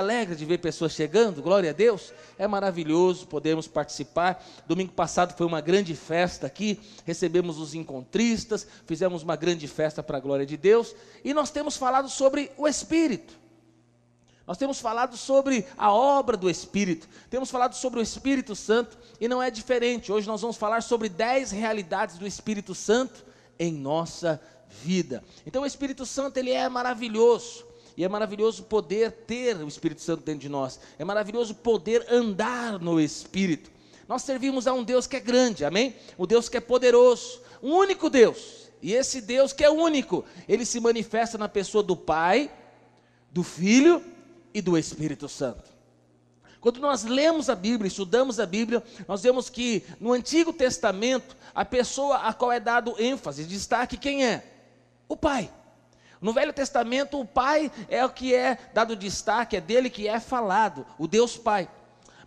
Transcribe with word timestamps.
alegre 0.00 0.34
de 0.34 0.44
ver 0.44 0.58
pessoas 0.58 0.92
chegando, 0.92 1.42
glória 1.42 1.70
a 1.70 1.72
Deus. 1.72 2.12
É 2.36 2.46
maravilhoso 2.48 3.26
podermos 3.26 3.68
participar. 3.68 4.44
Domingo 4.66 4.92
passado 4.92 5.36
foi 5.36 5.46
uma 5.46 5.60
grande 5.60 5.94
festa 5.94 6.46
aqui, 6.46 6.80
recebemos 7.04 7.58
os 7.58 7.74
encontristas, 7.74 8.66
fizemos 8.86 9.22
uma 9.22 9.36
grande 9.36 9.68
festa 9.68 10.02
para 10.02 10.18
a 10.18 10.20
glória 10.20 10.44
de 10.44 10.56
Deus 10.56 10.94
e 11.24 11.32
nós 11.32 11.50
temos 11.50 11.76
falado 11.76 12.08
sobre 12.08 12.50
o 12.56 12.66
Espírito. 12.66 13.38
Nós 14.46 14.58
temos 14.58 14.80
falado 14.80 15.16
sobre 15.16 15.64
a 15.78 15.92
obra 15.92 16.36
do 16.36 16.50
Espírito, 16.50 17.08
temos 17.30 17.50
falado 17.50 17.74
sobre 17.74 18.00
o 18.00 18.02
Espírito 18.02 18.56
Santo 18.56 18.98
e 19.20 19.28
não 19.28 19.40
é 19.40 19.48
diferente. 19.48 20.10
Hoje 20.10 20.26
nós 20.26 20.40
vamos 20.40 20.56
falar 20.56 20.82
sobre 20.82 21.08
dez 21.08 21.52
realidades 21.52 22.18
do 22.18 22.26
Espírito 22.26 22.74
Santo 22.74 23.24
em 23.58 23.72
nossa 23.72 24.40
vida. 24.82 25.22
Então 25.46 25.62
o 25.62 25.66
Espírito 25.66 26.04
Santo 26.04 26.36
ele 26.36 26.50
é 26.50 26.68
maravilhoso. 26.68 27.69
E 28.00 28.04
é 28.04 28.08
maravilhoso 28.08 28.62
poder 28.62 29.12
ter 29.12 29.58
o 29.58 29.68
Espírito 29.68 30.00
Santo 30.00 30.22
dentro 30.22 30.40
de 30.40 30.48
nós. 30.48 30.80
É 30.98 31.04
maravilhoso 31.04 31.54
poder 31.54 32.06
andar 32.10 32.78
no 32.78 32.98
Espírito. 32.98 33.70
Nós 34.08 34.22
servimos 34.22 34.66
a 34.66 34.72
um 34.72 34.82
Deus 34.82 35.06
que 35.06 35.16
é 35.16 35.20
grande, 35.20 35.66
amém? 35.66 35.94
O 36.16 36.26
Deus 36.26 36.48
que 36.48 36.56
é 36.56 36.60
poderoso, 36.60 37.42
um 37.62 37.74
único 37.74 38.08
Deus. 38.08 38.70
E 38.80 38.94
esse 38.94 39.20
Deus 39.20 39.52
que 39.52 39.62
é 39.62 39.68
único, 39.68 40.24
ele 40.48 40.64
se 40.64 40.80
manifesta 40.80 41.36
na 41.36 41.46
pessoa 41.46 41.84
do 41.84 41.94
Pai, 41.94 42.50
do 43.30 43.42
Filho 43.42 44.02
e 44.54 44.62
do 44.62 44.78
Espírito 44.78 45.28
Santo. 45.28 45.68
Quando 46.58 46.80
nós 46.80 47.04
lemos 47.04 47.50
a 47.50 47.54
Bíblia, 47.54 47.88
estudamos 47.88 48.40
a 48.40 48.46
Bíblia, 48.46 48.82
nós 49.06 49.22
vemos 49.22 49.50
que 49.50 49.84
no 50.00 50.14
Antigo 50.14 50.54
Testamento, 50.54 51.36
a 51.54 51.66
pessoa 51.66 52.16
a 52.16 52.32
qual 52.32 52.50
é 52.50 52.58
dado 52.58 52.94
ênfase, 52.98 53.44
destaque, 53.44 53.98
quem 53.98 54.24
é? 54.24 54.42
O 55.06 55.18
Pai. 55.18 55.50
No 56.20 56.32
Velho 56.32 56.52
Testamento, 56.52 57.18
o 57.18 57.24
Pai 57.24 57.72
é 57.88 58.04
o 58.04 58.10
que 58.10 58.34
é 58.34 58.58
dado 58.74 58.94
destaque, 58.94 59.56
é 59.56 59.60
dele 59.60 59.88
que 59.88 60.06
é 60.06 60.20
falado, 60.20 60.86
o 60.98 61.08
Deus 61.08 61.36
Pai. 61.36 61.68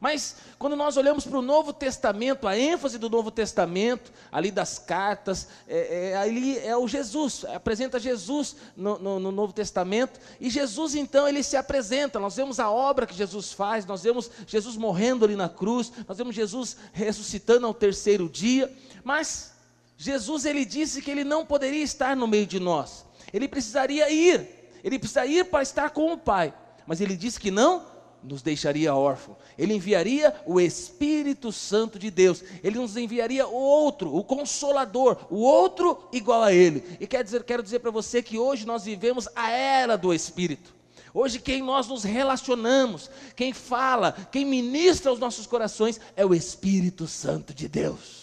Mas 0.03 0.35
quando 0.59 0.75
nós 0.75 0.97
olhamos 0.97 1.25
para 1.25 1.37
o 1.37 1.41
Novo 1.41 1.71
Testamento, 1.71 2.45
a 2.45 2.57
ênfase 2.57 2.97
do 2.97 3.09
Novo 3.09 3.31
Testamento, 3.31 4.11
ali 4.29 4.51
das 4.51 4.77
cartas, 4.77 5.47
é, 5.65 6.09
é, 6.09 6.17
ali 6.17 6.59
é 6.59 6.75
o 6.75 6.89
Jesus, 6.89 7.45
apresenta 7.45 7.97
Jesus 7.97 8.57
no, 8.75 8.99
no, 8.99 9.17
no, 9.17 9.31
Novo 9.31 9.53
Testamento, 9.53 10.19
e 10.41 10.49
Jesus 10.49 10.93
então 10.93 11.25
ele 11.25 11.41
se 11.41 11.55
apresenta. 11.55 12.19
Nós 12.19 12.35
vemos 12.35 12.59
a 12.59 12.69
obra 12.69 13.07
que 13.07 13.15
Jesus 13.15 13.53
faz, 13.53 13.85
nós 13.85 14.03
vemos 14.03 14.29
Jesus 14.45 14.75
morrendo 14.75 15.23
ali 15.23 15.37
na 15.37 15.47
cruz, 15.47 15.89
nós 16.05 16.17
vemos 16.17 16.35
Jesus 16.35 16.75
ressuscitando 16.91 17.65
ao 17.65 17.73
terceiro 17.73 18.27
dia, 18.27 18.69
mas 19.05 19.53
Jesus 19.95 20.43
ele 20.43 20.65
disse 20.65 21.01
que 21.01 21.11
ele 21.11 21.23
não 21.23 21.45
poderia 21.45 21.81
estar 21.81 22.13
no 22.13 22.27
meio 22.27 22.45
de 22.45 22.59
nós, 22.59 23.05
ele 23.33 23.47
precisaria 23.47 24.09
ir, 24.09 24.69
ele 24.83 24.99
precisaria 24.99 25.39
ir 25.39 25.45
para 25.45 25.63
estar 25.63 25.89
com 25.89 26.13
o 26.13 26.17
Pai, 26.17 26.53
mas 26.85 27.01
ele 27.01 27.15
disse 27.15 27.39
que 27.39 27.49
não 27.49 27.93
nos 28.23 28.41
deixaria 28.41 28.95
órfão. 28.95 29.35
Ele 29.57 29.73
enviaria 29.73 30.33
o 30.45 30.59
Espírito 30.59 31.51
Santo 31.51 31.99
de 31.99 32.09
Deus. 32.09 32.43
Ele 32.63 32.79
nos 32.79 32.95
enviaria 32.95 33.45
o 33.45 33.53
outro, 33.53 34.15
o 34.15 34.23
consolador, 34.23 35.17
o 35.29 35.37
outro 35.37 36.07
igual 36.11 36.43
a 36.43 36.53
ele. 36.53 36.83
E 36.99 37.05
quer 37.05 37.23
dizer, 37.23 37.43
quero 37.43 37.61
dizer 37.61 37.79
para 37.79 37.91
você 37.91 38.23
que 38.23 38.37
hoje 38.37 38.65
nós 38.65 38.85
vivemos 38.85 39.27
a 39.35 39.49
era 39.51 39.97
do 39.97 40.13
Espírito. 40.13 40.73
Hoje 41.13 41.39
quem 41.39 41.61
nós 41.61 41.87
nos 41.87 42.03
relacionamos, 42.03 43.09
quem 43.35 43.53
fala, 43.53 44.13
quem 44.31 44.45
ministra 44.45 45.11
aos 45.11 45.19
nossos 45.19 45.45
corações 45.45 45.99
é 46.15 46.25
o 46.25 46.33
Espírito 46.33 47.07
Santo 47.07 47.53
de 47.53 47.67
Deus. 47.67 48.22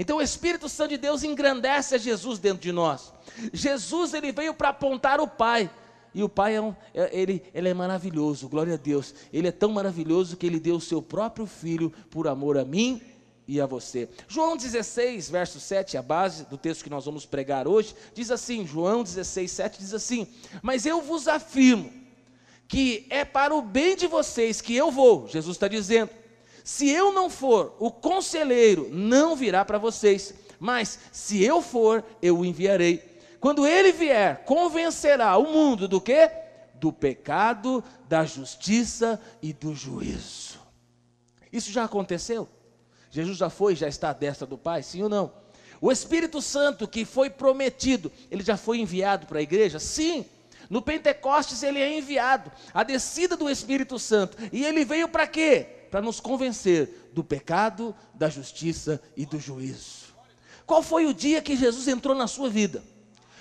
Então 0.00 0.18
o 0.18 0.22
Espírito 0.22 0.68
Santo 0.68 0.90
de 0.90 0.96
Deus 0.96 1.24
engrandece 1.24 1.96
a 1.96 1.98
Jesus 1.98 2.38
dentro 2.38 2.62
de 2.62 2.70
nós. 2.70 3.12
Jesus 3.52 4.14
ele 4.14 4.30
veio 4.30 4.54
para 4.54 4.68
apontar 4.68 5.20
o 5.20 5.26
Pai. 5.26 5.68
E 6.14 6.22
o 6.22 6.28
Pai 6.28 6.54
é, 6.54 6.60
um, 6.60 6.72
é, 6.94 7.10
ele, 7.12 7.42
ele 7.52 7.68
é 7.68 7.74
maravilhoso, 7.74 8.48
glória 8.48 8.74
a 8.74 8.76
Deus. 8.76 9.12
Ele 9.32 9.48
é 9.48 9.52
tão 9.52 9.72
maravilhoso 9.72 10.36
que 10.36 10.46
ele 10.46 10.60
deu 10.60 10.76
o 10.76 10.80
seu 10.80 11.02
próprio 11.02 11.46
filho 11.46 11.92
por 12.10 12.28
amor 12.28 12.56
a 12.56 12.64
mim 12.64 13.02
e 13.46 13.60
a 13.60 13.66
você. 13.66 14.08
João 14.28 14.56
16, 14.56 15.30
verso 15.30 15.58
7, 15.58 15.96
a 15.96 16.02
base 16.02 16.44
do 16.44 16.56
texto 16.56 16.84
que 16.84 16.90
nós 16.90 17.04
vamos 17.04 17.26
pregar 17.26 17.66
hoje, 17.66 17.92
diz 18.14 18.30
assim: 18.30 18.64
João 18.64 19.02
16, 19.02 19.50
7 19.50 19.78
diz 19.80 19.92
assim: 19.92 20.28
Mas 20.62 20.86
eu 20.86 21.02
vos 21.02 21.26
afirmo 21.26 21.92
que 22.68 23.04
é 23.10 23.24
para 23.24 23.52
o 23.52 23.62
bem 23.62 23.96
de 23.96 24.06
vocês 24.06 24.60
que 24.60 24.76
eu 24.76 24.92
vou, 24.92 25.26
Jesus 25.26 25.56
está 25.56 25.66
dizendo. 25.66 26.10
Se 26.68 26.86
eu 26.86 27.14
não 27.14 27.30
for, 27.30 27.74
o 27.78 27.90
conselheiro 27.90 28.90
não 28.92 29.34
virá 29.34 29.64
para 29.64 29.78
vocês, 29.78 30.34
mas 30.60 30.98
se 31.10 31.42
eu 31.42 31.62
for, 31.62 32.04
eu 32.20 32.40
o 32.40 32.44
enviarei. 32.44 33.02
Quando 33.40 33.66
ele 33.66 33.90
vier, 33.90 34.44
convencerá 34.44 35.38
o 35.38 35.50
mundo 35.50 35.88
do 35.88 35.98
que? 35.98 36.30
Do 36.74 36.92
pecado, 36.92 37.82
da 38.06 38.26
justiça 38.26 39.18
e 39.40 39.54
do 39.54 39.74
juízo. 39.74 40.58
Isso 41.50 41.72
já 41.72 41.84
aconteceu? 41.84 42.46
Jesus 43.10 43.38
já 43.38 43.48
foi, 43.48 43.74
já 43.74 43.88
está 43.88 44.10
à 44.10 44.12
destra 44.12 44.46
do 44.46 44.58
Pai, 44.58 44.82
sim 44.82 45.02
ou 45.02 45.08
não? 45.08 45.32
O 45.80 45.90
Espírito 45.90 46.42
Santo 46.42 46.86
que 46.86 47.06
foi 47.06 47.30
prometido, 47.30 48.12
ele 48.30 48.44
já 48.44 48.58
foi 48.58 48.78
enviado 48.78 49.26
para 49.26 49.38
a 49.38 49.42
igreja? 49.42 49.78
Sim. 49.78 50.26
No 50.68 50.82
Pentecostes 50.82 51.62
ele 51.62 51.80
é 51.80 51.96
enviado, 51.96 52.52
a 52.74 52.82
descida 52.82 53.38
do 53.38 53.48
Espírito 53.48 53.98
Santo. 53.98 54.36
E 54.52 54.66
ele 54.66 54.84
veio 54.84 55.08
para 55.08 55.26
quê? 55.26 55.77
Para 55.90 56.02
nos 56.02 56.20
convencer 56.20 57.10
do 57.12 57.24
pecado, 57.24 57.94
da 58.14 58.28
justiça 58.28 59.00
e 59.16 59.24
do 59.24 59.38
juízo. 59.40 60.08
Qual 60.66 60.82
foi 60.82 61.06
o 61.06 61.14
dia 61.14 61.40
que 61.40 61.56
Jesus 61.56 61.88
entrou 61.88 62.14
na 62.14 62.26
sua 62.26 62.50
vida? 62.50 62.82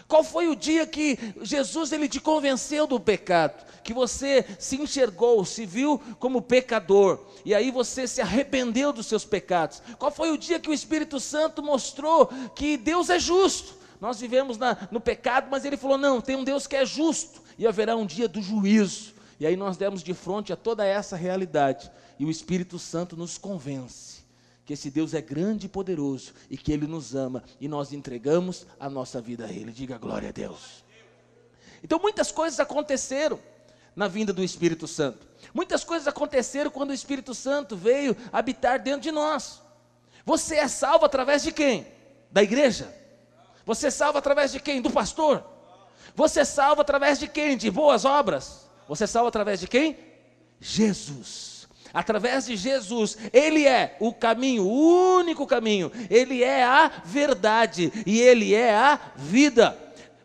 Qual 0.08 0.24
foi 0.24 0.48
o 0.48 0.56
dia 0.56 0.88
que 0.88 1.20
Jesus 1.42 1.92
ele 1.92 2.08
te 2.08 2.22
convenceu 2.22 2.88
do 2.88 3.00
pecado? 3.00 3.66
Que 3.84 3.94
você 3.94 4.46
se 4.58 4.78
enxergou, 4.78 5.44
se 5.44 5.66
viu 5.66 6.02
como 6.20 6.42
pecador, 6.42 7.20
e 7.44 7.54
aí 7.54 7.72
você 7.72 8.08
se 8.08 8.22
arrependeu 8.22 8.94
dos 8.94 9.08
seus 9.08 9.26
pecados? 9.26 9.82
Qual 10.00 10.12
foi 10.12 10.32
o 10.32 10.38
dia 10.38 10.60
que 10.60 10.70
o 10.70 10.74
Espírito 10.74 11.20
Santo 11.20 11.62
mostrou 11.62 12.28
que 12.56 12.78
Deus 12.78 13.10
é 13.10 13.20
justo? 13.20 13.76
Nós 14.00 14.20
vivemos 14.20 14.58
na, 14.58 14.78
no 14.92 15.02
pecado, 15.02 15.48
mas 15.50 15.66
ele 15.66 15.76
falou: 15.76 15.98
não, 15.98 16.22
tem 16.22 16.36
um 16.36 16.44
Deus 16.44 16.68
que 16.68 16.76
é 16.76 16.86
justo, 16.86 17.42
e 17.58 17.68
haverá 17.68 17.96
um 17.96 18.06
dia 18.06 18.28
do 18.28 18.42
juízo. 18.42 19.14
E 19.40 19.46
aí 19.46 19.56
nós 19.56 19.78
demos 19.78 20.02
de 20.02 20.14
frente 20.14 20.54
a 20.54 20.56
toda 20.56 20.86
essa 20.86 21.16
realidade, 21.16 21.92
e 22.20 22.26
o 22.26 22.30
Espírito 22.30 22.80
Santo 22.80 23.16
nos 23.16 23.38
convence 23.38 24.28
que 24.68 24.74
esse 24.74 24.92
Deus 24.92 25.14
é 25.14 25.22
grande 25.22 25.68
e 25.68 25.70
poderoso 25.70 26.34
e 26.50 26.58
que 26.58 26.74
Ele 26.74 26.86
nos 26.86 27.16
ama 27.16 27.42
e 27.58 27.70
nós 27.70 27.94
entregamos 27.94 28.66
a 28.78 28.90
nossa 28.90 29.22
vida 29.22 29.46
a 29.46 29.50
Ele. 29.50 29.72
Diga 29.72 29.98
glória 29.98 30.28
a 30.28 30.32
Deus. 30.34 30.84
Então 31.82 31.98
muitas 31.98 32.34
coisas 32.34 32.60
aconteceram 32.60 33.40
na 33.96 34.10
vinda 34.10 34.34
do 34.34 34.44
Espírito 34.44 34.86
Santo. 34.86 35.26
Muitas 35.54 35.86
coisas 35.86 36.06
aconteceram 36.06 36.70
quando 36.70 36.90
o 36.90 36.94
Espírito 36.94 37.34
Santo 37.34 37.78
veio 37.78 38.16
habitar 38.30 38.78
dentro 38.78 39.02
de 39.02 39.12
nós. 39.12 39.62
Você 40.26 40.56
é 40.56 40.68
salvo 40.68 41.06
através 41.06 41.44
de 41.44 41.54
quem? 41.54 41.88
Da 42.30 42.44
igreja? 42.44 42.94
Você 43.66 43.88
é 43.88 43.92
salvo 43.92 44.18
através 44.18 44.52
de 44.52 44.60
quem? 44.60 44.82
Do 44.82 44.92
pastor? 44.92 45.46
Você 46.14 46.42
é 46.42 46.46
salvo 46.46 46.82
através 46.82 47.20
de 47.20 47.30
quem? 47.30 47.56
De 47.56 47.72
boas 47.72 48.04
obras? 48.04 48.68
Você 48.86 49.06
é 49.06 49.08
salvo 49.08 49.30
através 49.30 49.62
de 49.62 49.68
quem? 49.68 49.98
Jesus 50.60 51.47
através 51.94 52.46
de 52.46 52.56
Jesus. 52.56 53.18
Ele 53.32 53.68
é 53.68 53.96
o 54.00 54.14
caminho, 54.14 54.64
o 54.64 55.18
único 55.18 55.46
caminho. 55.46 55.92
Ele 56.10 56.44
é 56.44 56.64
a 56.64 56.92
verdade 57.06 57.92
e 58.06 58.20
ele 58.20 58.54
é 58.54 58.74
a 58.74 59.00
vida. 59.16 59.78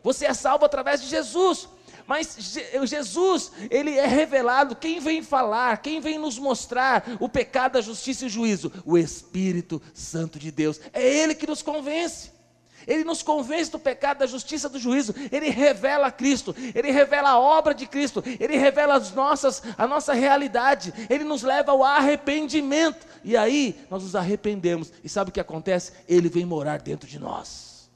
Você 0.03 0.25
é 0.25 0.33
salvo 0.33 0.65
através 0.65 1.01
de 1.01 1.07
Jesus. 1.07 1.67
Mas 2.05 2.37
Jesus, 2.83 3.51
ele 3.71 3.97
é 3.97 4.05
revelado, 4.05 4.75
quem 4.75 4.99
vem 4.99 5.23
falar, 5.23 5.77
quem 5.77 6.01
vem 6.01 6.19
nos 6.19 6.37
mostrar 6.37 7.15
o 7.17 7.29
pecado, 7.29 7.77
a 7.77 7.81
justiça 7.81 8.25
e 8.25 8.27
o 8.27 8.29
juízo? 8.29 8.71
O 8.85 8.97
Espírito 8.97 9.81
Santo 9.93 10.37
de 10.37 10.51
Deus. 10.51 10.81
É 10.91 11.01
ele 11.01 11.33
que 11.33 11.47
nos 11.47 11.61
convence. 11.61 12.32
Ele 12.87 13.03
nos 13.03 13.21
convence 13.21 13.71
do 13.71 13.79
pecado, 13.79 14.19
da 14.19 14.25
justiça, 14.25 14.69
do 14.69 14.79
juízo. 14.79 15.13
Ele 15.31 15.49
revela 15.49 16.11
Cristo. 16.11 16.55
Ele 16.75 16.91
revela 16.91 17.31
a 17.31 17.39
obra 17.39 17.73
de 17.73 17.85
Cristo. 17.85 18.23
Ele 18.39 18.57
revela 18.57 18.95
as 18.95 19.11
nossas, 19.11 19.61
a 19.77 19.87
nossa 19.87 20.13
realidade. 20.13 20.93
Ele 21.09 21.23
nos 21.23 21.43
leva 21.43 21.71
ao 21.71 21.83
arrependimento. 21.83 23.05
E 23.23 23.37
aí 23.37 23.79
nós 23.89 24.03
nos 24.03 24.15
arrependemos. 24.15 24.91
E 25.03 25.09
sabe 25.09 25.29
o 25.29 25.33
que 25.33 25.39
acontece? 25.39 25.93
Ele 26.07 26.29
vem 26.29 26.45
morar 26.45 26.81
dentro 26.81 27.07
de 27.07 27.19
nós. 27.19 27.89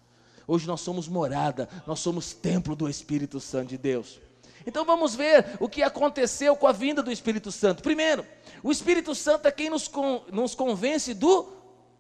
Hoje 0.48 0.66
nós 0.66 0.80
somos 0.80 1.10
morada, 1.10 1.68
nós 1.86 2.00
somos 2.00 2.34
templo 2.34 2.74
do 2.74 2.90
Espírito 2.90 3.40
Santo 3.40 3.68
de 3.70 3.78
Deus. 3.78 4.18
Então 4.66 4.86
vamos 4.86 5.14
ver 5.14 5.58
o 5.60 5.68
que 5.68 5.84
aconteceu 5.84 6.56
com 6.56 6.68
a 6.68 6.72
vinda 6.72 7.04
do 7.04 7.12
Espírito 7.12 7.52
Santo. 7.52 7.84
Primeiro, 7.84 8.26
o 8.64 8.72
Espírito 8.72 9.14
Santo 9.14 9.48
é 9.48 9.52
quem 9.52 9.70
nos, 9.70 9.90
nos 10.32 10.56
convence 10.56 11.14
do 11.14 11.50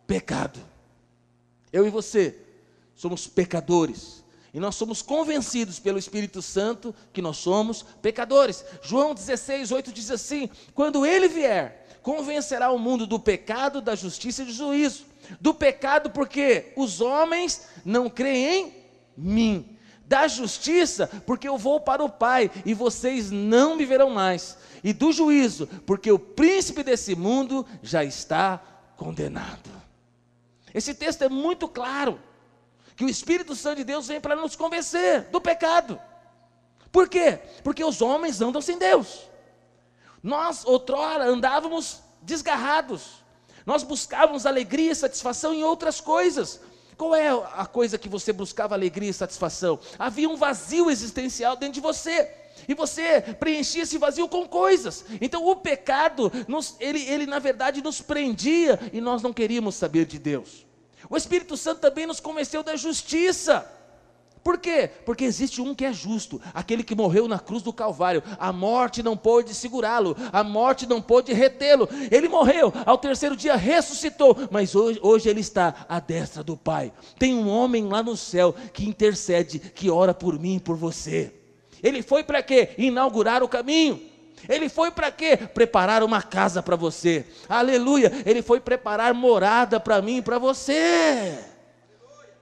pecado. 0.05 0.59
Eu 1.71 1.85
e 1.85 1.89
você 1.89 2.37
somos 2.97 3.27
pecadores. 3.27 4.25
E 4.53 4.59
nós 4.59 4.75
somos 4.75 5.01
convencidos 5.01 5.79
pelo 5.79 5.99
Espírito 5.99 6.41
Santo 6.41 6.93
que 7.13 7.21
nós 7.21 7.37
somos 7.37 7.83
pecadores. 8.01 8.65
João 8.81 9.13
16, 9.13 9.71
8 9.71 9.93
diz 9.93 10.09
assim: 10.09 10.49
Quando 10.73 11.05
ele 11.05 11.27
vier, 11.27 11.87
convencerá 12.01 12.71
o 12.71 12.79
mundo 12.79 13.05
do 13.05 13.19
pecado, 13.19 13.81
da 13.81 13.93
justiça 13.93 14.41
e 14.41 14.45
do 14.45 14.51
juízo. 14.51 15.05
Do 15.39 15.53
pecado, 15.53 16.09
porque 16.09 16.73
os 16.75 16.99
homens 17.01 17.67
não 17.85 18.09
creem 18.09 18.67
em 18.67 18.73
mim. 19.15 19.77
da 20.07 20.25
justiça, 20.25 21.07
porque 21.25 21.49
eu 21.49 21.57
vou 21.57 21.81
para 21.81 22.01
o 22.01 22.09
Pai 22.09 22.49
e 22.65 22.73
vocês 22.73 23.29
não 23.29 23.75
me 23.75 23.85
verão 23.85 24.09
mais, 24.09 24.57
e 24.81 24.93
do 24.93 25.11
juízo, 25.11 25.67
porque 25.85 26.09
o 26.09 26.17
príncipe 26.17 26.81
desse 26.81 27.13
mundo 27.13 27.65
já 27.83 28.05
está 28.05 28.61
condenado. 28.95 29.69
Esse 30.73 30.93
texto 30.93 31.23
é 31.23 31.29
muito 31.29 31.67
claro, 31.67 32.21
que 32.97 33.05
o 33.05 33.09
Espírito 33.09 33.55
Santo 33.55 33.77
de 33.77 33.83
Deus 33.83 34.07
vem 34.07 34.19
para 34.19 34.35
nos 34.35 34.55
convencer 34.55 35.29
do 35.29 35.39
pecado. 35.39 36.01
Por 36.91 37.07
quê? 37.07 37.39
Porque 37.63 37.83
os 37.83 38.01
homens 38.01 38.41
andam 38.41 38.59
sem 38.59 38.77
Deus. 38.79 39.29
Nós, 40.23 40.65
outrora, 40.65 41.25
andávamos 41.25 42.01
desgarrados. 42.23 43.23
Nós 43.67 43.83
buscávamos 43.83 44.47
alegria 44.47 44.91
e 44.91 44.95
satisfação 44.95 45.53
em 45.53 45.63
outras 45.63 46.01
coisas. 46.01 46.59
Qual 46.97 47.13
é 47.13 47.29
a 47.29 47.67
coisa 47.67 47.99
que 47.99 48.09
você 48.09 48.33
buscava 48.33 48.73
alegria 48.73 49.11
e 49.11 49.13
satisfação? 49.13 49.79
Havia 49.99 50.27
um 50.27 50.35
vazio 50.35 50.89
existencial 50.89 51.55
dentro 51.55 51.75
de 51.75 51.81
você. 51.81 52.33
E 52.67 52.73
você 52.73 53.21
preenchia 53.21 53.83
esse 53.83 53.99
vazio 53.99 54.27
com 54.27 54.47
coisas. 54.47 55.05
Então 55.21 55.45
o 55.45 55.55
pecado, 55.55 56.31
nos, 56.47 56.75
ele, 56.79 57.03
ele 57.03 57.27
na 57.27 57.37
verdade 57.37 57.83
nos 57.83 58.01
prendia 58.01 58.79
e 58.91 58.99
nós 58.99 59.21
não 59.21 59.31
queríamos 59.31 59.75
saber 59.75 60.07
de 60.07 60.17
Deus. 60.17 60.66
O 61.09 61.17
Espírito 61.17 61.55
Santo 61.55 61.81
também 61.81 62.05
nos 62.05 62.19
convenceu 62.19 62.63
da 62.63 62.75
justiça. 62.75 63.67
Por 64.47 64.57
quê? 64.57 64.89
Porque 65.05 65.25
existe 65.25 65.61
um 65.61 65.75
que 65.75 65.83
é 65.83 65.91
justo, 65.91 66.41
aquele 66.53 66.81
que 66.81 66.95
morreu 66.95 67.27
na 67.27 67.37
cruz 67.37 67.61
do 67.61 67.73
Calvário. 67.73 68.23
A 68.39 68.53
morte 68.53 69.03
não 69.03 69.17
pôde 69.17 69.53
segurá-lo, 69.53 70.15
a 70.31 70.41
morte 70.41 70.87
não 70.87 71.01
pôde 71.01 71.33
retê-lo. 71.33 71.89
Ele 72.09 72.29
morreu, 72.29 72.71
ao 72.85 72.97
terceiro 72.97 73.35
dia 73.35 73.57
ressuscitou, 73.57 74.37
mas 74.49 74.73
hoje, 74.73 74.99
hoje 75.03 75.27
ele 75.27 75.41
está 75.41 75.85
à 75.89 75.99
destra 75.99 76.43
do 76.43 76.55
Pai. 76.55 76.93
Tem 77.19 77.35
um 77.35 77.49
homem 77.49 77.89
lá 77.89 78.01
no 78.01 78.15
céu 78.15 78.55
que 78.71 78.87
intercede, 78.87 79.59
que 79.59 79.89
ora 79.89 80.13
por 80.13 80.39
mim 80.39 80.55
e 80.55 80.61
por 80.61 80.77
você. 80.77 81.33
Ele 81.83 82.01
foi 82.01 82.23
para 82.23 82.41
quê? 82.41 82.69
Inaugurar 82.77 83.43
o 83.43 83.49
caminho. 83.49 83.99
Ele 84.47 84.69
foi 84.69 84.91
para 84.91 85.11
quê? 85.11 85.37
Preparar 85.37 86.03
uma 86.03 86.21
casa 86.21 86.61
para 86.61 86.75
você. 86.75 87.25
Aleluia. 87.47 88.11
Ele 88.25 88.41
foi 88.41 88.59
preparar 88.59 89.13
morada 89.13 89.79
para 89.79 90.01
mim 90.01 90.17
e 90.17 90.21
para 90.21 90.37
você. 90.37 91.37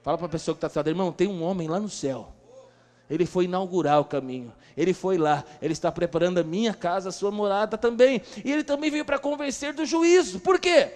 Fala 0.02 0.18
para 0.18 0.26
a 0.26 0.30
pessoa 0.30 0.54
que 0.54 0.58
está 0.58 0.66
atrás, 0.66 0.86
irmão, 0.86 1.10
tem 1.10 1.26
um 1.26 1.42
homem 1.42 1.68
lá 1.68 1.80
no 1.80 1.88
céu. 1.88 2.32
Ele 3.08 3.24
foi 3.24 3.44
inaugurar 3.44 4.00
o 4.00 4.04
caminho. 4.04 4.52
Ele 4.76 4.92
foi 4.92 5.16
lá. 5.16 5.44
Ele 5.62 5.72
está 5.72 5.90
preparando 5.90 6.38
a 6.38 6.44
minha 6.44 6.74
casa, 6.74 7.08
a 7.08 7.12
sua 7.12 7.30
morada 7.30 7.78
também. 7.78 8.20
E 8.44 8.52
ele 8.52 8.64
também 8.64 8.90
veio 8.90 9.04
para 9.04 9.18
convencer 9.18 9.72
do 9.72 9.86
juízo. 9.86 10.40
Por 10.40 10.60
quê? 10.60 10.92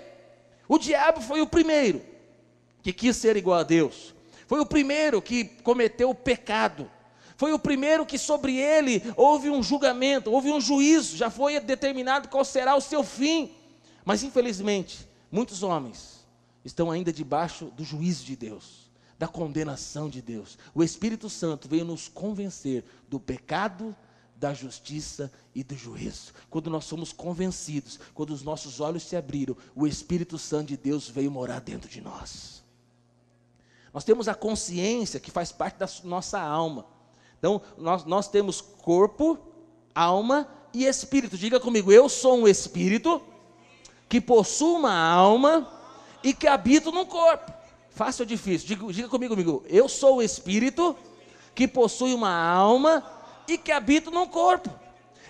O 0.69 0.79
diabo 0.79 1.21
foi 1.21 1.41
o 1.41 1.47
primeiro 1.47 2.03
que 2.83 2.93
quis 2.93 3.17
ser 3.17 3.37
igual 3.37 3.61
a 3.61 3.63
Deus. 3.63 4.15
Foi 4.47 4.61
o 4.61 4.67
primeiro 4.67 5.23
que 5.23 5.45
cometeu 5.45 6.11
o 6.11 6.15
pecado. 6.15 6.91
Foi 7.41 7.55
o 7.55 7.59
primeiro 7.59 8.05
que 8.05 8.19
sobre 8.19 8.59
ele 8.59 9.03
houve 9.17 9.49
um 9.49 9.63
julgamento, 9.63 10.31
houve 10.31 10.53
um 10.53 10.61
juízo, 10.61 11.17
já 11.17 11.31
foi 11.31 11.59
determinado 11.59 12.29
qual 12.29 12.45
será 12.45 12.77
o 12.77 12.83
seu 12.83 13.03
fim. 13.03 13.51
Mas 14.05 14.23
infelizmente, 14.23 15.09
muitos 15.33 15.63
homens 15.63 16.27
estão 16.63 16.91
ainda 16.91 17.11
debaixo 17.11 17.73
do 17.75 17.83
juízo 17.83 18.27
de 18.27 18.37
Deus 18.37 18.91
da 19.19 19.27
condenação 19.27 20.11
de 20.11 20.21
Deus. 20.21 20.59
O 20.75 20.83
Espírito 20.83 21.31
Santo 21.31 21.67
veio 21.67 21.83
nos 21.87 22.09
convencer 22.09 22.85
do 23.09 23.19
pecado, 23.19 23.97
da 24.37 24.53
justiça 24.53 25.33
e 25.55 25.65
do 25.65 25.75
juízo. 25.75 26.35
Quando 26.51 26.69
nós 26.69 26.85
somos 26.85 27.11
convencidos, 27.11 27.99
quando 28.13 28.35
os 28.35 28.43
nossos 28.43 28.81
olhos 28.81 29.03
se 29.03 29.17
abriram, 29.17 29.57
o 29.75 29.87
Espírito 29.87 30.37
Santo 30.37 30.69
de 30.69 30.77
Deus 30.77 31.09
veio 31.09 31.31
morar 31.31 31.61
dentro 31.61 31.89
de 31.89 32.03
nós. 32.03 32.63
Nós 33.95 34.05
temos 34.05 34.29
a 34.29 34.35
consciência 34.35 35.19
que 35.19 35.31
faz 35.31 35.51
parte 35.51 35.79
da 35.79 35.89
nossa 36.05 36.39
alma. 36.39 37.00
Então, 37.41 37.61
nós, 37.77 38.05
nós 38.05 38.29
temos 38.29 38.61
corpo, 38.61 39.39
alma 39.95 40.47
e 40.73 40.85
espírito. 40.85 41.39
Diga 41.39 41.59
comigo, 41.59 41.91
eu 41.91 42.09
sou 42.09 42.39
um 42.39 42.47
espírito 42.47 43.21
que 44.09 44.21
possui 44.21 44.75
uma 44.77 44.95
alma 44.95 45.67
e 46.23 46.35
que 46.35 46.47
habito 46.47 46.93
no 46.93 47.07
corpo. 47.07 47.51
Fácil 47.91 48.23
ou 48.23 48.27
difícil? 48.27 48.69
Diga, 48.69 48.93
diga 48.93 49.09
comigo, 49.09 49.33
amigo. 49.33 49.65
Eu 49.67 49.89
sou 49.89 50.17
o 50.17 50.23
espírito 50.23 50.95
que 51.55 51.67
possui 51.67 52.13
uma 52.13 52.31
alma 52.31 53.05
e 53.49 53.57
que 53.57 53.73
habita 53.73 54.11
num 54.11 54.27
corpo. 54.27 54.71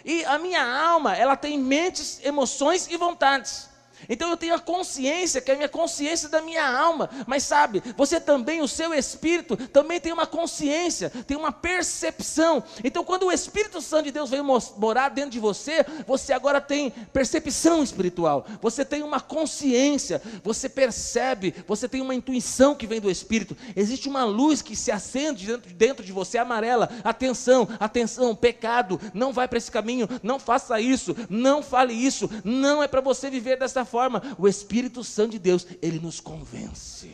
E 0.05 0.25
a 0.25 0.37
minha 0.37 0.65
alma, 0.65 1.17
ela 1.17 1.37
tem 1.37 1.59
mentes, 1.59 2.21
emoções 2.25 2.89
e 2.91 2.97
vontades. 2.97 3.70
Então 4.09 4.31
eu 4.31 4.37
tenho 4.37 4.55
a 4.55 4.59
consciência, 4.59 5.41
que 5.41 5.51
é 5.51 5.55
a 5.55 5.57
minha 5.57 5.69
consciência 5.69 6.29
da 6.29 6.41
minha 6.41 6.67
alma. 6.67 7.11
Mas 7.27 7.45
sabe, 7.45 7.83
você 7.97 8.21
também, 8.21 8.61
o 8.61 8.69
seu 8.69 8.95
espírito, 8.95 9.57
também 9.69 10.01
tem 10.01 10.13
uma 10.13 10.27
consciência, 10.27 11.11
tem 11.27 11.37
uma 11.37 11.53
percepção. 11.53 12.63
Então 12.83 13.05
quando 13.05 13.27
o 13.27 13.33
Espírito 13.33 13.81
Santo 13.81 14.05
de 14.05 14.13
Deus 14.13 14.31
vem 14.31 14.43
morar 14.77 15.09
dentro 15.11 15.31
de 15.31 15.41
você, 15.41 15.85
você 16.07 16.33
agora 16.33 16.61
tem 16.61 16.91
percepção 17.13 17.83
espiritual. 17.83 18.47
Você 18.61 18.85
tem 18.85 19.03
uma 19.03 19.21
consciência, 19.21 20.23
você 20.43 20.69
percebe, 20.69 21.55
você 21.67 21.89
tem 21.89 22.01
uma 22.01 22.15
intuição 22.15 22.75
que 22.75 22.87
vem 22.87 23.01
do 23.01 23.11
Espírito. 23.11 23.57
Existe 23.75 24.09
uma 24.09 24.25
luz 24.25 24.63
que 24.63 24.77
se 24.77 24.91
acende 24.91 25.47
dentro, 25.47 25.73
dentro 25.73 26.05
de 26.05 26.13
você, 26.13 26.39
amarela. 26.39 26.91
Atenção, 27.05 27.69
atenção, 27.79 28.35
pecado, 28.35 29.01
não 29.13 29.33
vai 29.33 29.49
para 29.49 29.59
esse 29.59 29.71
caminho, 29.71 30.09
não 30.23 30.39
faça 30.39 30.81
isso, 30.81 31.17
não 31.29 31.63
fale 31.63 31.93
isso, 31.93 32.31
não 32.45 32.83
é 32.83 32.89
para 32.89 33.01
você 33.01 33.31
viver 33.31 33.59
dessa 33.59 33.85
forma, 33.91 34.23
o 34.39 34.47
Espírito 34.49 35.03
Santo 35.03 35.33
de 35.33 35.39
Deus, 35.39 35.67
ele 35.83 35.99
nos 35.99 36.21
convence. 36.21 37.11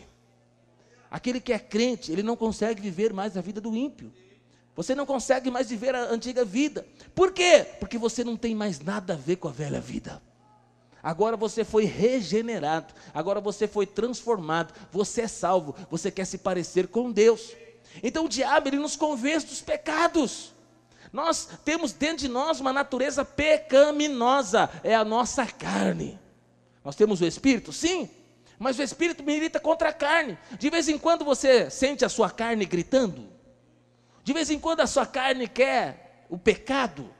Aquele 1.10 1.40
que 1.40 1.52
é 1.52 1.58
crente, 1.58 2.12
ele 2.12 2.22
não 2.22 2.36
consegue 2.36 2.80
viver 2.80 3.12
mais 3.12 3.36
a 3.36 3.40
vida 3.40 3.60
do 3.60 3.74
ímpio. 3.74 4.12
Você 4.74 4.94
não 4.94 5.06
consegue 5.06 5.50
mais 5.50 5.70
viver 5.70 5.94
a 5.94 6.10
antiga 6.10 6.44
vida. 6.44 6.86
Por 7.14 7.32
quê? 7.32 7.66
Porque 7.80 7.96
você 7.96 8.22
não 8.22 8.36
tem 8.36 8.54
mais 8.54 8.78
nada 8.78 9.14
a 9.14 9.16
ver 9.16 9.36
com 9.36 9.48
a 9.48 9.52
velha 9.52 9.80
vida. 9.80 10.22
Agora 11.02 11.36
você 11.36 11.64
foi 11.64 11.84
regenerado, 11.84 12.92
agora 13.14 13.40
você 13.40 13.68
foi 13.68 13.86
transformado, 13.86 14.74
você 14.90 15.22
é 15.22 15.28
salvo, 15.28 15.74
você 15.88 16.10
quer 16.10 16.24
se 16.26 16.36
parecer 16.36 16.88
com 16.88 17.12
Deus. 17.12 17.52
Então 18.02 18.26
o 18.26 18.28
diabo 18.28 18.68
ele 18.68 18.78
nos 18.78 18.96
convence 18.96 19.46
dos 19.46 19.62
pecados. 19.62 20.52
Nós 21.12 21.48
temos 21.64 21.92
dentro 21.92 22.18
de 22.18 22.28
nós 22.28 22.60
uma 22.60 22.72
natureza 22.72 23.24
pecaminosa, 23.24 24.68
é 24.82 24.94
a 24.94 25.04
nossa 25.04 25.46
carne. 25.46 26.18
Nós 26.86 26.94
temos 26.94 27.20
o 27.20 27.26
Espírito? 27.26 27.72
Sim, 27.72 28.08
mas 28.60 28.78
o 28.78 28.82
Espírito 28.82 29.24
milita 29.24 29.58
contra 29.58 29.88
a 29.88 29.92
carne. 29.92 30.38
De 30.56 30.70
vez 30.70 30.88
em 30.88 30.96
quando 30.96 31.24
você 31.24 31.68
sente 31.68 32.04
a 32.04 32.08
sua 32.08 32.30
carne 32.30 32.64
gritando. 32.64 33.28
De 34.22 34.32
vez 34.32 34.50
em 34.50 34.60
quando 34.60 34.82
a 34.82 34.86
sua 34.86 35.04
carne 35.04 35.48
quer 35.48 36.24
o 36.30 36.38
pecado. 36.38 37.12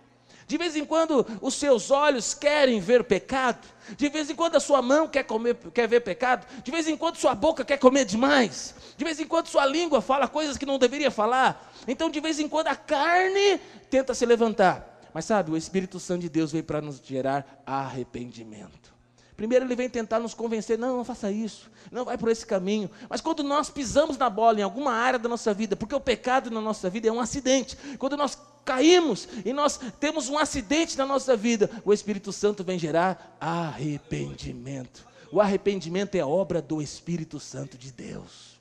De 0.47 0.57
vez 0.57 0.77
em 0.77 0.85
quando 0.85 1.27
os 1.43 1.55
seus 1.55 1.91
olhos 1.91 2.33
querem 2.33 2.79
ver 2.79 3.03
pecado. 3.03 3.67
De 3.97 4.09
vez 4.09 4.31
em 4.31 4.37
quando 4.37 4.55
a 4.55 4.61
sua 4.61 4.81
mão 4.81 5.09
quer, 5.09 5.25
comer, 5.25 5.57
quer 5.75 5.89
ver 5.89 5.99
pecado. 5.99 6.47
De 6.63 6.71
vez 6.71 6.87
em 6.87 6.97
quando 6.97 7.17
sua 7.17 7.35
boca 7.35 7.65
quer 7.65 7.79
comer 7.79 8.05
demais. 8.05 8.73
De 8.97 9.05
vez 9.05 9.19
em 9.19 9.27
quando 9.27 9.49
sua 9.49 9.67
língua 9.67 10.01
fala 10.01 10.29
coisas 10.29 10.57
que 10.57 10.65
não 10.65 10.79
deveria 10.79 11.11
falar. 11.11 11.73
Então, 11.89 12.09
de 12.09 12.21
vez 12.21 12.39
em 12.39 12.49
quando 12.49 12.69
a 12.69 12.77
carne 12.77 13.59
tenta 13.91 14.15
se 14.15 14.25
levantar. 14.25 15.01
Mas 15.13 15.25
sabe, 15.25 15.51
o 15.51 15.57
Espírito 15.57 15.99
Santo 15.99 16.21
de 16.21 16.29
Deus 16.29 16.53
veio 16.53 16.63
para 16.63 16.81
nos 16.81 17.03
gerar 17.05 17.65
arrependimento. 17.67 18.96
Primeiro 19.37 19.67
ele 19.67 19.77
vem 19.77 19.89
tentar 19.89 20.19
nos 20.19 20.33
convencer, 20.33 20.79
não, 20.79 20.97
não 20.97 21.05
faça 21.05 21.31
isso, 21.31 21.71
não 21.91 22.07
vai 22.07 22.17
por 22.17 22.31
esse 22.31 22.47
caminho. 22.47 22.91
Mas 23.09 23.21
quando 23.21 23.43
nós 23.43 23.69
pisamos 23.69 24.17
na 24.17 24.31
bola 24.31 24.61
em 24.61 24.63
alguma 24.63 24.93
área 24.93 25.19
da 25.19 25.29
nossa 25.29 25.53
vida, 25.53 25.77
porque 25.77 25.95
o 25.95 26.01
pecado 26.01 26.51
na 26.51 26.61
nossa 26.61 26.89
vida 26.89 27.09
é 27.09 27.13
um 27.13 27.21
acidente. 27.21 27.77
Quando 27.99 28.17
nós 28.17 28.39
caímos 28.65 29.29
e 29.45 29.53
nós 29.53 29.79
temos 30.01 30.31
um 30.31 30.39
acidente 30.39 30.97
na 30.97 31.05
nossa 31.05 31.37
vida, 31.37 31.71
o 31.85 31.93
Espírito 31.93 32.33
Santo 32.33 32.65
vem 32.65 32.79
gerar 32.79 33.37
arrependimento. 33.39 35.07
O 35.31 35.39
arrependimento 35.39 36.15
é 36.15 36.25
obra 36.25 36.63
do 36.63 36.81
Espírito 36.81 37.39
Santo 37.39 37.77
de 37.77 37.93
Deus. 37.93 38.59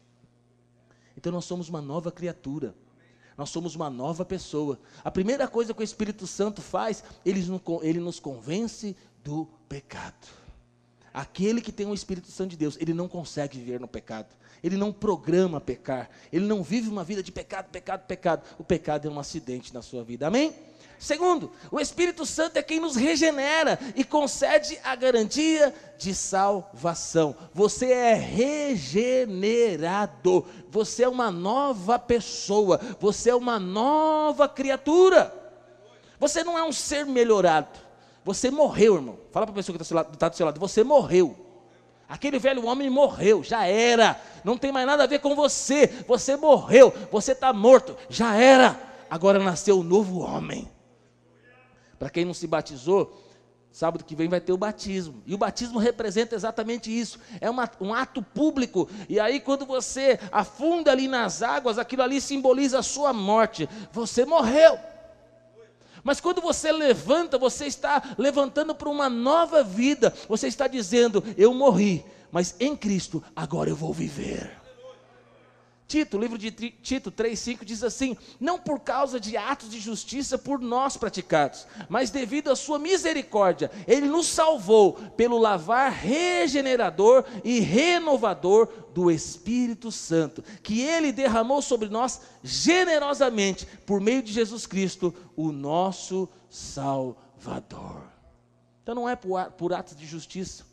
Então 1.16 1.32
nós 1.32 1.46
somos 1.46 1.70
uma 1.70 1.82
nova 1.82 2.12
criatura. 2.12 2.76
Nós 3.38 3.50
somos 3.50 3.76
uma 3.76 3.90
nova 3.90 4.26
pessoa. 4.26 4.78
A 5.04 5.12
primeira 5.12 5.48
coisa 5.48 5.74
que 5.74 5.82
o 5.82 5.84
Espírito 5.84 6.28
Santo 6.28 6.62
faz, 6.62 7.04
ele, 7.26 7.42
ele 7.82 8.00
nos 8.00 8.20
convence 8.20 8.96
do 9.24 9.48
pecado. 9.68 10.45
Aquele 11.16 11.62
que 11.62 11.72
tem 11.72 11.88
o 11.88 11.94
Espírito 11.94 12.30
Santo 12.30 12.50
de 12.50 12.58
Deus, 12.58 12.78
ele 12.78 12.94
não 12.94 13.08
consegue 13.08 13.58
viver 13.58 13.80
no 13.80 13.88
pecado. 13.88 14.36
Ele 14.62 14.76
não 14.76 14.92
programa 14.92 15.62
pecar. 15.62 16.10
Ele 16.30 16.46
não 16.46 16.62
vive 16.62 16.90
uma 16.90 17.06
vida 17.06 17.24
de 17.24 17.32
pecado, 17.32 17.70
pecado, 17.70 18.06
pecado. 18.06 18.44
O 18.60 18.66
pecado 18.66 19.08
é 19.08 19.12
um 19.12 19.18
acidente 19.18 19.74
na 19.74 19.82
sua 19.82 20.04
vida. 20.04 20.28
Amém? 20.28 20.54
Segundo, 21.00 21.54
o 21.72 21.80
Espírito 21.80 22.26
Santo 22.26 22.58
é 22.58 22.64
quem 22.64 22.82
nos 22.82 22.98
regenera 22.98 23.80
e 23.96 24.04
concede 24.04 24.78
a 24.84 24.94
garantia 24.94 25.74
de 25.98 26.14
salvação. 26.14 27.34
Você 27.54 27.94
é 27.94 28.14
regenerado. 28.14 29.26
Você 30.70 31.04
é 31.04 31.08
uma 31.08 31.32
nova 31.32 31.98
pessoa. 31.98 32.78
Você 33.00 33.30
é 33.30 33.36
uma 33.36 33.58
nova 33.58 34.50
criatura. 34.50 35.34
Você 36.20 36.44
não 36.44 36.58
é 36.58 36.64
um 36.66 36.74
ser 36.74 37.06
melhorado. 37.06 37.85
Você 38.26 38.50
morreu, 38.50 38.96
irmão. 38.96 39.20
Fala 39.32 39.46
para 39.46 39.54
a 39.54 39.56
pessoa 39.56 39.78
que 39.78 39.84
está 39.84 40.04
tá 40.04 40.30
do 40.30 40.36
seu 40.36 40.48
lado. 40.48 40.60
Você 40.60 40.84
morreu. 40.84 41.36
Aquele 42.10 42.40
velho 42.40 42.66
homem 42.66 42.90
morreu, 42.90 43.44
já 43.44 43.66
era. 43.66 44.20
Não 44.44 44.58
tem 44.58 44.72
mais 44.72 44.86
nada 44.86 45.04
a 45.04 45.08
ver 45.08 45.20
com 45.20 45.36
você. 45.36 45.88
Você 46.08 46.36
morreu, 46.36 46.92
você 47.12 47.32
está 47.32 47.54
morto, 47.54 47.96
já 48.10 48.36
era. 48.36 48.80
Agora 49.10 49.38
nasceu 49.38 49.80
um 49.80 49.84
novo 49.84 50.20
homem. 50.20 50.70
Para 51.98 52.10
quem 52.10 52.26
não 52.26 52.34
se 52.34 52.48
batizou, 52.48 53.24
sábado 53.72 54.04
que 54.04 54.16
vem 54.16 54.28
vai 54.28 54.42
ter 54.42 54.54
o 54.54 54.58
batismo. 54.58 55.22
E 55.26 55.34
o 55.34 55.38
batismo 55.38 55.78
representa 55.78 56.36
exatamente 56.36 56.96
isso. 56.96 57.20
É 57.40 57.50
uma, 57.50 57.70
um 57.80 57.94
ato 57.94 58.24
público. 58.24 58.90
E 59.08 59.20
aí, 59.20 59.40
quando 59.40 59.66
você 59.66 60.20
afunda 60.32 60.92
ali 60.92 61.08
nas 61.08 61.44
águas, 61.44 61.78
aquilo 61.78 62.02
ali 62.02 62.20
simboliza 62.20 62.80
a 62.80 62.84
sua 62.84 63.14
morte. 63.14 63.70
Você 63.92 64.26
morreu. 64.26 64.80
Mas 66.06 66.22
quando 66.22 66.40
você 66.40 66.72
levanta, 66.72 67.36
você 67.36 67.66
está 67.66 68.14
levantando 68.16 68.76
para 68.76 68.88
uma 68.88 69.10
nova 69.10 69.64
vida. 69.64 70.14
Você 70.30 70.48
está 70.48 70.68
dizendo: 70.68 71.24
Eu 71.36 71.52
morri, 71.52 72.06
mas 72.32 72.56
em 72.60 72.78
Cristo 72.78 73.24
agora 73.36 73.72
eu 73.72 73.76
vou 73.76 73.92
viver. 73.92 74.65
Tito, 75.88 76.18
livro 76.18 76.36
de 76.36 76.50
Tito 76.50 77.12
3,5 77.12 77.64
diz 77.64 77.84
assim: 77.84 78.18
Não 78.40 78.58
por 78.58 78.80
causa 78.80 79.20
de 79.20 79.38
atos 79.38 79.70
de 79.70 79.80
justiça 79.80 80.36
por 80.36 80.60
nós 80.60 80.98
praticados, 80.98 81.68
mas 81.88 82.10
devido 82.10 82.50
à 82.50 82.56
sua 82.56 82.80
misericórdia, 82.80 83.70
Ele 83.88 84.08
nos 84.08 84.26
salvou 84.26 84.94
pelo 85.16 85.38
lavar 85.38 85.92
regenerador 85.92 87.24
e 87.44 87.60
renovador 87.60 88.68
do 88.96 89.12
Espírito 89.12 89.92
Santo, 89.92 90.44
que 90.64 90.82
Ele 90.82 91.12
derramou 91.12 91.62
sobre 91.62 91.88
nós 91.88 92.20
generosamente, 92.44 93.68
por 93.86 94.02
meio 94.02 94.24
de 94.24 94.34
Jesus 94.34 94.66
Cristo, 94.66 95.14
o 95.36 95.52
nosso 95.52 96.28
Salvador. 96.50 98.02
Então 98.82 98.96
não 98.96 99.08
é 99.08 99.16
por, 99.16 99.72
atos 99.72 99.96
de 99.96 100.08
justiça, 100.08 100.66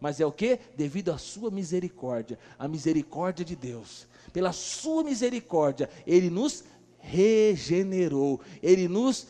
mas 0.00 0.20
é 0.20 0.26
o 0.26 0.30
que? 0.30 0.60
Devido 0.76 1.10
à 1.10 1.18
sua 1.18 1.50
misericórdia, 1.50 2.38
a 2.56 2.68
misericórdia 2.68 3.44
de 3.44 3.56
Deus 3.56 4.08
pela 4.30 4.52
sua 4.52 5.04
misericórdia, 5.04 5.90
Ele 6.06 6.30
nos 6.30 6.64
regenerou, 6.98 8.40
Ele 8.62 8.88
nos 8.88 9.26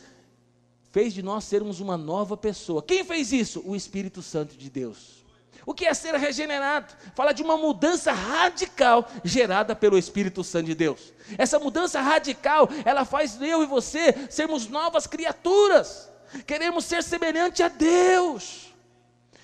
fez 0.91 1.13
de 1.13 1.21
nós 1.21 1.45
sermos 1.45 1.79
uma 1.79 1.97
nova 1.97 2.35
pessoa. 2.35 2.83
Quem 2.83 3.03
fez 3.03 3.31
isso? 3.31 3.61
O 3.65 3.75
Espírito 3.75 4.21
Santo 4.21 4.57
de 4.57 4.69
Deus. 4.69 5.21
O 5.65 5.73
que 5.73 5.85
é 5.85 5.93
ser 5.93 6.15
regenerado? 6.15 6.93
Fala 7.15 7.31
de 7.31 7.43
uma 7.43 7.55
mudança 7.55 8.11
radical 8.11 9.07
gerada 9.23 9.75
pelo 9.75 9.97
Espírito 9.97 10.43
Santo 10.43 10.65
de 10.65 10.75
Deus. 10.75 11.13
Essa 11.37 11.59
mudança 11.59 12.01
radical, 12.01 12.67
ela 12.83 13.05
faz 13.05 13.39
eu 13.41 13.61
e 13.63 13.67
você 13.67 14.27
sermos 14.29 14.67
novas 14.67 15.05
criaturas. 15.05 16.09
Queremos 16.47 16.85
ser 16.85 17.03
semelhante 17.03 17.61
a 17.61 17.67
Deus. 17.67 18.73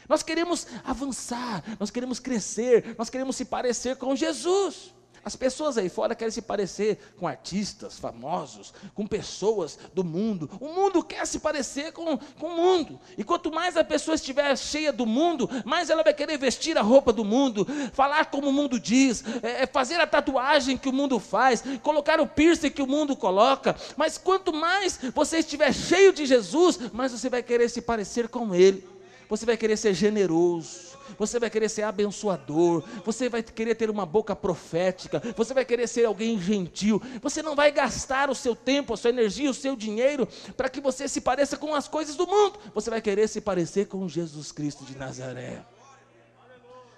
Nós 0.10 0.24
queremos 0.24 0.66
avançar, 0.84 1.64
nós 1.80 1.92
queremos 1.92 2.20
crescer, 2.20 2.96
nós 2.98 3.10
queremos 3.10 3.36
se 3.36 3.46
parecer 3.46 3.98
com 3.98 4.16
Jesus. 4.16 4.94
As 5.24 5.36
pessoas 5.36 5.78
aí 5.78 5.90
fora 5.90 6.16
querem 6.16 6.32
se 6.32 6.42
parecer 6.42 6.98
com 7.18 7.28
artistas 7.28 8.00
famosos, 8.00 8.74
com 8.96 9.06
pessoas 9.06 9.78
do 9.94 10.04
mundo. 10.04 10.50
O 10.60 10.70
mundo 10.70 11.04
quer 11.04 11.26
se 11.28 11.40
parecer 11.40 11.92
com, 11.92 12.18
com 12.18 12.48
o 12.48 12.56
mundo. 12.56 13.00
E 13.18 13.24
quanto 13.24 13.52
mais 13.52 13.76
a 13.76 13.84
pessoa 13.84 14.16
estiver 14.16 14.58
cheia 14.58 14.94
do 14.94 15.06
mundo, 15.06 15.50
mais 15.66 15.90
ela 15.90 16.04
vai 16.04 16.14
querer 16.14 16.38
vestir 16.38 16.78
a 16.78 16.82
roupa 16.82 17.12
do 17.12 17.26
mundo, 17.26 17.68
falar 17.94 18.26
como 18.26 18.50
o 18.50 18.54
mundo 18.54 18.80
diz, 18.80 19.24
é, 19.44 19.64
é 19.64 19.68
fazer 19.68 20.00
a 20.00 20.08
tatuagem 20.08 20.78
que 20.78 20.90
o 20.90 20.94
mundo 20.94 21.20
faz, 21.20 21.64
colocar 21.82 22.20
o 22.20 22.28
piercing 22.28 22.70
que 22.70 22.82
o 22.82 22.88
mundo 22.88 23.16
coloca. 23.16 23.76
Mas 23.96 24.18
quanto 24.18 24.54
mais 24.54 25.00
você 25.14 25.40
estiver 25.40 25.74
cheio 25.74 26.14
de 26.14 26.26
Jesus, 26.26 26.80
mais 26.94 27.12
você 27.12 27.30
vai 27.30 27.44
querer 27.44 27.70
se 27.70 27.82
parecer 27.82 28.28
com 28.28 28.54
Ele. 28.56 28.88
Você 29.30 29.46
vai 29.46 29.58
querer 29.58 29.76
ser 29.76 29.94
generoso 29.94 30.97
você 31.18 31.40
vai 31.40 31.50
querer 31.50 31.70
ser 31.70 31.84
abençoador, 31.84 32.84
você 33.04 33.30
vai 33.30 33.44
querer 33.44 33.76
ter 33.76 33.90
uma 33.90 34.06
boca 34.06 34.36
profética, 34.36 35.22
você 35.36 35.54
vai 35.54 35.66
querer 35.66 35.88
ser 35.88 36.06
alguém 36.06 36.40
gentil, 36.40 37.02
você 37.22 37.42
não 37.42 37.56
vai 37.56 37.72
gastar 37.72 38.30
o 38.30 38.36
seu 38.36 38.56
tempo, 38.56 38.94
a 38.94 38.98
sua 38.98 39.10
energia, 39.10 39.50
o 39.50 39.54
seu 39.54 39.76
dinheiro 39.76 40.28
para 40.56 40.70
que 40.70 40.82
você 40.82 41.08
se 41.08 41.22
pareça 41.22 41.58
com 41.58 41.74
as 41.74 41.88
coisas 41.88 42.16
do 42.16 42.28
mundo, 42.28 42.60
você 42.74 42.90
vai 42.90 43.02
querer 43.02 43.28
se 43.28 43.42
parecer 43.42 43.88
com 43.88 44.08
Jesus 44.08 44.52
Cristo 44.52 44.84
de 44.86 44.98
Nazaré. 44.98 45.64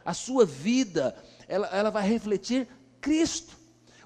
A 0.06 0.14
sua 0.14 0.46
vida, 0.46 1.16
ela, 1.48 1.68
ela 1.68 1.90
vai 1.90 2.08
refletir 2.08 2.68
Cristo. 3.00 3.58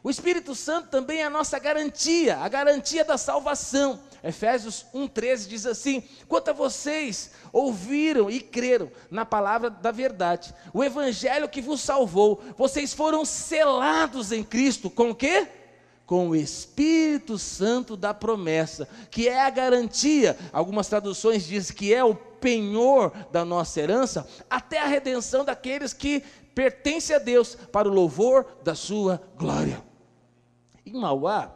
O 0.03 0.09
Espírito 0.09 0.53
Santo 0.53 0.89
também 0.89 1.19
é 1.19 1.23
a 1.23 1.29
nossa 1.29 1.57
garantia, 1.57 2.37
a 2.37 2.49
garantia 2.49 3.05
da 3.05 3.17
salvação. 3.17 4.01
Efésios 4.23 4.85
1,13 4.93 5.47
diz 5.47 5.65
assim: 5.65 6.01
quanto 6.29 6.49
a 6.49 6.53
vocês 6.53 7.31
ouviram 7.51 8.29
e 8.29 8.39
creram 8.39 8.89
na 9.11 9.25
palavra 9.25 9.69
da 9.69 9.91
verdade, 9.91 10.53
o 10.73 10.81
evangelho 10.81 11.49
que 11.49 11.61
vos 11.61 11.81
salvou, 11.81 12.41
vocês 12.57 12.93
foram 12.93 13.25
selados 13.25 14.31
em 14.31 14.41
Cristo 14.41 14.89
com 14.89 15.09
o 15.09 15.15
quê? 15.15 15.47
Com 16.05 16.29
o 16.29 16.35
Espírito 16.35 17.37
Santo 17.37 17.97
da 17.97 18.13
promessa, 18.13 18.87
que 19.11 19.27
é 19.27 19.41
a 19.41 19.49
garantia, 19.49 20.37
algumas 20.53 20.87
traduções 20.87 21.45
dizem 21.45 21.75
que 21.75 21.93
é 21.93 22.03
o 22.03 22.15
penhor 22.15 23.11
da 23.31 23.43
nossa 23.43 23.81
herança, 23.81 24.27
até 24.49 24.79
a 24.79 24.87
redenção 24.87 25.43
daqueles 25.43 25.93
que 25.93 26.23
pertencem 26.53 27.15
a 27.15 27.19
Deus, 27.19 27.55
para 27.55 27.89
o 27.89 27.93
louvor 27.93 28.45
da 28.63 28.75
sua 28.75 29.21
glória. 29.37 29.83
Em 30.85 30.93
Mauá, 30.93 31.53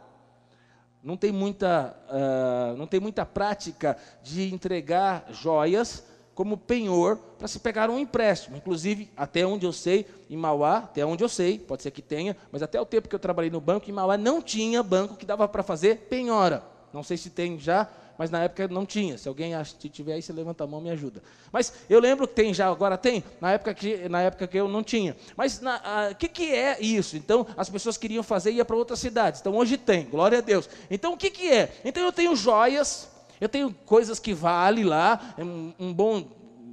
não 1.02 1.16
tem 1.16 1.32
muita, 1.32 1.96
uh, 2.08 2.76
não 2.76 2.86
tem 2.86 3.00
muita 3.00 3.24
prática 3.24 3.96
de 4.22 4.52
entregar 4.52 5.26
joias 5.30 6.04
como 6.34 6.56
penhor 6.56 7.16
para 7.36 7.48
se 7.48 7.58
pegar 7.58 7.90
um 7.90 7.98
empréstimo. 7.98 8.56
Inclusive, 8.56 9.10
até 9.16 9.44
onde 9.44 9.66
eu 9.66 9.72
sei, 9.72 10.06
em 10.30 10.36
Mauá, 10.36 10.78
até 10.78 11.04
onde 11.04 11.24
eu 11.24 11.28
sei, 11.28 11.58
pode 11.58 11.82
ser 11.82 11.90
que 11.90 12.00
tenha, 12.00 12.36
mas 12.52 12.62
até 12.62 12.80
o 12.80 12.86
tempo 12.86 13.08
que 13.08 13.14
eu 13.14 13.18
trabalhei 13.18 13.50
no 13.50 13.60
banco, 13.60 13.90
em 13.90 13.92
Mauá 13.92 14.16
não 14.16 14.40
tinha 14.40 14.82
banco 14.82 15.16
que 15.16 15.26
dava 15.26 15.48
para 15.48 15.64
fazer 15.64 16.06
penhora. 16.08 16.62
Não 16.92 17.02
sei 17.02 17.16
se 17.16 17.30
tem 17.30 17.58
já, 17.58 17.88
mas 18.18 18.30
na 18.30 18.42
época 18.42 18.66
não 18.66 18.84
tinha. 18.84 19.16
Se 19.16 19.28
alguém 19.28 19.52
tiver 19.92 20.14
aí, 20.14 20.22
você 20.22 20.32
levanta 20.32 20.64
a 20.64 20.66
mão 20.66 20.80
e 20.80 20.82
me 20.82 20.90
ajuda. 20.90 21.22
Mas 21.52 21.72
eu 21.88 22.00
lembro 22.00 22.26
que 22.26 22.34
tem 22.34 22.52
já, 22.52 22.68
agora 22.68 22.98
tem, 22.98 23.22
na 23.40 23.52
época 23.52 23.72
que, 23.72 24.08
na 24.08 24.20
época 24.20 24.48
que 24.48 24.58
eu 24.58 24.66
não 24.66 24.82
tinha. 24.82 25.16
Mas 25.36 25.62
o 26.10 26.14
que, 26.16 26.26
que 26.26 26.52
é 26.52 26.80
isso? 26.80 27.16
Então, 27.16 27.46
as 27.56 27.70
pessoas 27.70 27.96
queriam 27.96 28.24
fazer 28.24 28.50
e 28.50 28.56
ia 28.56 28.64
para 28.64 28.74
outras 28.74 28.98
cidades. 28.98 29.40
Então, 29.40 29.54
hoje 29.54 29.78
tem, 29.78 30.04
glória 30.04 30.38
a 30.38 30.40
Deus. 30.40 30.68
Então, 30.90 31.12
o 31.12 31.16
que, 31.16 31.30
que 31.30 31.48
é? 31.48 31.72
Então, 31.84 32.02
eu 32.02 32.12
tenho 32.12 32.34
joias, 32.34 33.08
eu 33.40 33.48
tenho 33.48 33.72
coisas 33.86 34.18
que 34.18 34.34
valem 34.34 34.82
lá, 34.82 35.34
é 35.38 35.44
um, 35.44 35.72
um 35.78 35.94
bom 35.94 36.26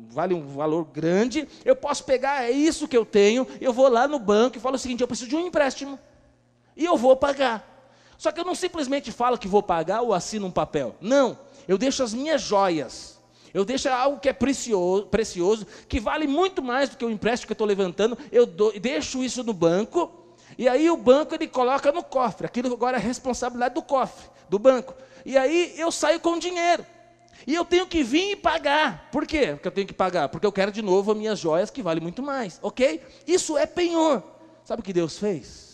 vale 0.10 0.34
um 0.34 0.48
valor 0.48 0.86
grande, 0.86 1.46
eu 1.66 1.76
posso 1.76 2.06
pegar, 2.06 2.46
é 2.46 2.50
isso 2.50 2.88
que 2.88 2.96
eu 2.96 3.06
tenho, 3.06 3.46
eu 3.60 3.74
vou 3.74 3.90
lá 3.90 4.08
no 4.08 4.18
banco 4.18 4.58
e 4.58 4.62
falo 4.62 4.76
o 4.76 4.80
seguinte: 4.80 5.02
eu 5.02 5.08
preciso 5.08 5.30
de 5.30 5.36
um 5.36 5.46
empréstimo. 5.46 6.00
E 6.76 6.86
eu 6.86 6.98
vou 6.98 7.16
pagar. 7.18 7.75
Só 8.18 8.32
que 8.32 8.40
eu 8.40 8.46
não 8.46 8.56
simplesmente 8.56 9.12
falo 9.12 9.38
que 9.38 9.48
vou 9.48 9.62
pagar 9.62 10.02
ou 10.02 10.14
assino 10.14 10.48
um 10.48 10.52
papel. 10.52 10.96
Não, 11.02 11.38
eu 11.68 11.78
deixo 11.78 12.04
as 12.04 12.14
minhas 12.14 12.42
joias. 12.42 13.16
Eu 13.54 13.64
deixo 13.64 13.88
algo 13.88 14.20
que 14.20 14.28
é 14.28 14.34
precioso, 14.34 15.06
precioso 15.08 15.66
que 15.88 16.00
vale 16.00 16.28
muito 16.28 16.62
mais 16.62 16.90
do 16.90 16.98
que 16.98 17.06
o 17.06 17.10
empréstimo 17.10 17.48
que 17.48 17.54
eu 17.54 17.56
estou 17.56 17.68
levantando. 17.68 18.18
Eu 18.32 18.46
dou, 18.46 18.78
deixo 18.78 19.24
isso 19.24 19.44
no 19.44 19.54
banco. 19.54 20.12
E 20.58 20.68
aí 20.68 20.90
o 20.90 20.98
banco 20.98 21.34
ele 21.34 21.48
coloca 21.48 21.92
no 21.92 22.04
cofre. 22.04 22.46
Aquilo 22.46 22.74
agora 22.74 22.98
é 22.98 23.00
responsabilidade 23.00 23.76
do 23.76 23.82
cofre, 23.82 24.30
do 24.50 24.60
banco. 24.60 24.94
E 25.26 25.38
aí 25.38 25.74
eu 25.78 25.90
saio 25.92 26.20
com 26.20 26.38
dinheiro. 26.38 26.86
E 27.48 27.54
eu 27.54 27.64
tenho 27.64 27.88
que 27.88 28.04
vir 28.04 28.32
e 28.32 28.36
pagar. 28.36 29.10
Por 29.12 29.26
quê? 29.26 29.54
Porque 29.54 29.68
eu 29.68 29.72
tenho 29.72 29.88
que 29.88 29.94
pagar? 29.94 30.30
Porque 30.30 30.46
eu 30.46 30.52
quero 30.52 30.72
de 30.72 30.82
novo 30.82 31.12
as 31.12 31.18
minhas 31.18 31.40
joias 31.40 31.70
que 31.70 31.82
valem 31.82 32.02
muito 32.02 32.22
mais. 32.22 32.60
Ok? 32.62 33.02
Isso 33.26 33.58
é 33.58 33.66
penhor. 33.66 34.22
Sabe 34.64 34.82
o 34.82 34.84
que 34.84 34.92
Deus 34.92 35.18
fez? 35.18 35.65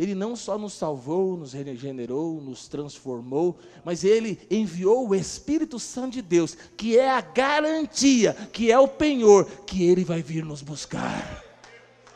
Ele 0.00 0.14
não 0.14 0.34
só 0.34 0.56
nos 0.56 0.72
salvou, 0.72 1.36
nos 1.36 1.52
regenerou, 1.52 2.40
nos 2.40 2.66
transformou, 2.66 3.58
mas 3.84 4.02
ele 4.02 4.40
enviou 4.50 5.06
o 5.06 5.14
Espírito 5.14 5.78
Santo 5.78 6.14
de 6.14 6.22
Deus, 6.22 6.56
que 6.74 6.98
é 6.98 7.10
a 7.10 7.20
garantia, 7.20 8.32
que 8.50 8.72
é 8.72 8.78
o 8.78 8.88
penhor, 8.88 9.44
que 9.66 9.84
ele 9.84 10.02
vai 10.02 10.22
vir 10.22 10.42
nos 10.42 10.62
buscar. 10.62 11.44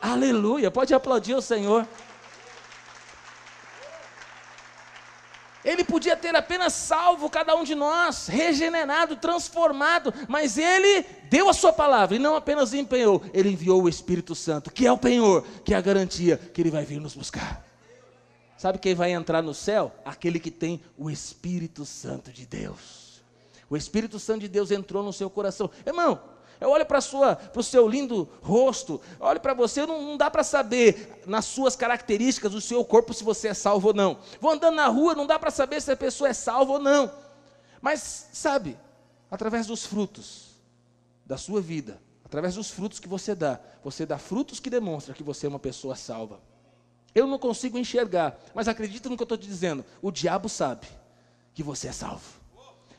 Aleluia! 0.01 0.71
Pode 0.71 0.95
aplaudir 0.95 1.35
o 1.35 1.41
Senhor. 1.43 1.87
Ele 5.63 5.83
podia 5.83 6.17
ter 6.17 6.35
apenas 6.35 6.73
salvo 6.73 7.29
cada 7.29 7.55
um 7.55 7.63
de 7.63 7.75
nós, 7.75 8.25
regenerado, 8.25 9.15
transformado, 9.15 10.11
mas 10.27 10.57
ele 10.57 11.05
deu 11.29 11.49
a 11.49 11.53
sua 11.53 11.71
palavra 11.71 12.15
e 12.15 12.19
não 12.19 12.35
apenas 12.35 12.73
empenhou, 12.73 13.21
ele 13.31 13.49
enviou 13.49 13.83
o 13.83 13.89
Espírito 13.89 14.33
Santo, 14.33 14.71
que 14.71 14.87
é 14.87 14.91
o 14.91 14.97
penhor, 14.97 15.45
que 15.63 15.71
é 15.71 15.77
a 15.77 15.81
garantia 15.81 16.35
que 16.35 16.63
ele 16.63 16.71
vai 16.71 16.83
vir 16.83 16.99
nos 16.99 17.13
buscar. 17.13 17.64
Sabe 18.65 18.79
quem 18.79 18.95
vai 18.95 19.11
entrar 19.11 19.43
no 19.43 19.53
céu? 19.53 19.91
Aquele 20.03 20.39
que 20.39 20.49
tem 20.49 20.81
o 20.97 21.11
Espírito 21.11 21.85
Santo 21.85 22.31
de 22.31 22.47
Deus. 22.47 23.21
O 23.69 23.77
Espírito 23.77 24.17
Santo 24.17 24.39
de 24.39 24.47
Deus 24.47 24.71
entrou 24.71 25.03
no 25.03 25.13
seu 25.13 25.29
coração. 25.29 25.69
Irmão, 25.85 26.19
eu 26.59 26.71
olho 26.71 26.83
para 26.83 26.97
o 26.97 27.61
seu 27.61 27.87
lindo 27.87 28.27
rosto, 28.41 28.99
olho 29.19 29.39
para 29.39 29.53
você, 29.53 29.85
não, 29.85 30.01
não 30.01 30.17
dá 30.17 30.31
para 30.31 30.43
saber 30.43 31.21
nas 31.27 31.45
suas 31.45 31.75
características 31.75 32.53
do 32.53 32.59
seu 32.59 32.83
corpo 32.83 33.13
se 33.13 33.23
você 33.23 33.49
é 33.49 33.53
salvo 33.53 33.89
ou 33.89 33.93
não. 33.93 34.17
Vou 34.41 34.49
andando 34.49 34.77
na 34.77 34.87
rua, 34.87 35.13
não 35.13 35.27
dá 35.27 35.37
para 35.37 35.51
saber 35.51 35.79
se 35.79 35.91
a 35.91 35.95
pessoa 35.95 36.31
é 36.31 36.33
salva 36.33 36.71
ou 36.71 36.79
não. 36.79 37.11
Mas, 37.79 38.29
sabe, 38.33 38.79
através 39.29 39.67
dos 39.67 39.85
frutos 39.85 40.55
da 41.23 41.37
sua 41.37 41.61
vida, 41.61 42.01
Através 42.25 42.55
dos 42.55 42.71
frutos 42.71 42.99
que 42.99 43.07
você 43.07 43.35
dá. 43.35 43.59
Você 43.83 44.03
dá 44.03 44.17
frutos 44.17 44.59
que 44.59 44.69
demonstram 44.69 45.15
que 45.15 45.21
você 45.21 45.45
é 45.45 45.49
uma 45.49 45.59
pessoa 45.59 45.95
salva. 45.95 46.41
Eu 47.15 47.25
não 47.25 47.39
consigo 47.39 47.77
enxergar, 47.77 48.37
mas 48.53 48.67
acredita 48.67 49.09
no 49.09 49.15
que 49.15 49.23
eu 49.23 49.25
estou 49.25 49.37
te 49.37 49.47
dizendo. 49.47 49.85
O 50.01 50.11
diabo 50.11 50.49
sabe 50.49 50.85
que 51.53 51.63
você 51.63 51.87
é 51.87 51.93
salvo. 51.93 52.25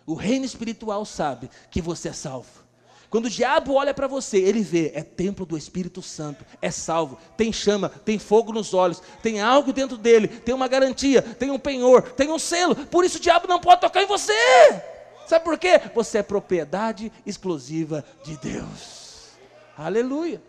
O 0.06 0.14
reino 0.14 0.46
espiritual 0.46 1.04
sabe 1.04 1.50
que 1.70 1.82
você 1.82 2.08
é 2.08 2.12
salvo. 2.14 2.64
Quando 3.10 3.26
o 3.26 3.30
diabo 3.30 3.74
olha 3.74 3.94
para 3.94 4.06
você, 4.06 4.38
ele 4.38 4.62
vê, 4.62 4.90
é 4.94 5.02
templo 5.02 5.46
do 5.46 5.56
Espírito 5.56 6.02
Santo, 6.02 6.44
é 6.60 6.70
salvo, 6.70 7.18
tem 7.36 7.52
chama, 7.52 7.88
tem 7.88 8.18
fogo 8.18 8.52
nos 8.52 8.74
olhos, 8.74 9.00
tem 9.22 9.40
algo 9.40 9.72
dentro 9.72 9.96
dele, 9.96 10.28
tem 10.28 10.54
uma 10.54 10.66
garantia, 10.66 11.22
tem 11.22 11.50
um 11.50 11.58
penhor, 11.58 12.02
tem 12.12 12.30
um 12.30 12.38
selo. 12.38 12.74
Por 12.74 13.04
isso 13.04 13.18
o 13.18 13.20
diabo 13.20 13.46
não 13.46 13.60
pode 13.60 13.82
tocar 13.82 14.02
em 14.02 14.06
você. 14.06 14.32
Sabe 15.26 15.44
por 15.44 15.58
quê? 15.58 15.80
Você 15.94 16.18
é 16.18 16.22
propriedade 16.22 17.12
exclusiva 17.24 18.04
de 18.24 18.36
Deus. 18.38 19.30
Aleluia. 19.76 20.42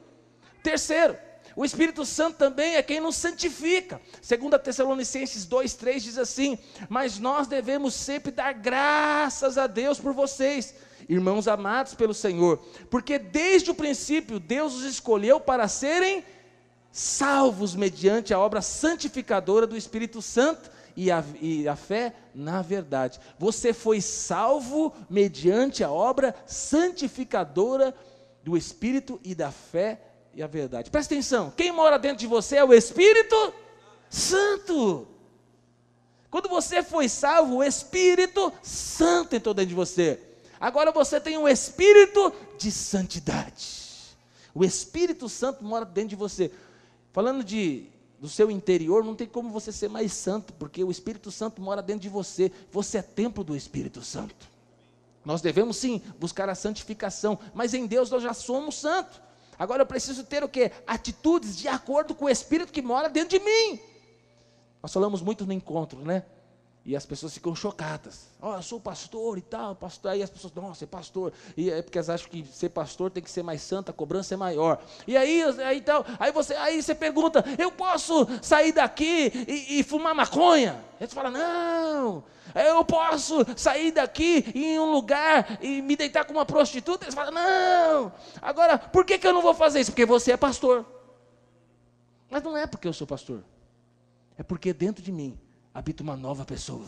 Terceiro, 0.64 1.18
o 1.58 1.66
Espírito 1.66 2.06
Santo 2.06 2.38
também 2.38 2.76
é 2.76 2.84
quem 2.84 3.00
nos 3.00 3.16
santifica. 3.16 4.00
Segundo 4.22 4.60
Tessalonicenses 4.60 5.44
2:3 5.44 6.04
diz 6.04 6.18
assim: 6.20 6.56
"Mas 6.88 7.18
nós 7.18 7.48
devemos 7.48 7.96
sempre 7.96 8.32
dar 8.32 8.54
graças 8.54 9.58
a 9.58 9.66
Deus 9.66 10.00
por 10.00 10.14
vocês, 10.14 10.76
irmãos 11.10 11.48
amados 11.48 11.96
pelo 11.96 12.14
Senhor, 12.14 12.60
porque 12.92 13.18
desde 13.18 13.72
o 13.72 13.74
princípio 13.74 14.40
Deus 14.40 14.76
os 14.76 14.84
escolheu 14.84 15.40
para 15.40 15.68
serem 15.68 16.24
salvos 16.92 17.74
mediante 17.74 18.36
a 18.36 18.40
obra 18.40 18.62
santificadora 18.62 19.66
do 19.66 19.76
Espírito 19.76 20.22
Santo 20.22 20.70
e 20.96 21.10
a, 21.10 21.24
e 21.42 21.68
a 21.68 21.76
fé 21.76 22.14
na 22.36 22.62
verdade. 22.62 23.20
Você 23.40 23.74
foi 23.74 24.00
salvo 24.00 24.94
mediante 25.10 25.84
a 25.84 25.90
obra 25.90 26.36
santificadora 26.46 27.96
do 28.44 28.56
Espírito 28.56 29.20
e 29.24 29.34
da 29.34 29.50
fé 29.50 30.07
e 30.38 30.44
a 30.44 30.48
verdade. 30.48 30.92
Presta 30.92 31.16
atenção: 31.16 31.52
quem 31.58 31.72
mora 31.72 31.98
dentro 31.98 32.20
de 32.20 32.28
você 32.28 32.58
é 32.58 32.64
o 32.64 32.72
Espírito 32.72 33.54
Santo. 34.08 35.08
Quando 36.30 36.48
você 36.48 36.84
foi 36.84 37.10
salvo, 37.10 37.58
o 37.58 37.64
Espírito 37.64 38.54
Santo 38.62 39.36
entrou 39.36 39.56
dentro 39.56 39.70
de 39.70 39.76
você. 39.76 40.22
Agora 40.60 40.92
você 40.92 41.20
tem 41.20 41.38
um 41.38 41.48
espírito 41.48 42.32
de 42.58 42.72
santidade. 42.72 44.16
O 44.54 44.64
Espírito 44.64 45.28
Santo 45.28 45.64
mora 45.64 45.86
dentro 45.86 46.10
de 46.10 46.16
você. 46.16 46.52
Falando 47.12 47.44
de 47.44 47.88
do 48.20 48.28
seu 48.28 48.50
interior, 48.50 49.04
não 49.04 49.16
tem 49.16 49.28
como 49.28 49.52
você 49.52 49.72
ser 49.72 49.90
mais 49.90 50.12
santo, 50.12 50.52
porque 50.54 50.84
o 50.84 50.90
Espírito 50.90 51.32
Santo 51.32 51.62
mora 51.62 51.82
dentro 51.82 52.02
de 52.02 52.10
você. 52.10 52.52
Você 52.72 53.00
é 53.00 53.02
templo 53.02 53.44
do 53.44 53.56
Espírito 53.56 54.04
Santo. 54.04 54.48
Nós 55.24 55.42
devemos 55.42 55.78
sim 55.78 56.02
buscar 56.20 56.50
a 56.50 56.56
santificação, 56.56 57.40
mas 57.54 57.74
em 57.74 57.86
Deus 57.86 58.10
nós 58.10 58.24
já 58.24 58.34
somos 58.34 58.76
santos. 58.76 59.27
Agora 59.58 59.82
eu 59.82 59.88
preciso 59.88 60.24
ter 60.24 60.44
o 60.44 60.50
que? 60.50 60.72
Atitudes 60.86 61.58
de 61.58 61.68
acordo 61.68 62.14
com 62.14 62.26
o 62.26 62.30
Espírito 62.30 62.72
que 62.72 62.82
mora 62.82 63.10
dentro 63.10 63.38
de 63.38 63.44
mim. 63.44 63.80
Nós 64.82 64.94
falamos 64.94 65.22
muito 65.22 65.46
no 65.46 65.54
encontro, 65.54 66.00
né? 66.00 66.24
E 66.88 66.96
as 66.96 67.06
pessoas 67.06 67.34
ficam 67.34 67.54
chocadas. 67.54 68.30
Ó, 68.42 68.54
oh, 68.54 68.56
eu 68.56 68.62
sou 68.62 68.80
pastor 68.80 69.38
e 69.38 69.42
tal, 69.42 69.76
pastor. 69.76 70.12
Aí 70.12 70.24
as 70.24 70.30
pessoas, 70.30 70.54
nossa, 70.54 70.86
é 70.86 70.88
pastor. 70.88 71.34
E 71.58 71.70
é 71.70 71.82
porque 71.82 71.98
elas 71.98 72.10
acham 72.10 72.30
que 72.30 72.46
ser 72.46 72.70
pastor 72.70 73.12
tem 73.12 73.22
que 73.22 73.30
ser 73.30 73.44
mais 73.44 73.62
santo, 73.62 73.92
a 73.92 73.94
cobrança 73.94 74.36
é 74.36 74.38
maior. 74.38 74.82
E 75.06 75.18
aí, 75.18 75.44
aí, 75.66 75.82
tal, 75.82 76.06
aí, 76.18 76.32
você, 76.32 76.56
aí 76.56 76.82
você 76.82 76.96
pergunta, 76.96 77.44
eu 77.60 77.74
posso 77.74 78.26
sair 78.42 78.72
daqui 78.72 79.34
e, 79.50 79.80
e 79.82 79.84
fumar 79.84 80.16
maconha? 80.16 80.82
Eles 80.98 81.14
falam, 81.14 81.32
não, 81.32 82.24
eu 82.56 82.86
posso 82.86 83.46
sair 83.58 83.92
daqui 83.92 84.50
em 84.56 84.80
um 84.80 84.90
lugar 84.90 85.60
e 85.62 85.82
me 85.82 85.98
deitar 85.98 86.24
com 86.24 86.32
uma 86.32 86.46
prostituta? 86.46 87.04
Eles 87.04 87.16
falam, 87.16 87.34
não. 87.34 88.14
Agora, 88.42 88.78
por 88.80 89.04
que, 89.04 89.20
que 89.20 89.28
eu 89.28 89.34
não 89.34 89.42
vou 89.42 89.54
fazer 89.54 89.82
isso? 89.82 89.92
Porque 89.92 90.06
você 90.06 90.32
é 90.32 90.38
pastor. 90.38 90.86
Mas 92.30 92.42
não 92.42 92.56
é 92.56 92.66
porque 92.66 92.88
eu 92.88 92.94
sou 92.94 93.06
pastor. 93.06 93.44
É 94.38 94.44
porque 94.44 94.72
dentro 94.72 95.04
de 95.04 95.12
mim 95.12 95.38
habita 95.78 96.02
uma 96.02 96.18
nova 96.18 96.44
pessoa. 96.44 96.88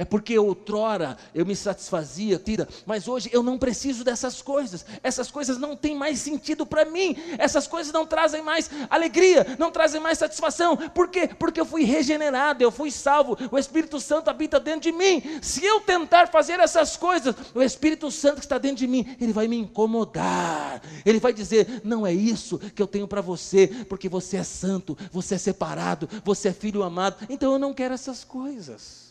É 0.00 0.04
porque 0.06 0.38
outrora 0.38 1.18
eu 1.34 1.44
me 1.44 1.54
satisfazia, 1.54 2.38
tira, 2.38 2.66
mas 2.86 3.06
hoje 3.06 3.28
eu 3.34 3.42
não 3.42 3.58
preciso 3.58 4.02
dessas 4.02 4.40
coisas. 4.40 4.82
Essas 5.02 5.30
coisas 5.30 5.58
não 5.58 5.76
têm 5.76 5.94
mais 5.94 6.18
sentido 6.20 6.64
para 6.64 6.86
mim. 6.86 7.14
Essas 7.36 7.66
coisas 7.66 7.92
não 7.92 8.06
trazem 8.06 8.40
mais 8.40 8.70
alegria, 8.88 9.46
não 9.58 9.70
trazem 9.70 10.00
mais 10.00 10.16
satisfação. 10.16 10.74
Por 10.74 11.08
quê? 11.08 11.28
Porque 11.38 11.60
eu 11.60 11.66
fui 11.66 11.84
regenerado, 11.84 12.62
eu 12.62 12.70
fui 12.70 12.90
salvo. 12.90 13.36
O 13.52 13.58
Espírito 13.58 14.00
Santo 14.00 14.30
habita 14.30 14.58
dentro 14.58 14.80
de 14.80 14.92
mim. 14.92 15.22
Se 15.42 15.62
eu 15.66 15.82
tentar 15.82 16.28
fazer 16.28 16.58
essas 16.60 16.96
coisas, 16.96 17.34
o 17.54 17.60
Espírito 17.60 18.10
Santo 18.10 18.36
que 18.36 18.46
está 18.46 18.56
dentro 18.56 18.78
de 18.78 18.86
mim, 18.86 19.06
ele 19.20 19.34
vai 19.34 19.48
me 19.48 19.58
incomodar. 19.58 20.80
Ele 21.04 21.20
vai 21.20 21.34
dizer: 21.34 21.82
"Não 21.84 22.06
é 22.06 22.14
isso 22.14 22.58
que 22.58 22.80
eu 22.80 22.86
tenho 22.86 23.06
para 23.06 23.20
você, 23.20 23.66
porque 23.86 24.08
você 24.08 24.38
é 24.38 24.44
santo, 24.44 24.96
você 25.12 25.34
é 25.34 25.38
separado, 25.38 26.08
você 26.24 26.48
é 26.48 26.52
filho 26.54 26.82
amado. 26.82 27.22
Então 27.28 27.52
eu 27.52 27.58
não 27.58 27.74
quero 27.74 27.92
essas 27.92 28.24
coisas." 28.24 29.09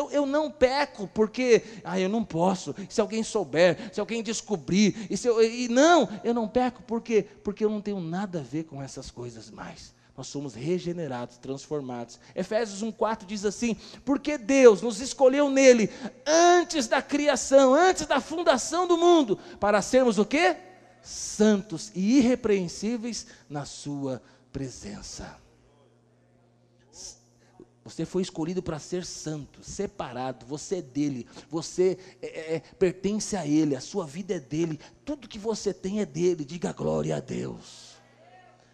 Então 0.00 0.10
eu 0.10 0.24
não 0.24 0.50
peco 0.50 1.06
porque, 1.08 1.62
ah, 1.84 2.00
eu 2.00 2.08
não 2.08 2.24
posso. 2.24 2.74
Se 2.88 3.02
alguém 3.02 3.22
souber, 3.22 3.92
se 3.92 4.00
alguém 4.00 4.22
descobrir, 4.22 5.06
e, 5.10 5.26
eu, 5.26 5.42
e 5.44 5.68
não, 5.68 6.08
eu 6.24 6.32
não 6.32 6.48
peco 6.48 6.82
porque 6.84 7.22
porque 7.44 7.62
eu 7.62 7.68
não 7.68 7.82
tenho 7.82 8.00
nada 8.00 8.40
a 8.40 8.42
ver 8.42 8.64
com 8.64 8.82
essas 8.82 9.10
coisas 9.10 9.50
mais. 9.50 9.94
Nós 10.16 10.26
somos 10.26 10.54
regenerados, 10.54 11.36
transformados. 11.36 12.18
Efésios 12.34 12.82
1:4 12.82 13.26
diz 13.26 13.44
assim: 13.44 13.76
"Porque 14.02 14.38
Deus 14.38 14.80
nos 14.80 15.02
escolheu 15.02 15.50
nele 15.50 15.90
antes 16.26 16.86
da 16.86 17.02
criação, 17.02 17.74
antes 17.74 18.06
da 18.06 18.22
fundação 18.22 18.86
do 18.86 18.96
mundo, 18.96 19.38
para 19.58 19.82
sermos 19.82 20.18
o 20.18 20.24
quê? 20.24 20.56
Santos 21.02 21.92
e 21.94 22.16
irrepreensíveis 22.16 23.26
na 23.50 23.66
sua 23.66 24.22
presença." 24.50 25.49
Você 27.90 28.06
foi 28.06 28.22
escolhido 28.22 28.62
para 28.62 28.78
ser 28.78 29.04
santo, 29.04 29.64
separado, 29.64 30.46
você 30.46 30.76
é 30.76 30.82
dele, 30.82 31.26
você 31.48 31.98
é, 32.22 32.26
é, 32.26 32.54
é, 32.54 32.60
pertence 32.60 33.36
a 33.36 33.44
ele, 33.44 33.74
a 33.74 33.80
sua 33.80 34.06
vida 34.06 34.34
é 34.34 34.38
dele, 34.38 34.78
tudo 35.04 35.28
que 35.28 35.38
você 35.38 35.74
tem 35.74 36.00
é 36.00 36.06
dele, 36.06 36.44
diga 36.44 36.72
glória 36.72 37.16
a 37.16 37.20
Deus. 37.20 37.96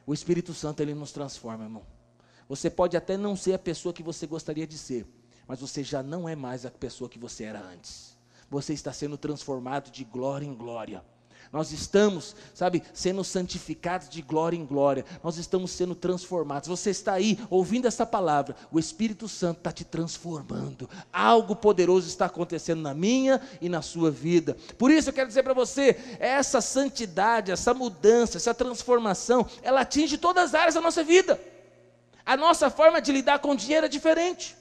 O 0.07 0.13
Espírito 0.13 0.53
Santo 0.53 0.81
ele 0.83 0.95
nos 0.95 1.13
transforma, 1.13 1.65
irmão. 1.65 1.87
Você 2.47 2.69
pode 2.69 2.95
até 2.95 3.17
não 3.17 3.35
ser 3.35 3.55
a 3.55 3.59
pessoa 3.59 3.93
que 3.93 4.03
você 4.03 4.27
gostaria 4.27 4.67
de 4.67 4.77
ser, 4.77 5.07
mas 5.49 5.61
você 5.61 5.83
já 5.83 6.03
não 6.03 6.29
é 6.29 6.37
mais 6.37 6.67
a 6.67 6.71
pessoa 6.71 7.09
que 7.09 7.19
você 7.19 7.45
era 7.45 7.61
antes. 7.61 8.17
Você 8.51 8.75
está 8.75 8.93
sendo 8.93 9.17
transformado 9.17 9.91
de 9.91 10.05
glória 10.05 10.47
em 10.47 10.55
glória. 10.55 11.03
Nós 11.57 11.73
estamos, 11.73 12.37
sabe, 12.53 12.83
sendo 12.92 13.25
santificados 13.25 14.11
de 14.11 14.21
glória 14.21 14.59
em 14.59 14.66
glória. 14.66 15.07
Nós 15.25 15.38
estamos 15.38 15.71
sendo 15.71 15.95
transformados. 15.95 16.69
Você 16.69 16.90
está 16.90 17.14
aí 17.14 17.38
ouvindo 17.49 17.88
essa 17.88 18.05
palavra. 18.05 18.55
O 18.71 18.79
Espírito 18.79 19.27
Santo 19.27 19.57
está 19.57 19.73
te 19.73 19.83
transformando. 19.83 20.87
Algo 21.11 21.57
poderoso 21.57 22.09
está 22.09 22.27
acontecendo 22.27 22.83
na 22.83 22.92
minha 22.92 23.40
e 23.59 23.71
na 23.71 23.81
sua 23.81 24.11
vida. 24.11 24.55
Por 24.77 24.90
isso 24.90 25.09
eu 25.09 25.14
quero 25.14 25.29
dizer 25.29 25.45
para 25.45 25.55
você: 25.55 25.97
essa 26.21 26.61
santidade, 26.61 27.51
essa 27.51 27.73
mudança, 27.73 28.37
essa 28.37 28.53
transformação, 28.53 29.47
ela 29.62 29.81
atinge 29.81 30.19
todas 30.19 30.51
as 30.51 30.55
áreas 30.55 30.75
da 30.75 30.83
nossa 30.83 31.03
vida. 31.03 31.40
A 32.27 32.37
nossa 32.37 32.69
forma 32.69 33.01
de 33.01 33.12
lidar 33.12 33.38
com 33.38 33.53
o 33.53 33.57
dinheiro 33.57 33.87
é 33.87 33.88
diferente. 33.88 34.55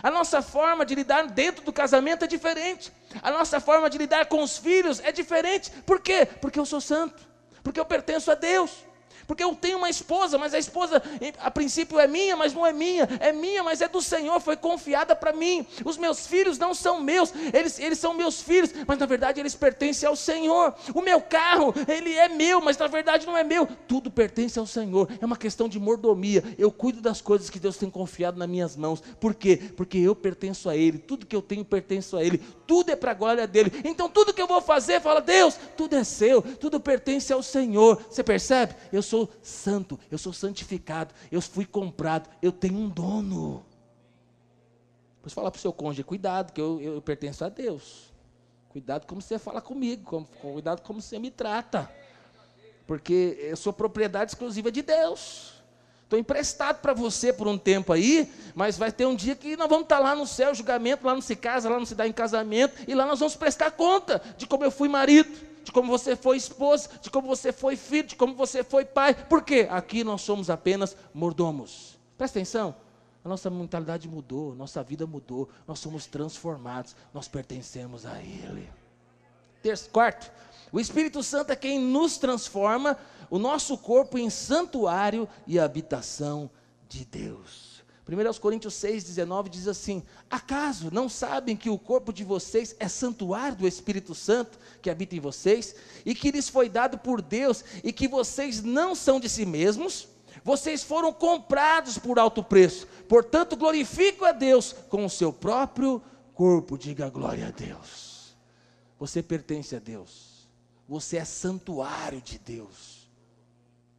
A 0.00 0.10
nossa 0.10 0.40
forma 0.40 0.86
de 0.86 0.94
lidar 0.94 1.26
dentro 1.26 1.64
do 1.64 1.72
casamento 1.72 2.24
é 2.24 2.28
diferente. 2.28 2.92
A 3.20 3.30
nossa 3.30 3.60
forma 3.60 3.90
de 3.90 3.98
lidar 3.98 4.26
com 4.26 4.42
os 4.42 4.56
filhos 4.56 5.00
é 5.00 5.10
diferente. 5.10 5.70
Por 5.84 6.00
quê? 6.00 6.26
Porque 6.40 6.58
eu 6.58 6.64
sou 6.64 6.80
santo. 6.80 7.22
Porque 7.62 7.80
eu 7.80 7.84
pertenço 7.84 8.30
a 8.30 8.34
Deus. 8.34 8.84
Porque 9.26 9.42
eu 9.42 9.54
tenho 9.54 9.78
uma 9.78 9.90
esposa, 9.90 10.38
mas 10.38 10.54
a 10.54 10.58
esposa 10.58 11.02
a 11.38 11.50
princípio 11.50 11.98
é 11.98 12.06
minha, 12.06 12.36
mas 12.36 12.52
não 12.52 12.66
é 12.66 12.72
minha. 12.72 13.08
É 13.20 13.32
minha, 13.32 13.62
mas 13.62 13.80
é 13.80 13.88
do 13.88 14.00
Senhor, 14.00 14.40
foi 14.40 14.56
confiada 14.56 15.14
para 15.14 15.32
mim. 15.32 15.66
Os 15.84 15.96
meus 15.96 16.26
filhos 16.26 16.58
não 16.58 16.74
são 16.74 17.00
meus, 17.00 17.32
eles, 17.52 17.78
eles 17.78 17.98
são 17.98 18.14
meus 18.14 18.40
filhos, 18.40 18.70
mas 18.86 18.98
na 18.98 19.06
verdade 19.06 19.40
eles 19.40 19.54
pertencem 19.54 20.08
ao 20.08 20.16
Senhor. 20.16 20.74
O 20.94 21.00
meu 21.00 21.20
carro, 21.20 21.74
ele 21.88 22.14
é 22.14 22.28
meu, 22.28 22.60
mas 22.60 22.76
na 22.76 22.86
verdade 22.86 23.26
não 23.26 23.36
é 23.36 23.44
meu. 23.44 23.66
Tudo 23.88 24.10
pertence 24.10 24.58
ao 24.58 24.66
Senhor. 24.66 25.08
É 25.20 25.26
uma 25.26 25.36
questão 25.36 25.68
de 25.68 25.78
mordomia. 25.78 26.42
Eu 26.58 26.70
cuido 26.70 27.00
das 27.00 27.20
coisas 27.20 27.50
que 27.50 27.58
Deus 27.58 27.76
tem 27.76 27.90
confiado 27.90 28.38
nas 28.38 28.48
minhas 28.48 28.76
mãos. 28.76 29.02
Por 29.20 29.34
quê? 29.34 29.60
Porque 29.76 29.98
eu 29.98 30.14
pertenço 30.14 30.68
a 30.68 30.76
Ele. 30.76 30.98
Tudo 30.98 31.26
que 31.26 31.36
eu 31.36 31.42
tenho 31.42 31.64
pertence 31.64 32.14
a 32.16 32.22
Ele. 32.22 32.38
Tudo 32.66 32.90
é 32.90 32.96
para 32.96 33.10
a 33.10 33.14
glória 33.14 33.46
dele. 33.46 33.72
Então 33.84 34.08
tudo 34.08 34.32
que 34.32 34.40
eu 34.40 34.46
vou 34.46 34.60
fazer, 34.60 35.00
fala, 35.00 35.20
Deus, 35.20 35.58
tudo 35.76 35.96
é 35.96 36.04
seu, 36.04 36.42
tudo 36.42 36.80
pertence 36.80 37.32
ao 37.32 37.42
Senhor. 37.42 38.02
Você 38.08 38.22
percebe? 38.22 38.74
Eu 38.92 39.02
sou 39.02 39.21
santo, 39.42 39.98
eu 40.10 40.18
sou 40.18 40.32
santificado, 40.32 41.14
eu 41.30 41.40
fui 41.40 41.64
comprado, 41.64 42.28
eu 42.40 42.52
tenho 42.52 42.76
um 42.76 42.88
dono. 42.88 43.64
Depois 45.16 45.32
fala 45.32 45.50
para 45.50 45.58
o 45.58 45.60
seu 45.60 45.72
cônjuge, 45.72 46.02
cuidado, 46.02 46.52
que 46.52 46.60
eu, 46.60 46.80
eu, 46.80 46.94
eu, 46.94 47.02
pertenço 47.02 47.44
a 47.44 47.48
Deus. 47.48 48.12
Cuidado 48.70 49.06
como 49.06 49.20
você 49.20 49.38
fala 49.38 49.60
comigo, 49.60 50.02
como, 50.04 50.26
cuidado 50.26 50.82
como 50.82 51.00
você 51.00 51.18
me 51.18 51.30
trata. 51.30 51.90
Porque 52.86 53.38
eu 53.40 53.56
sou 53.56 53.72
propriedade 53.72 54.32
exclusiva 54.32 54.72
de 54.72 54.82
Deus. 54.82 55.62
Estou 56.12 56.18
emprestado 56.18 56.80
para 56.80 56.92
você 56.92 57.32
por 57.32 57.48
um 57.48 57.56
tempo 57.56 57.92
aí, 57.92 58.30
mas 58.54 58.76
vai 58.76 58.92
ter 58.92 59.06
um 59.06 59.14
dia 59.14 59.34
que 59.34 59.56
nós 59.56 59.68
vamos 59.68 59.84
estar 59.84 59.96
tá 59.96 60.02
lá 60.02 60.14
no 60.14 60.26
céu, 60.26 60.54
julgamento, 60.54 61.06
lá 61.06 61.14
não 61.14 61.22
se 61.22 61.34
casa, 61.34 61.70
lá 61.70 61.78
não 61.78 61.86
se 61.86 61.94
dá 61.94 62.06
em 62.06 62.12
casamento, 62.12 62.84
e 62.86 62.94
lá 62.94 63.06
nós 63.06 63.18
vamos 63.18 63.34
prestar 63.34 63.70
conta 63.70 64.20
de 64.36 64.46
como 64.46 64.62
eu 64.64 64.70
fui 64.70 64.88
marido, 64.88 65.30
de 65.72 65.74
como 65.74 65.90
você 65.90 66.14
foi 66.14 66.36
esposa, 66.36 66.90
de 67.00 67.10
como 67.10 67.26
você 67.26 67.50
foi 67.50 67.76
filho, 67.76 68.08
de 68.08 68.14
como 68.14 68.34
você 68.34 68.62
foi 68.62 68.84
pai. 68.84 69.14
Por 69.14 69.42
quê? 69.42 69.66
Aqui 69.70 70.04
nós 70.04 70.20
somos 70.20 70.50
apenas 70.50 70.94
mordomos. 71.14 71.98
Presta 72.18 72.38
atenção. 72.38 72.74
A 73.24 73.28
nossa 73.28 73.48
mentalidade 73.48 74.06
mudou, 74.06 74.54
nossa 74.54 74.82
vida 74.82 75.06
mudou, 75.06 75.48
nós 75.66 75.78
somos 75.78 76.06
transformados, 76.06 76.94
nós 77.14 77.26
pertencemos 77.26 78.04
a 78.04 78.20
Ele. 78.20 78.68
Terço, 79.62 79.88
quarto, 79.88 80.30
o 80.70 80.78
Espírito 80.78 81.22
Santo 81.22 81.52
é 81.52 81.56
quem 81.56 81.80
nos 81.80 82.18
transforma 82.18 82.98
o 83.30 83.38
nosso 83.38 83.78
corpo 83.78 84.18
em 84.18 84.28
santuário 84.28 85.26
e 85.46 85.58
habitação 85.58 86.50
de 86.86 87.06
Deus. 87.06 87.71
1 88.08 88.40
Coríntios 88.40 88.74
6, 88.74 89.04
19 89.04 89.48
diz 89.48 89.68
assim: 89.68 90.02
Acaso 90.28 90.90
não 90.92 91.08
sabem 91.08 91.56
que 91.56 91.70
o 91.70 91.78
corpo 91.78 92.12
de 92.12 92.24
vocês 92.24 92.74
é 92.80 92.88
santuário 92.88 93.56
do 93.56 93.68
Espírito 93.68 94.14
Santo 94.14 94.58
que 94.80 94.90
habita 94.90 95.14
em 95.14 95.20
vocês, 95.20 95.74
e 96.04 96.14
que 96.14 96.32
lhes 96.32 96.48
foi 96.48 96.68
dado 96.68 96.98
por 96.98 97.22
Deus, 97.22 97.64
e 97.84 97.92
que 97.92 98.08
vocês 98.08 98.62
não 98.62 98.94
são 98.94 99.20
de 99.20 99.28
si 99.28 99.46
mesmos? 99.46 100.08
Vocês 100.42 100.82
foram 100.82 101.12
comprados 101.12 101.96
por 101.98 102.18
alto 102.18 102.42
preço, 102.42 102.88
portanto, 103.08 103.56
glorifico 103.56 104.24
a 104.24 104.32
Deus 104.32 104.74
com 104.88 105.04
o 105.04 105.10
seu 105.10 105.32
próprio 105.32 106.02
corpo. 106.34 106.76
Diga 106.76 107.08
glória 107.08 107.48
a 107.48 107.50
Deus. 107.50 108.34
Você 108.98 109.22
pertence 109.22 109.76
a 109.76 109.78
Deus, 109.78 110.48
você 110.88 111.18
é 111.18 111.24
santuário 111.24 112.20
de 112.20 112.38
Deus. 112.38 113.08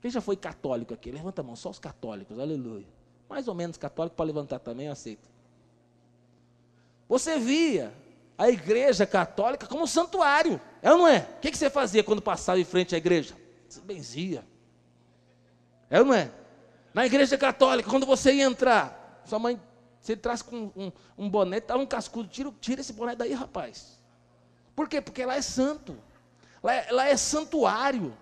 Quem 0.01 0.11
já 0.11 0.19
foi 0.19 0.35
católico 0.35 0.93
aqui? 0.93 1.09
Levanta 1.09 1.39
a 1.39 1.43
mão, 1.43 1.55
só 1.55 1.69
os 1.69 1.79
católicos, 1.79 2.37
aleluia 2.37 3.02
mais 3.29 3.47
ou 3.47 3.53
menos 3.53 3.77
católico 3.77 4.15
para 4.15 4.25
levantar 4.25 4.59
também, 4.59 4.87
eu 4.87 4.93
aceito. 4.93 5.29
Você 7.07 7.39
via 7.39 7.93
a 8.37 8.49
igreja 8.49 9.05
católica 9.05 9.67
como 9.67 9.83
um 9.83 9.87
santuário, 9.87 10.59
é 10.81 10.91
ou 10.91 10.97
não 10.97 11.07
é? 11.07 11.27
O 11.37 11.39
que, 11.39 11.51
que 11.51 11.57
você 11.57 11.69
fazia 11.69 12.03
quando 12.03 12.21
passava 12.21 12.59
em 12.59 12.65
frente 12.65 12.95
à 12.95 12.97
igreja? 12.97 13.35
Você 13.67 13.81
benzia. 13.81 14.43
É 15.89 15.99
ou 15.99 16.05
não 16.05 16.13
é? 16.13 16.31
Na 16.93 17.05
igreja 17.05 17.37
católica, 17.37 17.89
quando 17.89 18.05
você 18.05 18.33
ia 18.33 18.43
entrar, 18.43 19.21
sua 19.25 19.39
mãe, 19.39 19.59
você 19.99 20.15
traz 20.15 20.41
com 20.41 20.71
um, 20.75 20.91
um 21.17 21.29
boné, 21.29 21.59
tá 21.59 21.75
um 21.75 21.85
cascudo, 21.85 22.27
tira, 22.27 22.53
tira 22.59 22.81
esse 22.81 22.93
boné 22.93 23.15
daí, 23.15 23.33
rapaz. 23.33 23.99
Por 24.75 24.89
quê? 24.89 24.99
Porque 24.99 25.25
lá 25.25 25.35
é 25.35 25.41
santo, 25.41 25.97
lá 26.61 26.73
é, 26.73 26.91
lá 26.91 27.07
é 27.07 27.15
santuário. 27.15 28.15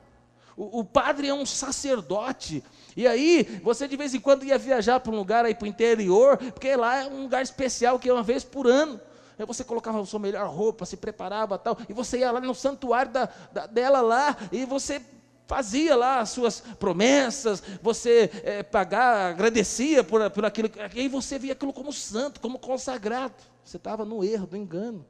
O, 0.61 0.85
padre 0.85 1.27
é 1.27 1.33
um 1.33 1.45
sacerdote. 1.45 2.63
E 2.95 3.07
aí, 3.07 3.59
você 3.63 3.87
de 3.87 3.97
vez 3.97 4.13
em 4.13 4.19
quando 4.19 4.45
ia 4.45 4.57
viajar 4.57 4.99
para 4.99 5.11
um 5.11 5.15
lugar 5.15 5.43
aí 5.43 5.55
para 5.55 5.65
o 5.65 5.67
interior, 5.67 6.37
porque 6.37 6.75
lá 6.75 7.03
é 7.03 7.07
um 7.07 7.23
lugar 7.23 7.41
especial 7.41 7.97
que 7.97 8.09
é 8.09 8.13
uma 8.13 8.21
vez 8.21 8.43
por 8.43 8.67
ano. 8.67 8.99
Aí 9.39 9.45
você 9.45 9.63
colocava 9.63 9.99
a 9.99 10.05
sua 10.05 10.19
melhor 10.19 10.47
roupa, 10.47 10.85
se 10.85 10.97
preparava 10.97 11.57
tal, 11.57 11.77
e 11.89 11.93
você 11.93 12.19
ia 12.19 12.31
lá 12.31 12.39
no 12.39 12.53
santuário 12.53 13.11
da, 13.11 13.29
da, 13.51 13.65
dela 13.65 14.01
lá, 14.01 14.37
e 14.51 14.65
você 14.65 15.01
fazia 15.47 15.95
lá 15.95 16.19
as 16.19 16.29
suas 16.29 16.61
promessas, 16.79 17.63
você 17.81 18.29
é, 18.43 18.61
pagar, 18.61 19.31
agradecia 19.31 20.03
por, 20.03 20.29
por 20.29 20.45
aquilo, 20.45 20.69
e 20.93 20.99
aí 20.99 21.07
você 21.07 21.39
via 21.39 21.53
aquilo 21.53 21.73
como 21.73 21.91
santo, 21.91 22.39
como 22.39 22.59
consagrado. 22.59 23.33
Você 23.63 23.77
estava 23.77 24.05
no 24.05 24.23
erro, 24.23 24.47
no 24.51 24.57
engano. 24.57 25.05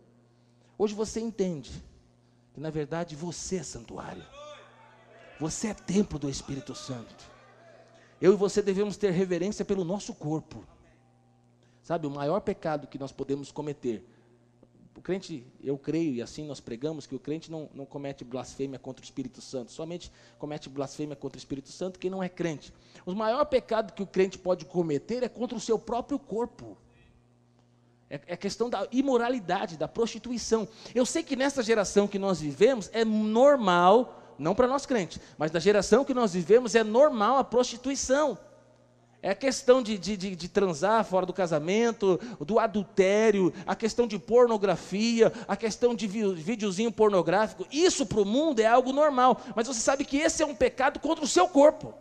Hoje 0.77 0.93
você 0.93 1.19
entende 1.19 1.71
que 2.53 2.59
na 2.59 2.69
verdade 2.69 3.15
você 3.15 3.57
é 3.57 3.63
santuário. 3.63 4.23
Você 5.41 5.69
é 5.69 5.73
templo 5.73 6.19
do 6.19 6.29
Espírito 6.29 6.75
Santo. 6.75 7.15
Eu 8.21 8.33
e 8.33 8.35
você 8.35 8.61
devemos 8.61 8.95
ter 8.95 9.09
reverência 9.09 9.65
pelo 9.65 9.83
nosso 9.83 10.13
corpo. 10.13 10.63
Sabe, 11.81 12.05
o 12.05 12.11
maior 12.11 12.41
pecado 12.41 12.85
que 12.85 12.99
nós 12.99 13.11
podemos 13.11 13.51
cometer. 13.51 14.07
O 14.95 15.01
crente, 15.01 15.43
eu 15.63 15.79
creio, 15.79 16.13
e 16.13 16.21
assim 16.21 16.45
nós 16.45 16.59
pregamos, 16.59 17.07
que 17.07 17.15
o 17.15 17.19
crente 17.19 17.49
não, 17.49 17.67
não 17.73 17.87
comete 17.87 18.23
blasfêmia 18.23 18.77
contra 18.77 19.01
o 19.01 19.03
Espírito 19.03 19.41
Santo, 19.41 19.71
somente 19.71 20.11
comete 20.37 20.69
blasfêmia 20.69 21.15
contra 21.15 21.37
o 21.37 21.39
Espírito 21.39 21.69
Santo 21.69 21.97
quem 21.97 22.11
não 22.11 22.21
é 22.21 22.29
crente. 22.29 22.71
O 23.03 23.15
maior 23.15 23.43
pecado 23.45 23.93
que 23.93 24.03
o 24.03 24.07
crente 24.07 24.37
pode 24.37 24.65
cometer 24.65 25.23
é 25.23 25.27
contra 25.27 25.57
o 25.57 25.61
seu 25.61 25.79
próprio 25.79 26.19
corpo. 26.19 26.77
É, 28.07 28.21
é 28.27 28.37
questão 28.37 28.69
da 28.69 28.87
imoralidade, 28.91 29.75
da 29.75 29.87
prostituição. 29.87 30.67
Eu 30.93 31.03
sei 31.03 31.23
que 31.23 31.35
nessa 31.35 31.63
geração 31.63 32.07
que 32.07 32.19
nós 32.19 32.39
vivemos 32.39 32.91
é 32.93 33.03
normal 33.03 34.20
não 34.41 34.55
para 34.55 34.67
nós 34.67 34.85
crentes, 34.85 35.19
mas 35.37 35.51
na 35.51 35.59
geração 35.59 36.03
que 36.03 36.13
nós 36.13 36.33
vivemos 36.33 36.75
é 36.75 36.83
normal 36.83 37.37
a 37.37 37.43
prostituição. 37.43 38.37
É 39.23 39.29
a 39.29 39.35
questão 39.35 39.83
de, 39.83 39.99
de, 39.99 40.17
de, 40.17 40.35
de, 40.35 40.49
transar 40.49 41.05
fora 41.05 41.27
do 41.27 41.33
casamento, 41.33 42.19
do 42.39 42.57
adultério, 42.57 43.53
a 43.67 43.75
questão 43.75 44.07
de 44.07 44.17
pornografia, 44.17 45.31
a 45.47 45.55
questão 45.55 45.93
de 45.93 46.07
videozinho 46.07 46.91
pornográfico. 46.91 47.67
Isso 47.71 48.03
para 48.03 48.19
o 48.19 48.25
mundo 48.25 48.59
é 48.61 48.65
algo 48.65 48.91
normal. 48.91 49.39
Mas 49.55 49.67
você 49.67 49.79
sabe 49.79 50.05
que 50.05 50.17
esse 50.17 50.41
é 50.41 50.45
um 50.45 50.55
pecado 50.55 50.99
contra 50.99 51.23
o 51.23 51.27
seu 51.27 51.47
corpo 51.47 51.93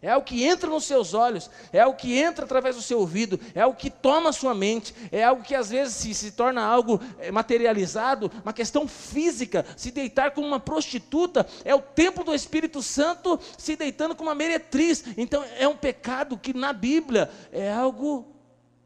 é 0.00 0.10
algo 0.10 0.24
que 0.26 0.44
entra 0.44 0.70
nos 0.70 0.84
seus 0.84 1.12
olhos, 1.12 1.50
é 1.72 1.80
algo 1.80 1.96
que 1.96 2.16
entra 2.16 2.44
através 2.44 2.76
do 2.76 2.82
seu 2.82 3.00
ouvido, 3.00 3.38
é 3.54 3.60
algo 3.60 3.76
que 3.76 3.90
toma 3.90 4.30
a 4.30 4.32
sua 4.32 4.54
mente, 4.54 4.94
é 5.10 5.24
algo 5.24 5.42
que 5.42 5.54
às 5.54 5.70
vezes 5.70 5.94
se, 5.94 6.14
se 6.14 6.32
torna 6.32 6.62
algo 6.62 7.00
eh, 7.18 7.30
materializado, 7.30 8.30
uma 8.42 8.52
questão 8.52 8.86
física. 8.86 9.66
Se 9.76 9.90
deitar 9.90 10.30
com 10.30 10.40
uma 10.40 10.60
prostituta 10.60 11.46
é 11.64 11.74
o 11.74 11.82
templo 11.82 12.22
do 12.22 12.34
Espírito 12.34 12.82
Santo 12.82 13.38
se 13.56 13.74
deitando 13.74 14.14
com 14.14 14.22
uma 14.22 14.34
meretriz. 14.34 15.04
Então 15.16 15.44
é 15.58 15.66
um 15.66 15.76
pecado 15.76 16.38
que 16.38 16.54
na 16.54 16.72
Bíblia 16.72 17.30
é 17.52 17.72
algo 17.72 18.26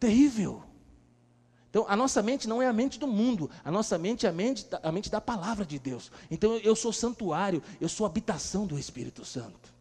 terrível. 0.01 0.63
Então, 1.73 1.87
a 1.89 1.97
nossa 1.97 2.23
mente 2.23 2.47
não 2.47 2.61
é 2.61 2.67
a 2.67 2.73
mente 2.73 2.99
do 2.99 3.07
mundo, 3.07 3.51
a 3.65 3.71
nossa 3.71 3.97
mente 3.97 4.27
é 4.27 4.29
a 4.29 4.33
mente, 4.33 4.67
a 4.83 4.93
mente 4.93 5.11
da 5.11 5.23
palavra 5.23 5.65
de 5.65 5.79
Deus. 5.79 6.13
Então, 6.31 6.59
eu 6.59 6.77
sou 6.77 6.93
santuário, 6.93 7.63
eu 7.81 7.89
sou 7.89 8.05
habitação 8.05 8.67
do 8.67 8.79
Espírito 8.79 9.25
Santo. 9.25 9.72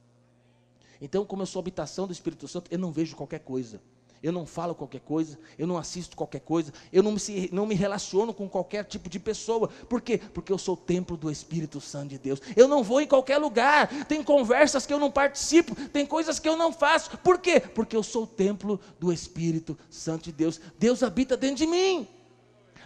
Então, 1.02 1.26
como 1.26 1.42
eu 1.42 1.48
sou 1.48 1.60
habitação 1.60 2.06
do 2.06 2.14
Espírito 2.14 2.48
Santo, 2.48 2.70
eu 2.70 2.78
não 2.78 2.92
vejo 2.92 3.16
qualquer 3.16 3.40
coisa. 3.40 3.82
Eu 4.24 4.32
não 4.32 4.46
falo 4.46 4.76
qualquer 4.76 5.02
coisa, 5.02 5.40
eu 5.58 5.66
não 5.66 5.80
assisto 5.80 6.16
qualquer 6.16 6.42
coisa, 6.42 6.72
eu 6.94 7.02
não 7.02 7.12
me, 7.12 7.50
não 7.52 7.66
me 7.66 7.74
relaciono 7.74 8.32
com 8.32 8.48
qualquer 8.48 8.86
tipo 8.86 9.10
de 9.10 9.20
pessoa. 9.20 9.68
Por 9.68 10.00
quê? 10.00 10.20
Porque 10.20 10.54
eu 10.54 10.60
sou 10.60 10.76
o 10.76 10.78
templo 10.78 11.18
do 11.18 11.32
Espírito 11.32 11.82
Santo 11.82 12.10
de 12.10 12.20
Deus. 12.20 12.40
Eu 12.56 12.68
não 12.68 12.84
vou 12.84 13.02
em 13.02 13.08
qualquer 13.08 13.40
lugar, 13.40 13.88
tem 14.06 14.24
conversas 14.24 14.86
que 14.86 14.94
eu 14.94 15.00
não 15.00 15.10
participo, 15.10 15.74
tem 15.90 16.06
coisas 16.06 16.38
que 16.38 16.48
eu 16.48 16.56
não 16.56 16.72
faço. 16.72 17.18
Por 17.18 17.40
quê? 17.40 17.60
Porque 17.60 17.96
eu 17.96 18.04
sou 18.04 18.24
o 18.24 18.28
templo 18.28 18.80
do 19.00 19.12
Espírito 19.12 19.76
Santo 19.90 20.26
de 20.26 20.32
Deus. 20.32 20.62
Deus 20.78 21.02
habita 21.02 21.36
dentro 21.36 21.58
de 21.58 21.66
mim. 21.66 22.08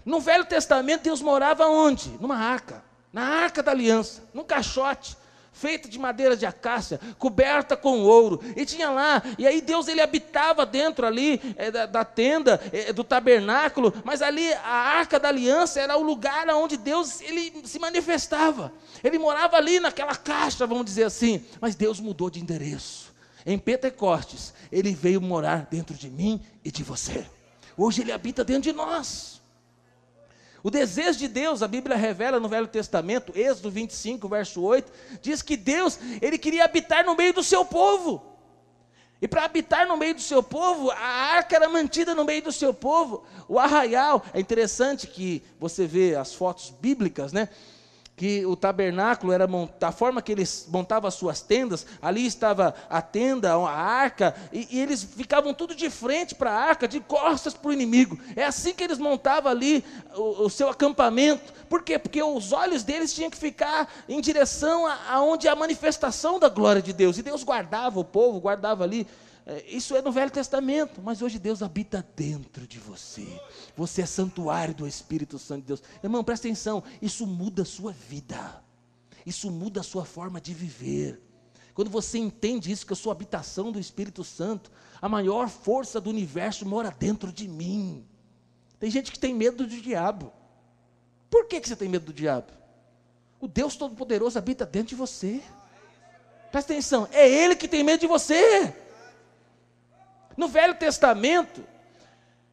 No 0.06 0.22
Velho 0.22 0.46
Testamento, 0.46 1.04
Deus 1.04 1.22
morava 1.22 1.68
onde? 1.68 2.12
Numa 2.22 2.38
arca, 2.38 2.82
na 3.12 3.24
arca 3.24 3.62
da 3.62 3.72
aliança, 3.72 4.24
num 4.34 4.44
caixote 4.44 5.18
feita 5.56 5.88
de 5.88 5.98
madeira 5.98 6.36
de 6.36 6.46
acácia, 6.46 7.00
coberta 7.18 7.78
com 7.78 8.02
ouro, 8.02 8.42
e 8.58 8.66
tinha 8.66 8.90
lá, 8.90 9.24
e 9.38 9.48
aí 9.48 9.62
Deus 9.62 9.88
ele 9.88 10.02
habitava 10.02 10.66
dentro 10.66 11.08
ali 11.08 11.42
é, 11.56 11.72
da, 11.72 11.86
da, 11.86 12.04
tenda, 12.04 12.62
é, 12.74 12.92
do 12.92 13.06
tabernáculo, 13.06 13.94
mas 14.04 14.22
ali 14.22 14.52
a 14.54 14.70
arca 14.70 15.18
da 15.18 15.30
aliança 15.30 15.80
era 15.80 15.98
o 15.98 16.04
lugar 16.04 16.48
onde 16.50 16.76
Deus 16.76 17.22
ele 17.22 17.54
se 17.64 17.80
manifestava, 17.80 18.72
ele 19.02 19.18
morava 19.18 19.56
ali 19.56 19.80
naquela 19.80 20.16
caixa, 20.16 20.68
vamos 20.68 20.86
dizer 20.86 21.06
assim, 21.06 21.44
mas 21.62 21.74
Deus 21.74 22.02
mudou 22.02 22.30
de 22.30 22.42
endereço, 22.42 23.14
em 23.46 23.58
Pentecostes, 23.58 24.54
ele 24.70 24.94
veio 24.94 25.22
morar 25.22 25.68
dentro 25.72 25.96
de 25.96 26.10
mim 26.10 26.42
e 26.66 26.72
de 26.72 26.84
você, 26.84 27.26
hoje 27.78 28.02
ele 28.02 28.12
habita 28.12 28.44
dentro 28.44 28.64
de 28.64 28.74
nós, 28.74 29.35
o 30.66 30.72
desejo 30.72 31.20
de 31.20 31.28
Deus, 31.28 31.62
a 31.62 31.68
Bíblia 31.68 31.96
revela 31.96 32.40
no 32.40 32.50
Velho 32.50 32.66
Testamento, 32.66 33.32
Êxodo 33.38 33.70
25, 33.70 34.28
verso 34.28 34.64
8, 34.64 34.92
diz 35.22 35.44
que 35.44 35.56
Deus, 35.56 36.00
ele 36.20 36.40
queria 36.40 36.66
habitar 36.66 37.06
no 37.06 37.16
meio 37.16 37.32
do 37.36 37.44
seu 37.44 37.64
povo. 37.64 38.20
E 39.22 39.28
para 39.28 39.46
habitar 39.46 39.88
no 39.88 39.96
meio 39.96 40.16
do 40.16 40.22
seu 40.22 40.42
povo, 40.42 40.90
a 40.90 40.98
arca 41.36 41.56
era 41.56 41.70
mantida 41.70 42.16
no 42.16 42.26
meio 42.26 42.42
do 42.42 42.52
seu 42.52 42.74
povo. 42.74 43.24
O 43.48 43.60
arraial, 43.60 44.26
é 44.34 44.40
interessante 44.40 45.06
que 45.06 45.44
você 45.60 45.86
vê 45.86 46.16
as 46.16 46.34
fotos 46.34 46.72
bíblicas, 46.72 47.32
né? 47.32 47.48
Que 48.16 48.46
o 48.46 48.56
tabernáculo 48.56 49.34
era 49.34 49.46
da 49.78 49.92
forma 49.92 50.22
que 50.22 50.32
eles 50.32 50.68
montavam 50.70 51.08
as 51.08 51.16
suas 51.16 51.42
tendas, 51.42 51.86
ali 52.02 52.26
estava 52.26 52.74
a 52.90 53.02
tenda, 53.02 53.54
a 53.54 53.70
arca, 53.70 54.34
e, 54.54 54.68
e 54.72 54.80
eles 54.80 55.04
ficavam 55.04 55.54
tudo 55.54 55.76
de 55.76 55.90
frente 55.90 56.34
para 56.34 56.52
a 56.52 56.56
arca, 56.56 56.88
de 56.88 57.02
costas 57.02 57.54
para 57.54 57.70
o 57.70 57.74
inimigo. 57.74 58.18
É 58.36 58.46
assim 58.46 58.74
que 58.74 58.84
eles 58.84 58.98
montavam 58.98 59.52
ali 59.52 59.84
o, 60.16 60.46
o, 60.46 60.50
seu 60.50 60.70
acampamento. 60.70 61.54
Por 61.68 61.84
quê? 61.84 62.00
Porque 62.00 62.24
os 62.24 62.54
olhos 62.54 62.84
deles 62.84 63.14
tinham 63.14 63.30
que 63.30 63.38
ficar 63.38 63.92
em 64.08 64.22
direção 64.22 64.86
aonde 65.10 65.50
a, 65.50 65.52
a 65.52 65.56
manifestação 65.56 66.40
da 66.40 66.48
glória 66.48 66.82
de 66.82 66.94
Deus. 66.94 67.18
E 67.18 67.24
Deus 67.24 67.44
guardava 67.44 68.00
o 68.00 68.06
povo, 68.06 68.40
guardava 68.40 68.84
ali 68.86 69.06
isso 69.68 69.96
é 69.96 70.02
no 70.02 70.12
Velho 70.12 70.32
Testamento, 70.32 71.02
mas 71.04 71.22
hoje 71.22 71.38
Deus 71.38 71.62
habita 71.62 72.06
dentro 72.16 72.66
de 72.66 72.80
você. 72.80 73.28
Você 73.78 74.02
é 74.02 74.06
santuário 74.06 74.74
do 74.74 74.88
Espírito 74.88 75.38
Santo 75.38 75.62
de 75.62 75.68
Deus. 75.68 75.84
Irmão, 76.04 76.24
presta 76.24 76.48
atenção, 76.48 76.84
isso 77.00 77.28
muda 77.28 77.62
a 77.62 77.66
sua 77.66 77.92
vida. 77.92 78.64
Isso 79.24 79.52
muda 79.52 79.82
a 79.82 79.84
sua 79.84 80.04
forma 80.04 80.42
de 80.42 80.54
viver. 80.54 81.22
Quando 81.76 81.92
você 81.92 82.18
entende 82.18 82.72
isso, 82.72 82.86
que 82.86 82.92
eu 82.92 82.96
sou 82.96 83.12
habitação 83.12 83.72
do 83.72 83.80
Espírito 83.80 84.24
Santo, 84.24 84.72
a 85.00 85.08
maior 85.08 85.48
força 85.48 86.02
do 86.02 86.10
universo 86.10 86.66
mora 86.66 86.90
dentro 86.90 87.32
de 87.32 87.48
mim. 87.48 88.04
Tem 88.80 88.90
gente 88.90 89.12
que 89.12 89.20
tem 89.20 89.34
medo 89.34 89.68
do 89.68 89.82
diabo. 89.82 90.32
Por 91.30 91.48
que, 91.48 91.60
que 91.60 91.68
você 91.68 91.76
tem 91.76 91.90
medo 91.90 92.06
do 92.06 92.14
diabo? 92.14 92.52
O 93.40 93.48
Deus 93.48 93.76
Todo-Poderoso 93.76 94.40
habita 94.40 94.66
dentro 94.66 94.90
de 94.90 94.96
você. 94.96 95.42
Presta 96.52 96.74
atenção, 96.74 97.08
é 97.12 97.30
Ele 97.30 97.56
que 97.56 97.68
tem 97.68 97.84
medo 97.84 98.00
de 98.00 98.08
você. 98.08 98.74
No 100.36 100.48
Velho 100.48 100.76
Testamento, 100.76 101.64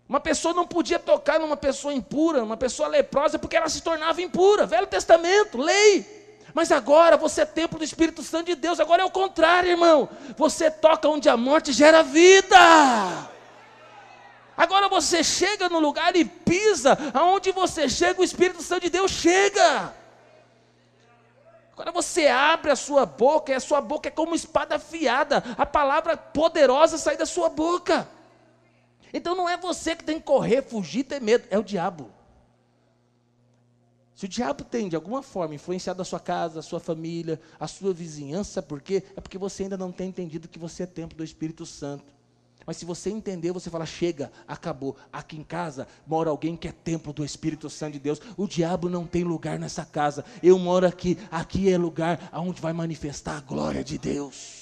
uma 0.08 0.20
pessoa 0.20 0.52
não 0.54 0.66
podia 0.66 0.98
tocar 0.98 1.40
numa 1.40 1.56
pessoa 1.56 1.94
impura, 1.94 2.42
uma 2.42 2.56
pessoa 2.56 2.88
leprosa, 2.88 3.38
porque 3.38 3.56
ela 3.56 3.68
se 3.68 3.82
tornava 3.82 4.20
impura. 4.20 4.66
Velho 4.66 4.86
Testamento, 4.86 5.58
lei. 5.58 6.22
Mas 6.54 6.70
agora 6.70 7.16
você 7.16 7.42
é 7.42 7.46
templo 7.46 7.78
do 7.78 7.84
Espírito 7.84 8.22
Santo 8.22 8.46
de 8.46 8.54
Deus. 8.54 8.78
Agora 8.78 9.02
é 9.02 9.04
o 9.04 9.10
contrário, 9.10 9.70
irmão. 9.70 10.08
Você 10.36 10.70
toca 10.70 11.08
onde 11.08 11.28
a 11.28 11.36
morte 11.36 11.72
gera 11.72 12.02
vida. 12.02 12.58
Agora 14.56 14.88
você 14.88 15.24
chega 15.24 15.68
no 15.68 15.78
lugar 15.78 16.14
e 16.14 16.24
pisa, 16.24 16.98
aonde 17.14 17.50
você 17.52 17.88
chega, 17.88 18.20
o 18.20 18.24
Espírito 18.24 18.62
Santo 18.62 18.82
de 18.82 18.90
Deus 18.90 19.10
chega. 19.10 19.94
Agora 21.82 21.90
você 21.90 22.28
abre 22.28 22.70
a 22.70 22.76
sua 22.76 23.04
boca, 23.04 23.50
e 23.50 23.56
a 23.56 23.60
sua 23.60 23.80
boca 23.80 24.06
é 24.06 24.10
como 24.10 24.36
espada 24.36 24.76
afiada, 24.76 25.38
a 25.58 25.66
palavra 25.66 26.16
poderosa 26.16 26.96
sai 26.96 27.16
da 27.16 27.26
sua 27.26 27.48
boca. 27.48 28.08
Então 29.12 29.34
não 29.34 29.48
é 29.48 29.56
você 29.56 29.96
que 29.96 30.04
tem 30.04 30.20
que 30.20 30.24
correr, 30.24 30.62
fugir, 30.62 31.02
ter 31.02 31.20
medo, 31.20 31.44
é 31.50 31.58
o 31.58 31.64
diabo. 31.64 32.08
Se 34.14 34.26
o 34.26 34.28
diabo 34.28 34.62
tem, 34.62 34.88
de 34.88 34.94
alguma 34.94 35.24
forma, 35.24 35.56
influenciado 35.56 36.00
a 36.00 36.04
sua 36.04 36.20
casa, 36.20 36.60
a 36.60 36.62
sua 36.62 36.78
família, 36.78 37.40
a 37.58 37.66
sua 37.66 37.92
vizinhança, 37.92 38.62
por 38.62 38.80
quê? 38.80 39.02
É 39.16 39.20
porque 39.20 39.36
você 39.36 39.64
ainda 39.64 39.76
não 39.76 39.90
tem 39.90 40.08
entendido 40.08 40.46
que 40.46 40.60
você 40.60 40.84
é 40.84 40.86
templo 40.86 41.18
do 41.18 41.24
Espírito 41.24 41.66
Santo. 41.66 42.14
Mas 42.66 42.76
se 42.76 42.84
você 42.84 43.10
entender, 43.10 43.52
você 43.52 43.70
fala: 43.70 43.86
chega, 43.86 44.30
acabou. 44.46 44.96
Aqui 45.12 45.36
em 45.36 45.44
casa 45.44 45.86
mora 46.06 46.30
alguém 46.30 46.56
que 46.56 46.68
é 46.68 46.72
templo 46.72 47.12
do 47.12 47.24
Espírito 47.24 47.68
Santo 47.68 47.94
de 47.94 47.98
Deus. 47.98 48.20
O 48.36 48.46
diabo 48.46 48.88
não 48.88 49.06
tem 49.06 49.24
lugar 49.24 49.58
nessa 49.58 49.84
casa. 49.84 50.24
Eu 50.42 50.58
moro 50.58 50.86
aqui. 50.86 51.18
Aqui 51.30 51.70
é 51.70 51.76
lugar 51.76 52.30
onde 52.32 52.60
vai 52.60 52.72
manifestar 52.72 53.36
a 53.36 53.40
glória 53.40 53.82
de 53.82 53.98
Deus 53.98 54.61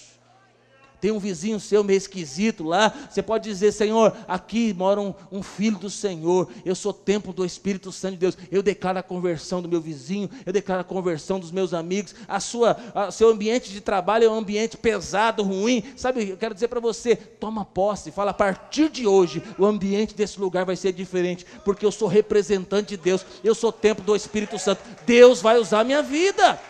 tem 1.01 1.11
um 1.11 1.19
vizinho 1.19 1.59
seu 1.59 1.83
meio 1.83 1.97
esquisito 1.97 2.63
lá, 2.63 2.93
você 3.09 3.23
pode 3.23 3.49
dizer, 3.49 3.73
Senhor, 3.73 4.15
aqui 4.29 4.75
mora 4.75 5.01
um, 5.01 5.15
um, 5.33 5.43
filho 5.43 5.79
do 5.79 5.89
Senhor, 5.89 6.49
eu 6.65 6.75
sou 6.75 6.93
templo 6.93 7.33
do 7.33 7.45
Espírito 7.45 7.91
Santo 7.91 8.13
de 8.13 8.19
Deus, 8.19 8.39
eu 8.51 8.63
declaro 8.63 8.99
a 8.99 9.03
conversão 9.03 9.63
do 9.63 9.69
meu 9.69 9.81
vizinho, 9.81 10.29
eu 10.45 10.53
declaro 10.53 10.83
a 10.83 10.85
conversão 10.85 11.41
dos 11.41 11.51
meus 11.51 11.73
amigos, 11.73 12.15
a 12.29 12.39
sua, 12.39 12.77
a, 12.95 13.11
seu 13.11 13.31
ambiente 13.31 13.71
de 13.71 13.81
trabalho 13.81 14.25
é 14.25 14.29
um 14.29 14.35
ambiente 14.35 14.77
pesado, 14.77 15.43
ruim, 15.43 15.83
sabe, 15.97 16.29
eu 16.29 16.37
quero 16.37 16.55
dizer 16.55 16.69
para 16.69 16.81
você, 16.81 17.17
toma 17.17 17.65
posse, 17.65 18.11
fala, 18.11 18.33
a 18.33 18.35
partir 18.35 18.91
de 18.91 19.07
hoje, 19.07 19.43
o 19.59 19.65
ambiente 19.65 20.15
desse 20.15 20.39
lugar 20.39 20.65
vai 20.65 20.77
ser 20.77 20.93
diferente, 20.93 21.47
porque 21.65 21.87
eu 21.87 21.93
sou 21.93 22.09
representante 22.09 22.91
de 22.91 22.97
Deus, 22.99 23.25
eu 23.43 23.55
sou 23.55 23.73
templo 23.73 24.05
do 24.05 24.15
Espírito 24.15 24.59
Santo, 24.59 24.83
Deus 25.07 25.41
vai 25.41 25.59
usar 25.59 25.81
a 25.81 25.85
minha 25.85 26.03
vida, 26.03 26.61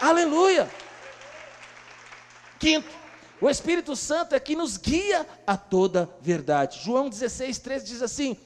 aleluia, 0.00 0.68
Quinto, 2.58 2.88
o 3.40 3.50
Espírito 3.50 3.94
Santo 3.94 4.34
é 4.34 4.40
que 4.40 4.56
nos 4.56 4.76
guia 4.76 5.26
a 5.46 5.56
toda 5.56 6.08
verdade. 6.20 6.80
João 6.82 7.08
16, 7.08 7.58
13 7.58 7.84
diz 7.84 8.02
assim: 8.02 8.36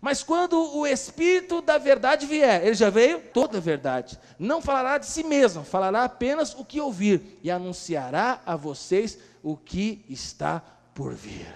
Mas 0.00 0.22
quando 0.22 0.76
o 0.76 0.86
Espírito 0.86 1.60
da 1.60 1.78
verdade 1.78 2.26
vier, 2.26 2.64
ele 2.64 2.74
já 2.74 2.90
veio? 2.90 3.20
Toda 3.32 3.58
a 3.58 3.60
verdade. 3.60 4.18
Não 4.38 4.60
falará 4.60 4.98
de 4.98 5.06
si 5.06 5.24
mesmo, 5.24 5.64
falará 5.64 6.04
apenas 6.04 6.54
o 6.54 6.64
que 6.64 6.80
ouvir 6.80 7.38
e 7.42 7.50
anunciará 7.50 8.40
a 8.44 8.54
vocês 8.56 9.18
o 9.42 9.56
que 9.56 10.04
está 10.08 10.60
por 10.94 11.14
vir. 11.14 11.52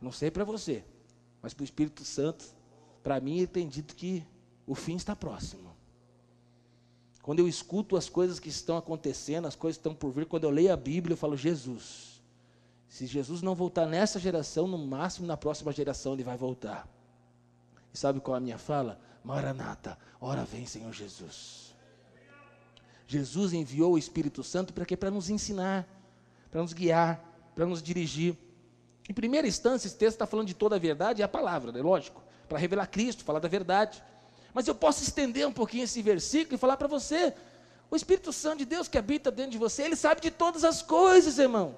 Não 0.00 0.10
sei 0.10 0.30
para 0.30 0.44
você, 0.44 0.82
mas 1.42 1.52
para 1.52 1.62
o 1.62 1.64
Espírito 1.64 2.04
Santo, 2.04 2.44
para 3.02 3.20
mim, 3.20 3.38
ele 3.38 3.46
tem 3.46 3.68
dito 3.68 3.94
que 3.94 4.24
o 4.66 4.74
fim 4.74 4.96
está 4.96 5.14
próximo. 5.14 5.69
Quando 7.22 7.40
eu 7.40 7.48
escuto 7.48 7.96
as 7.96 8.08
coisas 8.08 8.38
que 8.38 8.48
estão 8.48 8.76
acontecendo, 8.76 9.46
as 9.46 9.54
coisas 9.54 9.76
que 9.76 9.80
estão 9.80 9.94
por 9.94 10.10
vir, 10.10 10.26
quando 10.26 10.44
eu 10.44 10.50
leio 10.50 10.72
a 10.72 10.76
Bíblia, 10.76 11.12
eu 11.14 11.18
falo, 11.18 11.36
Jesus. 11.36 12.20
Se 12.88 13.06
Jesus 13.06 13.42
não 13.42 13.54
voltar 13.54 13.86
nessa 13.86 14.18
geração, 14.18 14.66
no 14.66 14.78
máximo 14.78 15.26
na 15.26 15.36
próxima 15.36 15.70
geração 15.70 16.14
ele 16.14 16.24
vai 16.24 16.36
voltar. 16.36 16.88
E 17.92 17.98
sabe 17.98 18.20
qual 18.20 18.34
é 18.34 18.38
a 18.38 18.40
minha 18.40 18.58
fala? 18.58 19.00
Maranata, 19.22 19.98
ora 20.20 20.44
vem, 20.44 20.66
Senhor 20.66 20.92
Jesus. 20.92 21.74
Jesus 23.06 23.52
enviou 23.52 23.92
o 23.92 23.98
Espírito 23.98 24.42
Santo 24.42 24.72
para 24.72 24.84
quê? 24.84 24.96
Para 24.96 25.10
nos 25.10 25.28
ensinar, 25.28 25.86
para 26.50 26.62
nos 26.62 26.72
guiar, 26.72 27.22
para 27.54 27.66
nos 27.66 27.82
dirigir. 27.82 28.36
Em 29.08 29.12
primeira 29.12 29.46
instância, 29.46 29.86
esse 29.88 29.96
texto 29.96 30.14
está 30.14 30.26
falando 30.26 30.46
de 30.46 30.54
toda 30.54 30.76
a 30.76 30.78
verdade, 30.78 31.20
é 31.20 31.24
a 31.24 31.28
palavra, 31.28 31.76
é 31.76 31.82
lógico, 31.82 32.22
para 32.48 32.58
revelar 32.58 32.86
Cristo, 32.86 33.24
falar 33.24 33.40
da 33.40 33.48
verdade. 33.48 34.02
Mas 34.52 34.66
eu 34.66 34.74
posso 34.74 35.02
estender 35.02 35.46
um 35.46 35.52
pouquinho 35.52 35.84
esse 35.84 36.02
versículo 36.02 36.56
e 36.56 36.58
falar 36.58 36.76
para 36.76 36.88
você: 36.88 37.32
o 37.90 37.96
Espírito 37.96 38.32
Santo 38.32 38.58
de 38.58 38.64
Deus 38.64 38.88
que 38.88 38.98
habita 38.98 39.30
dentro 39.30 39.52
de 39.52 39.58
você, 39.58 39.82
ele 39.82 39.96
sabe 39.96 40.20
de 40.20 40.30
todas 40.30 40.64
as 40.64 40.82
coisas, 40.82 41.38
irmão. 41.38 41.76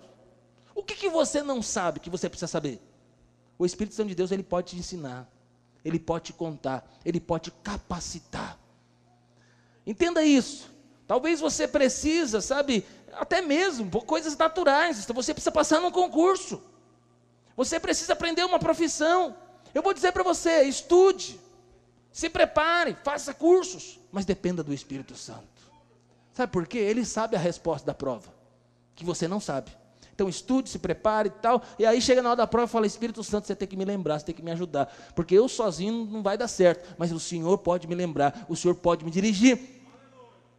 O 0.74 0.82
que, 0.82 0.94
que 0.94 1.08
você 1.08 1.42
não 1.42 1.62
sabe 1.62 2.00
que 2.00 2.10
você 2.10 2.28
precisa 2.28 2.46
saber? 2.46 2.80
O 3.58 3.66
Espírito 3.66 3.94
Santo 3.94 4.08
de 4.08 4.14
Deus, 4.14 4.32
ele 4.32 4.42
pode 4.42 4.70
te 4.70 4.76
ensinar, 4.76 5.30
ele 5.84 5.98
pode 5.98 6.26
te 6.26 6.32
contar, 6.32 6.90
ele 7.04 7.20
pode 7.20 7.44
te 7.44 7.50
capacitar. 7.62 8.58
Entenda 9.86 10.22
isso. 10.22 10.70
Talvez 11.06 11.40
você 11.40 11.68
precisa, 11.68 12.40
sabe, 12.40 12.86
até 13.12 13.40
mesmo 13.40 13.90
por 13.90 14.04
coisas 14.04 14.36
naturais. 14.36 15.02
Então 15.02 15.14
você 15.14 15.34
precisa 15.34 15.52
passar 15.52 15.80
num 15.80 15.90
concurso. 15.90 16.62
Você 17.56 17.78
precisa 17.78 18.14
aprender 18.14 18.44
uma 18.44 18.58
profissão. 18.58 19.36
Eu 19.74 19.82
vou 19.82 19.92
dizer 19.92 20.12
para 20.12 20.22
você, 20.22 20.62
estude. 20.62 21.38
Se 22.12 22.28
prepare, 22.28 22.96
faça 23.02 23.32
cursos, 23.32 23.98
mas 24.10 24.24
dependa 24.24 24.62
do 24.62 24.74
Espírito 24.74 25.14
Santo. 25.14 25.42
Sabe 26.32 26.52
por 26.52 26.66
quê? 26.66 26.78
Ele 26.78 27.04
sabe 27.04 27.36
a 27.36 27.38
resposta 27.38 27.86
da 27.86 27.94
prova, 27.94 28.32
que 28.94 29.04
você 29.04 29.26
não 29.26 29.40
sabe. 29.40 29.70
Então 30.14 30.28
estude, 30.28 30.68
se 30.68 30.78
prepare 30.78 31.28
e 31.28 31.30
tal. 31.30 31.62
E 31.78 31.86
aí 31.86 32.00
chega 32.00 32.22
na 32.22 32.30
hora 32.30 32.36
da 32.36 32.46
prova 32.46 32.66
e 32.66 32.70
fala: 32.70 32.86
Espírito 32.86 33.24
Santo, 33.24 33.46
você 33.46 33.56
tem 33.56 33.66
que 33.66 33.76
me 33.76 33.84
lembrar, 33.84 34.18
você 34.18 34.26
tem 34.26 34.34
que 34.34 34.42
me 34.42 34.50
ajudar. 34.50 34.86
Porque 35.16 35.34
eu 35.34 35.48
sozinho 35.48 36.04
não 36.04 36.22
vai 36.22 36.36
dar 36.36 36.48
certo. 36.48 36.94
Mas 36.98 37.10
o 37.12 37.18
Senhor 37.18 37.58
pode 37.58 37.88
me 37.88 37.94
lembrar, 37.94 38.44
o 38.48 38.54
Senhor 38.54 38.74
pode 38.74 39.04
me 39.04 39.10
dirigir. 39.10 39.80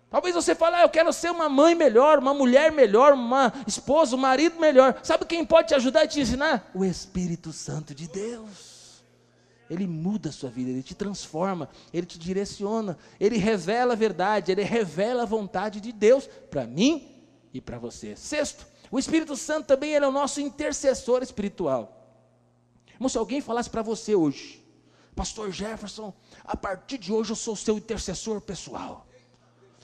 Talvez 0.10 0.36
você 0.36 0.54
fale, 0.54 0.76
ah, 0.76 0.82
eu 0.84 0.90
quero 0.90 1.12
ser 1.12 1.32
uma 1.32 1.50
mãe 1.50 1.74
melhor, 1.74 2.20
uma 2.20 2.36
mulher 2.36 2.72
melhor, 2.72 3.14
uma 3.14 3.52
esposa, 3.66 4.16
um 4.16 4.20
marido 4.20 4.60
melhor. 4.60 5.00
Sabe 5.02 5.26
quem 5.26 5.44
pode 5.44 5.70
te 5.70 5.74
ajudar 5.74 6.04
e 6.04 6.08
te 6.08 6.22
ensinar? 6.22 6.70
O 6.74 6.86
Espírito 6.86 7.52
Santo 7.52 7.96
de 7.96 8.08
Deus. 8.08 8.73
Ele 9.74 9.88
muda 9.88 10.30
a 10.30 10.32
sua 10.32 10.50
vida, 10.50 10.70
ele 10.70 10.84
te 10.84 10.94
transforma, 10.94 11.70
ele 11.92 12.06
te 12.06 12.20
direciona, 12.20 12.98
ele 13.20 13.38
revela 13.38 13.94
a 13.94 13.96
verdade, 13.96 14.52
ele 14.52 14.64
revela 14.64 15.24
a 15.24 15.26
vontade 15.26 15.82
de 15.82 15.92
Deus 15.92 16.28
para 16.50 16.66
mim 16.68 17.22
e 17.54 17.60
para 17.60 17.80
você. 17.80 18.16
Sexto, 18.16 18.66
o 18.92 19.00
Espírito 19.00 19.36
Santo 19.36 19.66
também 19.66 19.96
é 19.96 20.08
o 20.08 20.12
nosso 20.12 20.40
intercessor 20.40 21.24
espiritual. 21.24 22.00
Irmão, 22.94 23.10
se 23.10 23.18
alguém 23.18 23.42
falasse 23.42 23.70
para 23.70 23.82
você 23.82 24.14
hoje, 24.14 24.64
Pastor 25.16 25.52
Jefferson, 25.52 26.14
a 26.44 26.56
partir 26.56 26.98
de 26.98 27.12
hoje 27.12 27.32
eu 27.32 27.36
sou 27.36 27.56
seu 27.56 27.78
intercessor 27.78 28.40
pessoal. 28.42 29.08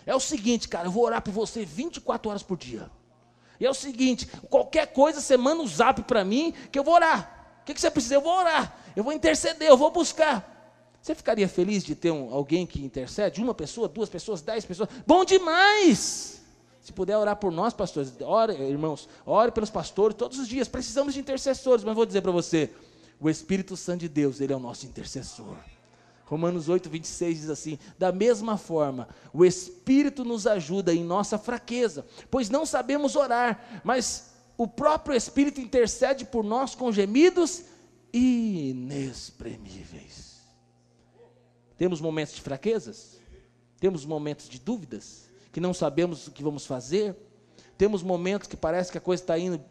É 0.06 0.16
o 0.16 0.20
seguinte, 0.20 0.68
cara, 0.68 0.88
eu 0.88 0.92
vou 0.92 1.04
orar 1.04 1.22
por 1.22 1.32
você 1.32 1.66
24 1.66 2.30
horas 2.30 2.44
por 2.44 2.58
dia. 2.58 2.90
E 3.60 3.66
é 3.66 3.70
o 3.70 3.74
seguinte, 3.74 4.26
qualquer 4.50 4.94
coisa 4.94 5.20
você 5.20 5.36
manda 5.36 5.62
um 5.62 5.68
zap 5.68 6.02
para 6.04 6.24
mim 6.24 6.54
que 6.72 6.80
eu 6.80 6.84
vou 6.84 6.94
orar. 6.94 7.60
O 7.62 7.66
que, 7.66 7.74
que 7.74 7.82
você 7.82 7.92
precisa? 7.92 8.16
Eu 8.16 8.22
vou 8.22 8.36
orar 8.36 8.79
eu 9.00 9.04
vou 9.04 9.14
interceder, 9.14 9.70
eu 9.70 9.78
vou 9.78 9.90
buscar. 9.90 10.58
Você 11.02 11.16
ficaria 11.16 11.48
feliz 11.48 11.86
de 11.86 11.96
ter 11.96 12.12
um, 12.12 12.34
alguém 12.34 12.68
que 12.68 12.84
intercede? 12.84 13.42
Uma 13.42 13.54
pessoa, 13.54 13.88
duas 13.88 14.10
pessoas, 14.10 14.42
dez 14.42 14.66
pessoas? 14.66 14.90
Bom 15.08 15.24
demais! 15.24 16.42
Se 16.82 16.92
puder 16.92 17.18
orar 17.18 17.38
por 17.38 17.50
nós, 17.50 17.74
pastores, 17.74 18.12
ore, 18.22 18.54
irmãos, 18.54 19.08
ore 19.26 19.52
pelos 19.52 19.70
pastores 19.70 20.18
todos 20.18 20.38
os 20.38 20.50
dias. 20.50 20.68
Precisamos 20.68 21.14
de 21.14 21.22
intercessores, 21.22 21.86
mas 21.86 21.96
vou 21.96 22.06
dizer 22.06 22.22
para 22.22 22.32
você: 22.32 22.70
o 23.22 23.30
Espírito 23.30 23.78
Santo 23.78 24.02
de 24.02 24.10
Deus, 24.10 24.42
ele 24.42 24.52
é 24.52 24.56
o 24.56 24.60
nosso 24.60 24.86
intercessor. 24.86 25.56
Romanos 26.26 26.68
8, 26.68 26.90
26 26.90 27.40
diz 27.40 27.50
assim: 27.50 27.80
Da 27.98 28.12
mesma 28.12 28.58
forma, 28.58 29.08
o 29.34 29.46
Espírito 29.46 30.26
nos 30.26 30.46
ajuda 30.46 30.94
em 30.94 31.06
nossa 31.06 31.38
fraqueza, 31.38 32.06
pois 32.30 32.50
não 32.50 32.66
sabemos 32.66 33.16
orar, 33.16 33.82
mas 33.82 34.34
o 34.58 34.68
próprio 34.68 35.16
Espírito 35.16 35.62
intercede 35.62 36.26
por 36.26 36.44
nós 36.44 36.76
com 36.76 36.92
gemidos 36.92 37.64
inexprimíveis. 38.14 40.40
Temos 41.78 42.02
momentos 42.02 42.36
de 42.36 42.42
fraquezas, 42.42 43.20
temos 43.80 44.06
momentos 44.06 44.50
de 44.50 44.60
dúvidas, 44.60 45.30
que 45.52 45.60
não 45.60 45.74
sabemos 45.74 46.28
o 46.28 46.32
que 46.32 46.44
vamos 46.44 46.66
fazer, 46.66 47.16
temos 47.78 48.04
momentos 48.04 48.48
que 48.48 48.58
parece 48.58 48.92
que 48.92 48.98
a 48.98 49.02
coisa 49.02 49.24
está 49.24 49.40
indo 49.40 49.64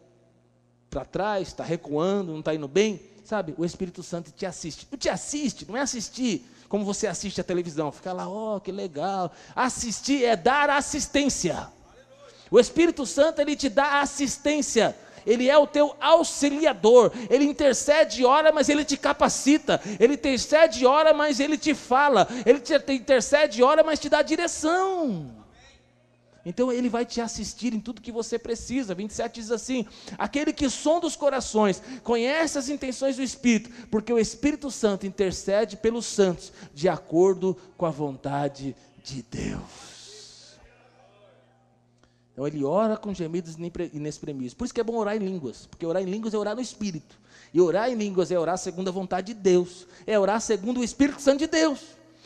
para 0.89 1.05
trás, 1.05 1.49
está 1.49 1.63
recuando, 1.63 2.31
não 2.31 2.39
está 2.39 2.55
indo 2.55 2.67
bem, 2.67 2.99
sabe? 3.23 3.53
O 3.57 3.63
Espírito 3.63 4.01
Santo 4.01 4.31
te 4.31 4.45
assiste. 4.45 4.87
Não 4.89 4.97
te 4.97 5.07
assiste, 5.07 5.67
não 5.67 5.77
é 5.77 5.81
assistir 5.81 6.43
como 6.69 6.85
você 6.85 7.07
assiste 7.07 7.41
a 7.41 7.43
televisão, 7.43 7.91
fica 7.91 8.13
lá, 8.13 8.29
oh, 8.29 8.61
que 8.61 8.71
legal. 8.71 9.33
Assistir 9.55 10.23
é 10.23 10.35
dar 10.35 10.69
assistência. 10.69 11.67
O 12.51 12.59
Espírito 12.59 13.05
Santo 13.05 13.41
ele 13.41 13.55
te 13.55 13.69
dá 13.69 14.01
assistência 14.01 14.95
Ele 15.29 15.47
é 15.47 15.57
o 15.57 15.67
teu 15.67 15.95
auxiliador. 16.01 17.11
Ele 17.29 17.45
intercede 17.45 18.25
ora, 18.25 18.51
mas 18.51 18.67
ele 18.67 18.83
te 18.83 18.97
capacita. 18.97 19.79
Ele 19.99 20.15
intercede 20.15 20.85
ora, 20.87 21.13
mas 21.13 21.39
ele 21.39 21.57
te 21.57 21.75
fala. 21.75 22.27
Ele 22.45 22.59
te 22.59 22.73
intercede 22.91 23.61
ora, 23.61 23.83
mas 23.83 23.99
te 23.99 24.09
dá 24.09 24.23
direção. 24.23 25.37
Então 26.45 26.71
ele 26.71 26.89
vai 26.89 27.05
te 27.05 27.21
assistir 27.21 27.75
em 27.75 27.79
tudo 27.79 28.01
que 28.01 28.11
você 28.11 28.39
precisa. 28.39 28.95
27 28.95 29.35
diz 29.35 29.51
assim: 29.51 29.85
aquele 30.17 30.51
que 30.51 30.67
sonda 30.67 31.05
os 31.05 31.15
corações, 31.15 31.81
conhece 32.03 32.57
as 32.57 32.69
intenções 32.69 33.17
do 33.17 33.21
Espírito, 33.21 33.69
porque 33.91 34.11
o 34.11 34.17
Espírito 34.17 34.71
Santo 34.71 35.05
intercede 35.05 35.77
pelos 35.77 36.07
santos, 36.07 36.51
de 36.73 36.89
acordo 36.89 37.55
com 37.77 37.85
a 37.85 37.91
vontade 37.91 38.75
de 39.03 39.21
Deus. 39.21 39.88
Então 42.39 42.47
ele 42.47 42.63
ora 42.63 42.95
com 42.95 43.13
gemidos 43.13 43.57
inexprimíveis. 43.91 44.53
Por 44.53 44.63
isso 44.63 44.73
que 44.73 44.79
é 44.79 44.83
bom 44.83 44.95
orar 44.95 45.13
em 45.13 45.19
línguas, 45.19 45.65
porque 45.65 45.85
orar 45.85 46.01
em 46.01 46.05
línguas 46.05 46.33
é 46.33 46.37
orar 46.37 46.55
no 46.55 46.61
Espírito. 46.61 47.19
E 47.53 47.59
orar 47.59 47.91
em 47.91 47.95
línguas 47.95 48.31
é 48.31 48.39
orar 48.39 48.57
segundo 48.57 48.87
a 48.87 48.93
vontade 48.93 49.33
de 49.33 49.41
Deus, 49.41 49.85
é 50.07 50.17
orar 50.17 50.39
segundo 50.39 50.79
o 50.79 50.83
Espírito 50.83 51.21
Santo 51.21 51.39
de 51.39 51.47
Deus. 51.47 51.81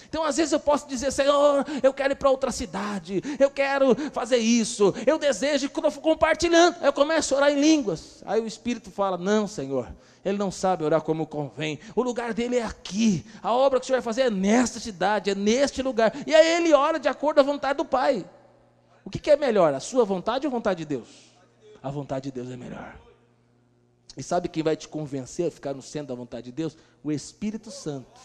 Então, 0.08 0.24
às 0.24 0.38
vezes, 0.38 0.54
eu 0.54 0.60
posso 0.60 0.88
dizer, 0.88 1.12
Senhor, 1.12 1.66
eu 1.82 1.92
quero 1.92 2.14
ir 2.14 2.16
para 2.16 2.30
outra 2.30 2.52
cidade, 2.52 3.24
eu 3.40 3.50
quero 3.50 3.96
fazer 4.12 4.38
isso, 4.38 4.94
eu 5.08 5.18
desejo, 5.18 5.68
quando 5.72 5.86
eu 5.86 5.92
for 5.92 6.02
compartilhando, 6.02 6.76
eu 6.84 6.94
começo 6.94 7.34
a 7.34 7.38
orar 7.38 7.52
em 7.52 7.60
línguas. 7.60 8.22
Aí 8.24 8.40
o 8.40 8.46
Espírito 8.46 8.92
fala: 8.92 9.18
Não, 9.18 9.48
Senhor, 9.48 9.88
ele 10.24 10.38
não 10.38 10.52
sabe 10.52 10.84
orar 10.84 11.02
como 11.02 11.26
convém, 11.26 11.80
o 11.96 12.04
lugar 12.04 12.36
dele 12.36 12.58
é 12.58 12.64
aqui, 12.64 13.26
a 13.42 13.52
obra 13.52 13.80
que 13.80 13.86
o 13.86 13.88
Senhor 13.88 13.98
vai 13.98 14.04
fazer 14.04 14.22
é 14.22 14.30
nesta 14.30 14.80
cidade, 14.80 15.32
é 15.32 15.34
neste 15.34 15.82
lugar. 15.82 16.14
E 16.28 16.36
aí 16.36 16.58
ele 16.58 16.72
ora 16.72 17.00
de 17.00 17.08
acordo 17.08 17.40
a 17.40 17.44
vontade 17.44 17.78
do 17.78 17.86
Pai. 17.86 18.24
O 19.06 19.10
que, 19.10 19.20
que 19.20 19.30
é 19.30 19.36
melhor, 19.36 19.74
a 19.74 19.80
sua 19.80 20.06
vontade 20.06 20.48
ou 20.48 20.52
a 20.52 20.56
vontade 20.56 20.80
de 20.80 20.86
Deus? 20.86 21.08
A 21.82 21.90
vontade 21.90 22.26
de 22.26 22.32
Deus 22.32 22.50
é 22.50 22.58
melhor. 22.58 22.96
E 24.16 24.24
sabe 24.24 24.48
quem 24.48 24.64
vai 24.64 24.76
te 24.76 24.88
convencer 24.88 25.48
a 25.48 25.52
ficar 25.52 25.74
no 25.74 25.82
centro 25.82 26.10
da 26.10 26.16
vontade 26.16 26.46
de 26.46 26.52
Deus? 26.52 26.78
O 27.04 27.12
Espírito 27.12 27.72
Santo. 27.72 28.22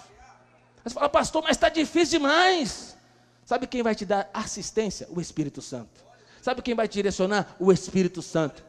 Você 0.85 0.95
fala, 0.95 1.09
pastor, 1.09 1.43
mas 1.43 1.53
está 1.53 1.69
difícil 1.69 2.19
demais. 2.19 2.97
Sabe 3.45 3.67
quem 3.67 3.83
vai 3.83 3.95
te 3.95 4.05
dar 4.05 4.31
assistência? 4.33 5.09
O 5.11 5.21
Espírito 5.21 5.61
Santo. 5.61 6.05
Sabe 6.41 6.63
quem 6.63 6.75
vai 6.75 6.87
te 6.87 6.95
direcionar? 6.95 7.57
O 7.59 7.73
Espírito 7.73 8.23
Santo. 8.23 8.63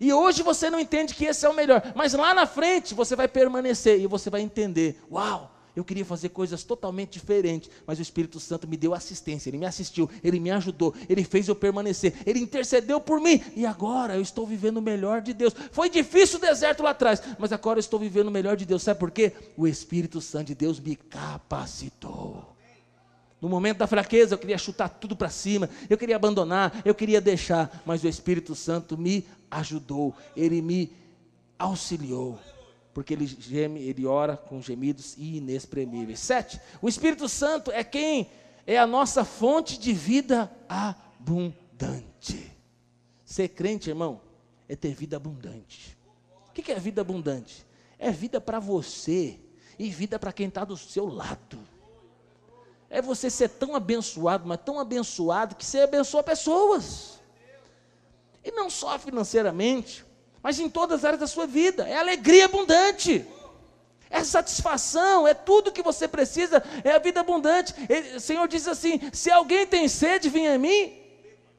E 0.00 0.12
hoje 0.12 0.42
você 0.42 0.68
não 0.68 0.78
entende 0.78 1.14
que 1.14 1.24
esse 1.24 1.46
é 1.46 1.48
o 1.48 1.54
melhor, 1.54 1.80
mas 1.94 2.12
lá 2.12 2.34
na 2.34 2.46
frente 2.46 2.94
você 2.94 3.14
vai 3.14 3.28
permanecer 3.28 4.00
e 4.00 4.06
você 4.06 4.28
vai 4.28 4.40
entender: 4.40 5.00
uau, 5.10 5.53
eu 5.76 5.84
queria 5.84 6.04
fazer 6.04 6.28
coisas 6.28 6.62
totalmente 6.62 7.14
diferentes, 7.14 7.68
mas 7.86 7.98
o 7.98 8.02
Espírito 8.02 8.38
Santo 8.38 8.68
me 8.68 8.76
deu 8.76 8.94
assistência, 8.94 9.50
ele 9.50 9.58
me 9.58 9.66
assistiu, 9.66 10.08
ele 10.22 10.38
me 10.38 10.50
ajudou, 10.50 10.94
ele 11.08 11.24
fez 11.24 11.48
eu 11.48 11.56
permanecer, 11.56 12.14
ele 12.24 12.38
intercedeu 12.38 13.00
por 13.00 13.20
mim, 13.20 13.42
e 13.56 13.66
agora 13.66 14.14
eu 14.14 14.22
estou 14.22 14.46
vivendo 14.46 14.76
o 14.76 14.82
melhor 14.82 15.20
de 15.20 15.32
Deus. 15.34 15.54
Foi 15.72 15.90
difícil 15.90 16.38
o 16.38 16.40
deserto 16.40 16.82
lá 16.82 16.90
atrás, 16.90 17.20
mas 17.38 17.52
agora 17.52 17.78
eu 17.78 17.80
estou 17.80 17.98
vivendo 17.98 18.28
o 18.28 18.30
melhor 18.30 18.56
de 18.56 18.64
Deus. 18.64 18.82
Sabe 18.82 19.00
por 19.00 19.10
quê? 19.10 19.32
O 19.56 19.66
Espírito 19.66 20.20
Santo 20.20 20.48
de 20.48 20.54
Deus 20.54 20.78
me 20.78 20.94
capacitou. 20.94 22.54
No 23.40 23.48
momento 23.48 23.78
da 23.78 23.86
fraqueza, 23.86 24.34
eu 24.34 24.38
queria 24.38 24.56
chutar 24.56 24.88
tudo 24.88 25.14
para 25.16 25.28
cima, 25.28 25.68
eu 25.90 25.98
queria 25.98 26.16
abandonar, 26.16 26.80
eu 26.84 26.94
queria 26.94 27.20
deixar, 27.20 27.82
mas 27.84 28.02
o 28.02 28.08
Espírito 28.08 28.54
Santo 28.54 28.96
me 28.96 29.26
ajudou, 29.50 30.14
ele 30.36 30.62
me 30.62 30.90
auxiliou 31.58 32.38
porque 32.94 33.12
ele 33.12 33.26
geme, 33.26 33.82
ele 33.82 34.06
ora 34.06 34.36
com 34.36 34.62
gemidos 34.62 35.16
inexprimíveis. 35.18 36.20
Sete, 36.20 36.60
o 36.80 36.88
Espírito 36.88 37.28
Santo 37.28 37.72
é 37.72 37.82
quem 37.82 38.30
é 38.64 38.78
a 38.78 38.86
nossa 38.86 39.24
fonte 39.24 39.76
de 39.76 39.92
vida 39.92 40.50
abundante. 40.68 42.52
Ser 43.24 43.48
crente, 43.48 43.90
irmão, 43.90 44.20
é 44.68 44.76
ter 44.76 44.94
vida 44.94 45.16
abundante. 45.16 45.98
O 46.48 46.52
que 46.52 46.70
é 46.70 46.78
vida 46.78 47.00
abundante? 47.00 47.66
É 47.98 48.12
vida 48.12 48.40
para 48.40 48.60
você 48.60 49.40
e 49.76 49.90
vida 49.90 50.16
para 50.16 50.32
quem 50.32 50.46
está 50.46 50.64
do 50.64 50.76
seu 50.76 51.06
lado. 51.06 51.58
É 52.88 53.02
você 53.02 53.28
ser 53.28 53.48
tão 53.48 53.74
abençoado, 53.74 54.46
mas 54.46 54.60
tão 54.64 54.78
abençoado 54.78 55.56
que 55.56 55.66
você 55.66 55.80
abençoa 55.80 56.22
pessoas. 56.22 57.18
E 58.44 58.52
não 58.52 58.70
só 58.70 58.96
financeiramente, 59.00 60.04
mas 60.44 60.60
em 60.60 60.68
todas 60.68 60.98
as 60.98 61.04
áreas 61.06 61.20
da 61.20 61.26
sua 61.26 61.46
vida. 61.46 61.88
É 61.88 61.96
alegria 61.96 62.44
abundante. 62.44 63.24
É 64.10 64.22
satisfação, 64.22 65.26
é 65.26 65.32
tudo 65.32 65.72
que 65.72 65.82
você 65.82 66.06
precisa, 66.06 66.62
é 66.84 66.92
a 66.92 66.98
vida 66.98 67.20
abundante. 67.20 67.74
Ele, 67.88 68.16
o 68.16 68.20
Senhor 68.20 68.46
diz 68.46 68.68
assim: 68.68 69.00
se 69.10 69.30
alguém 69.30 69.66
tem 69.66 69.88
sede, 69.88 70.28
venha 70.28 70.54
a 70.54 70.58
mim 70.58 70.92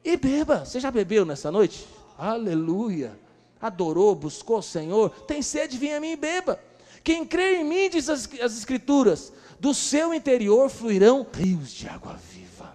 e 0.04 0.16
beba. 0.16 0.64
Você 0.64 0.78
já 0.78 0.90
bebeu 0.90 1.26
nessa 1.26 1.50
noite? 1.50 1.84
Aleluia. 2.16 3.18
Adorou, 3.60 4.14
buscou 4.14 4.58
o 4.58 4.62
Senhor. 4.62 5.10
Tem 5.26 5.42
sede, 5.42 5.76
venha 5.76 5.96
a 5.96 6.00
mim 6.00 6.12
e 6.12 6.16
beba. 6.16 6.58
Quem 7.02 7.26
crê 7.26 7.56
em 7.56 7.64
mim, 7.64 7.90
diz 7.90 8.08
as, 8.08 8.28
as 8.40 8.56
Escrituras, 8.56 9.32
do 9.58 9.74
seu 9.74 10.14
interior 10.14 10.70
fluirão 10.70 11.26
rios 11.34 11.72
de 11.72 11.88
água 11.88 12.14
viva. 12.32 12.74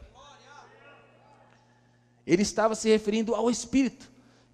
Ele 2.27 2.41
estava 2.41 2.75
se 2.75 2.89
referindo 2.89 3.33
ao 3.33 3.49
Espírito 3.49 4.10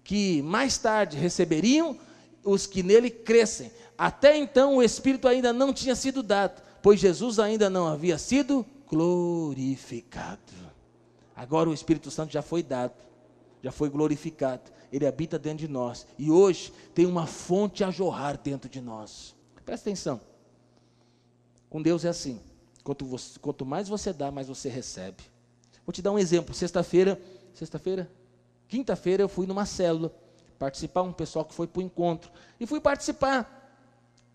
que 0.08 0.40
mais 0.40 0.78
tarde 0.78 1.18
receberiam 1.18 1.94
os 2.42 2.66
que 2.66 2.82
nele 2.82 3.10
crescem. 3.10 3.70
Até 3.98 4.38
então 4.38 4.76
o 4.76 4.82
Espírito 4.82 5.28
ainda 5.28 5.52
não 5.52 5.70
tinha 5.70 5.94
sido 5.94 6.22
dado, 6.22 6.62
pois 6.80 6.98
Jesus 6.98 7.38
ainda 7.38 7.68
não 7.68 7.86
havia 7.86 8.16
sido 8.16 8.64
glorificado. 8.86 10.40
Agora 11.36 11.68
o 11.68 11.74
Espírito 11.74 12.10
Santo 12.10 12.32
já 12.32 12.40
foi 12.40 12.62
dado, 12.62 12.94
já 13.62 13.70
foi 13.70 13.90
glorificado, 13.90 14.62
ele 14.90 15.06
habita 15.06 15.38
dentro 15.38 15.58
de 15.58 15.68
nós 15.68 16.06
e 16.18 16.30
hoje 16.30 16.72
tem 16.94 17.04
uma 17.04 17.26
fonte 17.26 17.84
a 17.84 17.90
jorrar 17.90 18.38
dentro 18.38 18.70
de 18.70 18.80
nós. 18.80 19.34
Presta 19.62 19.90
atenção, 19.90 20.22
com 21.68 21.82
Deus 21.82 22.06
é 22.06 22.08
assim: 22.08 22.40
quanto, 22.82 23.04
você, 23.04 23.38
quanto 23.38 23.66
mais 23.66 23.90
você 23.90 24.10
dá, 24.14 24.30
mais 24.30 24.48
você 24.48 24.70
recebe. 24.70 25.22
Vou 25.84 25.92
te 25.92 26.00
dar 26.00 26.12
um 26.12 26.18
exemplo. 26.18 26.54
Sexta-feira, 26.54 27.20
sexta-feira, 27.52 28.10
Quinta-feira 28.68 29.22
eu 29.22 29.28
fui 29.28 29.46
numa 29.46 29.64
célula, 29.64 30.12
participar, 30.58 31.02
um 31.02 31.12
pessoal 31.12 31.44
que 31.44 31.54
foi 31.54 31.66
para 31.66 31.80
o 31.80 31.82
encontro. 31.82 32.30
E 32.60 32.66
fui 32.66 32.80
participar. 32.80 33.54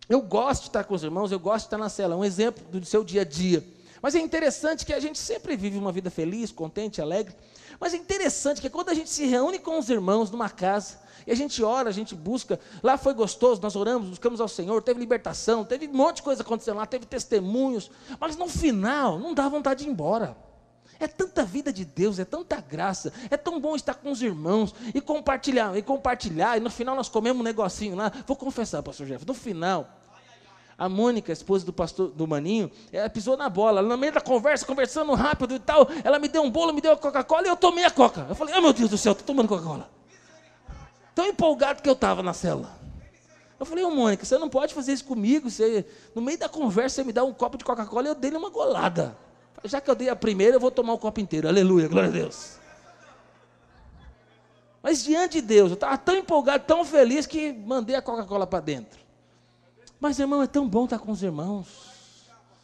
Eu 0.10 0.22
gosto 0.22 0.64
de 0.64 0.68
estar 0.70 0.84
com 0.84 0.94
os 0.94 1.04
irmãos, 1.04 1.32
eu 1.32 1.40
gosto 1.40 1.66
de 1.66 1.68
estar 1.68 1.78
na 1.78 1.88
célula, 1.88 2.16
é 2.16 2.18
um 2.18 2.26
exemplo 2.26 2.64
do 2.66 2.86
seu 2.86 3.04
dia 3.04 3.22
a 3.22 3.26
dia. 3.26 3.64
Mas 4.02 4.16
é 4.16 4.20
interessante 4.20 4.86
que 4.86 4.92
a 4.92 5.00
gente 5.00 5.18
sempre 5.18 5.56
vive 5.56 5.78
uma 5.78 5.92
vida 5.92 6.10
feliz, 6.10 6.52
contente, 6.52 7.02
alegre. 7.02 7.34
Mas 7.80 7.94
é 7.94 7.98
interessante 7.98 8.60
que 8.60 8.70
quando 8.70 8.90
a 8.90 8.94
gente 8.94 9.10
se 9.10 9.26
reúne 9.26 9.60
com 9.60 9.80
os 9.80 9.90
irmãos 9.90 10.30
numa 10.30 10.50
casa, 10.50 11.00
e 11.26 11.32
a 11.32 11.36
gente 11.36 11.64
ora, 11.64 11.88
a 11.88 11.94
gente 11.94 12.14
busca, 12.14 12.60
lá 12.82 12.98
foi 12.98 13.14
gostoso, 13.14 13.62
nós 13.62 13.76
oramos, 13.76 14.10
buscamos 14.10 14.42
ao 14.42 14.48
Senhor, 14.48 14.82
teve 14.82 15.00
libertação, 15.00 15.64
teve 15.64 15.88
um 15.88 15.94
monte 15.94 16.18
de 16.18 16.24
coisa 16.24 16.42
acontecendo 16.42 16.78
lá, 16.78 16.86
teve 16.86 17.06
testemunhos, 17.06 17.90
mas 18.20 18.36
no 18.36 18.50
final 18.50 19.20
não 19.20 19.34
dá 19.34 19.48
vontade 19.48 19.84
de 19.84 19.90
ir 19.90 19.92
embora. 19.92 20.36
É 21.00 21.08
tanta 21.08 21.44
vida 21.44 21.74
de 21.74 21.84
Deus, 21.84 22.20
é 22.20 22.26
tanta 22.26 22.62
graça, 22.62 23.12
é 23.30 23.38
tão 23.38 23.60
bom 23.60 23.76
estar 23.76 23.96
com 23.96 24.12
os 24.12 24.22
irmãos 24.22 24.74
e 24.94 25.02
compartilhar, 25.02 25.76
e 25.78 25.82
compartilhar, 25.82 26.58
e 26.58 26.60
no 26.60 26.70
final 26.70 26.96
nós 26.96 27.10
comemos 27.10 27.42
um 27.42 27.44
negocinho 27.44 27.96
lá. 27.96 28.12
Vou 28.26 28.38
confessar, 28.38 28.82
pastor 28.84 29.08
Jeff, 29.08 29.26
no 29.26 29.34
final, 29.34 29.90
a 30.78 30.88
Mônica, 30.88 31.32
a 31.32 31.34
esposa 31.34 31.66
do 31.66 31.74
pastor 31.74 32.10
do 32.10 32.28
Maninho, 32.28 32.72
ela 32.92 33.10
pisou 33.10 33.36
na 33.36 33.50
bola, 33.50 33.82
no 33.82 33.98
meio 33.98 34.14
da 34.14 34.22
conversa, 34.22 34.66
conversando 34.66 35.14
rápido 35.14 35.56
e 35.56 35.60
tal, 35.60 35.88
ela 36.04 36.20
me 36.20 36.28
deu 36.28 36.44
um 36.44 36.50
bolo, 36.50 36.74
me 36.74 36.82
deu 36.82 36.94
a 36.94 36.98
Coca-Cola 36.98 37.48
e 37.48 37.50
eu 37.50 37.56
tomei 37.56 37.84
a 37.84 37.92
Coca. 37.92 38.26
Eu 38.30 38.36
falei, 38.36 38.56
oh 38.58 38.62
meu 38.62 38.74
Deus 38.74 38.90
do 38.90 38.98
céu, 38.98 39.12
estou 39.12 39.26
tomando 39.26 39.48
Coca-Cola. 39.48 39.90
Tão 41.14 41.26
empolgado 41.28 41.82
que 41.82 41.90
eu 41.90 41.94
estava 41.94 42.24
na 42.24 42.34
cela. 42.34 42.72
Eu 43.60 43.66
falei, 43.66 43.84
ô 43.84 43.88
oh, 43.88 43.92
Mônica, 43.92 44.26
você 44.26 44.38
não 44.38 44.50
pode 44.50 44.74
fazer 44.74 44.94
isso 44.94 45.06
comigo. 45.06 45.50
Você, 45.50 45.86
no 46.14 46.22
meio 46.22 46.38
da 46.38 46.50
conversa, 46.50 46.96
você 46.96 47.04
me 47.04 47.14
dá 47.14 47.24
um 47.24 47.32
copo 47.32 47.58
de 47.58 47.64
Coca-Cola 47.64 48.08
e 48.08 48.10
eu 48.10 48.16
dei-lhe 48.16 48.36
uma 48.36 48.50
golada 48.50 49.16
já 49.64 49.80
que 49.80 49.90
eu 49.90 49.96
dei 49.96 50.10
a 50.10 50.16
primeira, 50.16 50.56
eu 50.56 50.60
vou 50.60 50.72
tomar 50.72 50.94
o 50.94 50.98
copo 50.98 51.20
inteiro. 51.20 51.48
Aleluia, 51.48 51.88
glória 51.88 52.10
a 52.10 52.14
Deus. 52.14 52.58
Mas 54.82 55.04
diante 55.04 55.40
de 55.40 55.48
Deus, 55.48 55.70
eu 55.70 55.76
estava 55.76 55.98
tão 55.98 56.16
empolgado, 56.16 56.66
tão 56.66 56.84
feliz, 56.84 57.26
que 57.26 57.54
mandei 57.54 57.96
a 57.96 58.02
Coca-Cola 58.02 58.46
para 58.46 58.60
dentro. 58.60 59.00
Mas, 59.98 60.20
irmão, 60.20 60.44
é 60.44 60.48
tão 60.48 60.68
bom 60.68 60.84
estar 60.84 61.00
com 61.00 61.12
os 61.14 61.24
irmãos. 61.24 61.94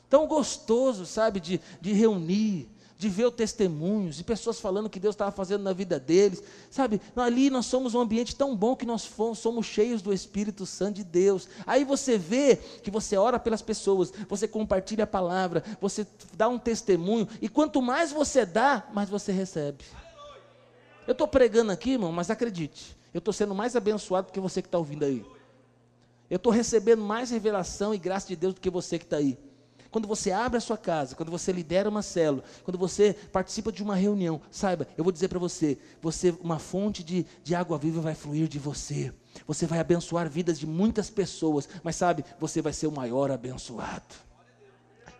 Tão 0.09 0.27
gostoso, 0.27 1.05
sabe, 1.05 1.39
de, 1.39 1.61
de 1.79 1.93
reunir, 1.93 2.67
de 2.99 3.07
ver 3.07 3.31
testemunhos, 3.31 4.17
de 4.17 4.25
pessoas 4.25 4.59
falando 4.59 4.89
que 4.89 4.99
Deus 4.99 5.15
estava 5.15 5.31
fazendo 5.31 5.63
na 5.63 5.71
vida 5.71 5.97
deles. 5.97 6.43
Sabe, 6.69 7.01
ali 7.15 7.49
nós 7.49 7.65
somos 7.65 7.95
um 7.95 8.01
ambiente 8.01 8.35
tão 8.35 8.53
bom 8.53 8.75
que 8.75 8.85
nós 8.85 9.05
fomos, 9.05 9.39
somos 9.39 9.65
cheios 9.65 10.01
do 10.01 10.13
Espírito 10.13 10.65
Santo 10.65 10.97
de 10.97 11.05
Deus. 11.05 11.47
Aí 11.65 11.85
você 11.85 12.17
vê 12.17 12.57
que 12.57 12.91
você 12.91 13.15
ora 13.15 13.39
pelas 13.39 13.61
pessoas, 13.61 14.11
você 14.27 14.49
compartilha 14.49 15.05
a 15.05 15.07
palavra, 15.07 15.63
você 15.79 16.05
dá 16.33 16.49
um 16.49 16.59
testemunho, 16.59 17.25
e 17.41 17.47
quanto 17.47 17.81
mais 17.81 18.11
você 18.11 18.45
dá, 18.45 18.85
mais 18.93 19.07
você 19.07 19.31
recebe. 19.31 19.85
Eu 21.07 21.13
estou 21.13 21.25
pregando 21.27 21.71
aqui, 21.71 21.91
irmão, 21.91 22.11
mas 22.11 22.29
acredite, 22.29 22.97
eu 23.13 23.19
estou 23.19 23.33
sendo 23.33 23.55
mais 23.55 23.77
abençoado 23.77 24.27
do 24.27 24.33
que 24.33 24.41
você 24.41 24.61
que 24.61 24.67
está 24.67 24.77
ouvindo 24.77 25.05
aí. 25.05 25.25
Eu 26.29 26.35
estou 26.35 26.51
recebendo 26.51 27.01
mais 27.01 27.31
revelação 27.31 27.93
e 27.93 27.97
graça 27.97 28.27
de 28.27 28.35
Deus 28.35 28.53
do 28.53 28.59
que 28.59 28.69
você 28.69 28.99
que 28.99 29.05
está 29.05 29.15
aí. 29.15 29.37
Quando 29.91 30.07
você 30.07 30.31
abre 30.31 30.57
a 30.57 30.61
sua 30.61 30.77
casa, 30.77 31.15
quando 31.15 31.31
você 31.31 31.51
lidera 31.51 31.89
uma 31.89 32.01
célula, 32.01 32.43
quando 32.63 32.77
você 32.77 33.13
participa 33.31 33.71
de 33.71 33.81
uma 33.81 33.95
reunião, 33.95 34.39
saiba, 34.51 34.87
eu 34.97 35.03
vou 35.03 35.11
dizer 35.11 35.27
para 35.27 35.39
você, 35.39 35.77
você 36.01 36.35
uma 36.41 36.59
fonte 36.59 37.03
de, 37.03 37.25
de 37.43 37.55
água 37.55 37.77
viva 37.77 37.99
vai 37.99 38.13
fluir 38.13 38.47
de 38.47 38.59
você. 38.59 39.11
Você 39.47 39.65
vai 39.65 39.79
abençoar 39.79 40.29
vidas 40.29 40.59
de 40.59 40.67
muitas 40.67 41.09
pessoas, 41.09 41.67
mas 41.83 41.95
sabe, 41.95 42.23
você 42.39 42.61
vai 42.61 42.73
ser 42.73 42.87
o 42.87 42.91
maior 42.91 43.31
abençoado. 43.31 44.28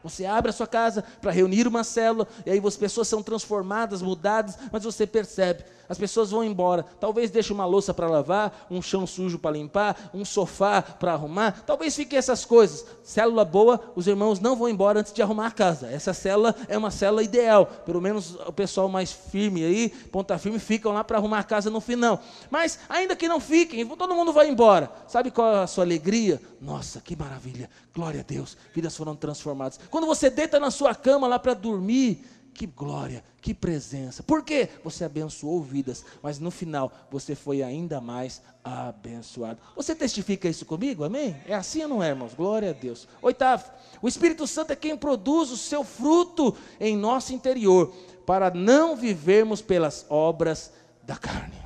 Você 0.04 0.26
abre 0.26 0.50
a 0.50 0.54
sua 0.54 0.68
casa 0.68 1.04
para 1.22 1.32
reunir 1.32 1.68
uma 1.68 1.84
célula, 1.84 2.28
e 2.46 2.52
aí 2.52 2.62
as 2.66 2.78
pessoas 2.78 3.08
são 3.08 3.22
transformadas, 3.22 4.02
mudadas, 4.02 4.58
mas 4.72 4.84
você 4.84 5.06
percebe, 5.06 5.64
as 5.90 5.98
pessoas 5.98 6.30
vão 6.30 6.44
embora. 6.44 6.86
Talvez 7.00 7.32
deixe 7.32 7.52
uma 7.52 7.66
louça 7.66 7.94
para 7.96 8.08
lavar, 8.08 8.68
um 8.70 8.80
chão 8.80 9.08
sujo 9.08 9.40
para 9.40 9.58
limpar, 9.58 10.12
um 10.14 10.24
sofá 10.24 10.84
para 10.84 11.14
arrumar. 11.14 11.64
Talvez 11.66 11.96
fique 11.96 12.16
essas 12.16 12.46
coisas. 12.46 12.86
Célula 13.04 13.44
boa, 13.44 13.82
os 13.96 14.06
irmãos 14.06 14.40
não 14.40 14.56
vão 14.56 14.70
embora 14.70 15.00
antes 15.00 15.12
de 15.12 15.22
arrumar 15.24 15.48
a 15.48 15.52
casa. 15.52 15.88
Essa 15.88 16.14
célula 16.14 16.56
é 16.68 16.78
uma 16.78 16.92
célula 16.92 17.24
ideal. 17.24 17.66
Pelo 17.66 18.00
menos 18.00 18.36
o 18.46 18.54
pessoal 18.54 18.88
mais 18.88 19.12
firme 19.12 19.66
aí, 19.66 19.90
ponta 19.90 20.38
firme, 20.38 20.60
ficam 20.60 20.94
lá 20.94 21.04
para 21.04 21.18
arrumar 21.18 21.40
a 21.40 21.44
casa 21.44 21.72
no 21.72 21.82
final. 21.82 22.22
Mas 22.52 22.78
ainda 22.88 23.16
que 23.16 23.28
não 23.28 23.40
fiquem, 23.40 23.84
todo 23.88 24.14
mundo 24.14 24.32
vai 24.32 24.48
embora. 24.48 24.92
Sabe 25.08 25.32
qual 25.32 25.56
é 25.56 25.64
a 25.64 25.68
sua 25.68 25.84
alegria? 25.84 26.40
Nossa, 26.62 27.02
que 27.02 27.16
maravilha. 27.16 27.68
Glória 27.96 28.20
a 28.20 28.24
Deus. 28.24 28.56
Vidas 28.76 28.96
foram 28.96 29.16
transformadas. 29.16 29.80
Quando 29.90 30.08
você 30.08 30.30
deita 30.30 30.60
na 30.60 30.72
sua 30.72 30.94
cama 30.94 31.28
lá 31.28 31.40
para 31.40 31.54
dormir, 31.54 32.26
que 32.54 32.66
glória, 32.66 33.24
que 33.42 33.54
presença. 33.54 34.22
Por 34.22 34.44
quê? 34.44 34.68
Você 34.84 35.06
abençoou 35.06 35.64
vidas, 35.64 36.04
mas 36.22 36.40
no 36.40 36.52
final 36.52 36.92
você 37.10 37.34
foi 37.34 37.64
ainda 37.64 38.02
mais 38.02 38.42
abençoado. 38.64 39.62
Você 39.76 39.96
testifica 39.96 40.48
isso 40.50 40.66
comigo? 40.66 41.04
Amém? 41.04 41.36
É 41.48 41.56
assim 41.56 41.82
ou 41.84 41.88
não 41.88 42.04
é, 42.04 42.10
irmãos? 42.10 42.34
Glória 42.34 42.72
a 42.72 42.74
Deus. 42.74 43.08
Oitavo, 43.22 43.72
o 44.02 44.08
Espírito 44.08 44.46
Santo 44.46 44.74
é 44.74 44.76
quem 44.76 44.98
produz 44.98 45.52
o 45.52 45.58
seu 45.58 45.84
fruto 45.86 46.56
em 46.80 46.98
nosso 46.98 47.34
interior, 47.34 47.94
para 48.26 48.52
não 48.52 48.96
vivermos 48.96 49.62
pelas 49.62 50.06
obras 50.10 50.74
da 51.04 51.16
carne. 51.16 51.58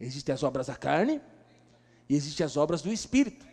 Existem 0.00 0.34
as 0.34 0.42
obras 0.42 0.66
da 0.66 0.74
carne 0.74 1.20
e 2.08 2.14
existem 2.14 2.44
as 2.44 2.56
obras 2.56 2.82
do 2.82 2.92
Espírito. 2.92 3.46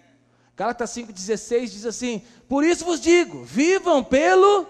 Gálatas 0.56 0.92
5,16 0.92 1.70
diz 1.70 1.86
assim: 1.86 2.22
Por 2.48 2.64
isso 2.64 2.86
vos 2.86 3.02
digo, 3.02 3.44
vivam 3.44 4.04
pelo 4.04 4.66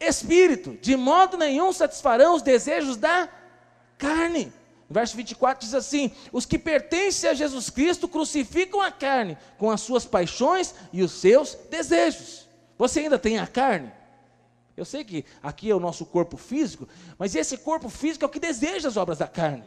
Espírito, 0.00 0.78
de 0.80 0.96
modo 0.96 1.36
nenhum 1.36 1.72
satisfarão 1.72 2.34
os 2.34 2.42
desejos 2.42 2.96
da 2.96 3.28
carne. 3.98 4.50
Verso 4.88 5.14
24 5.16 5.64
diz 5.64 5.74
assim: 5.74 6.10
Os 6.32 6.46
que 6.46 6.58
pertencem 6.58 7.28
a 7.28 7.34
Jesus 7.34 7.68
Cristo 7.68 8.08
crucificam 8.08 8.80
a 8.80 8.90
carne 8.90 9.36
com 9.58 9.70
as 9.70 9.82
suas 9.82 10.06
paixões 10.06 10.74
e 10.92 11.02
os 11.02 11.12
seus 11.12 11.54
desejos. 11.70 12.48
Você 12.78 13.00
ainda 13.00 13.18
tem 13.18 13.38
a 13.38 13.46
carne? 13.46 13.92
Eu 14.74 14.86
sei 14.86 15.04
que 15.04 15.26
aqui 15.42 15.70
é 15.70 15.74
o 15.74 15.80
nosso 15.80 16.06
corpo 16.06 16.38
físico, 16.38 16.88
mas 17.18 17.34
esse 17.34 17.58
corpo 17.58 17.90
físico 17.90 18.24
é 18.24 18.26
o 18.26 18.30
que 18.30 18.40
deseja 18.40 18.88
as 18.88 18.96
obras 18.96 19.18
da 19.18 19.28
carne. 19.28 19.62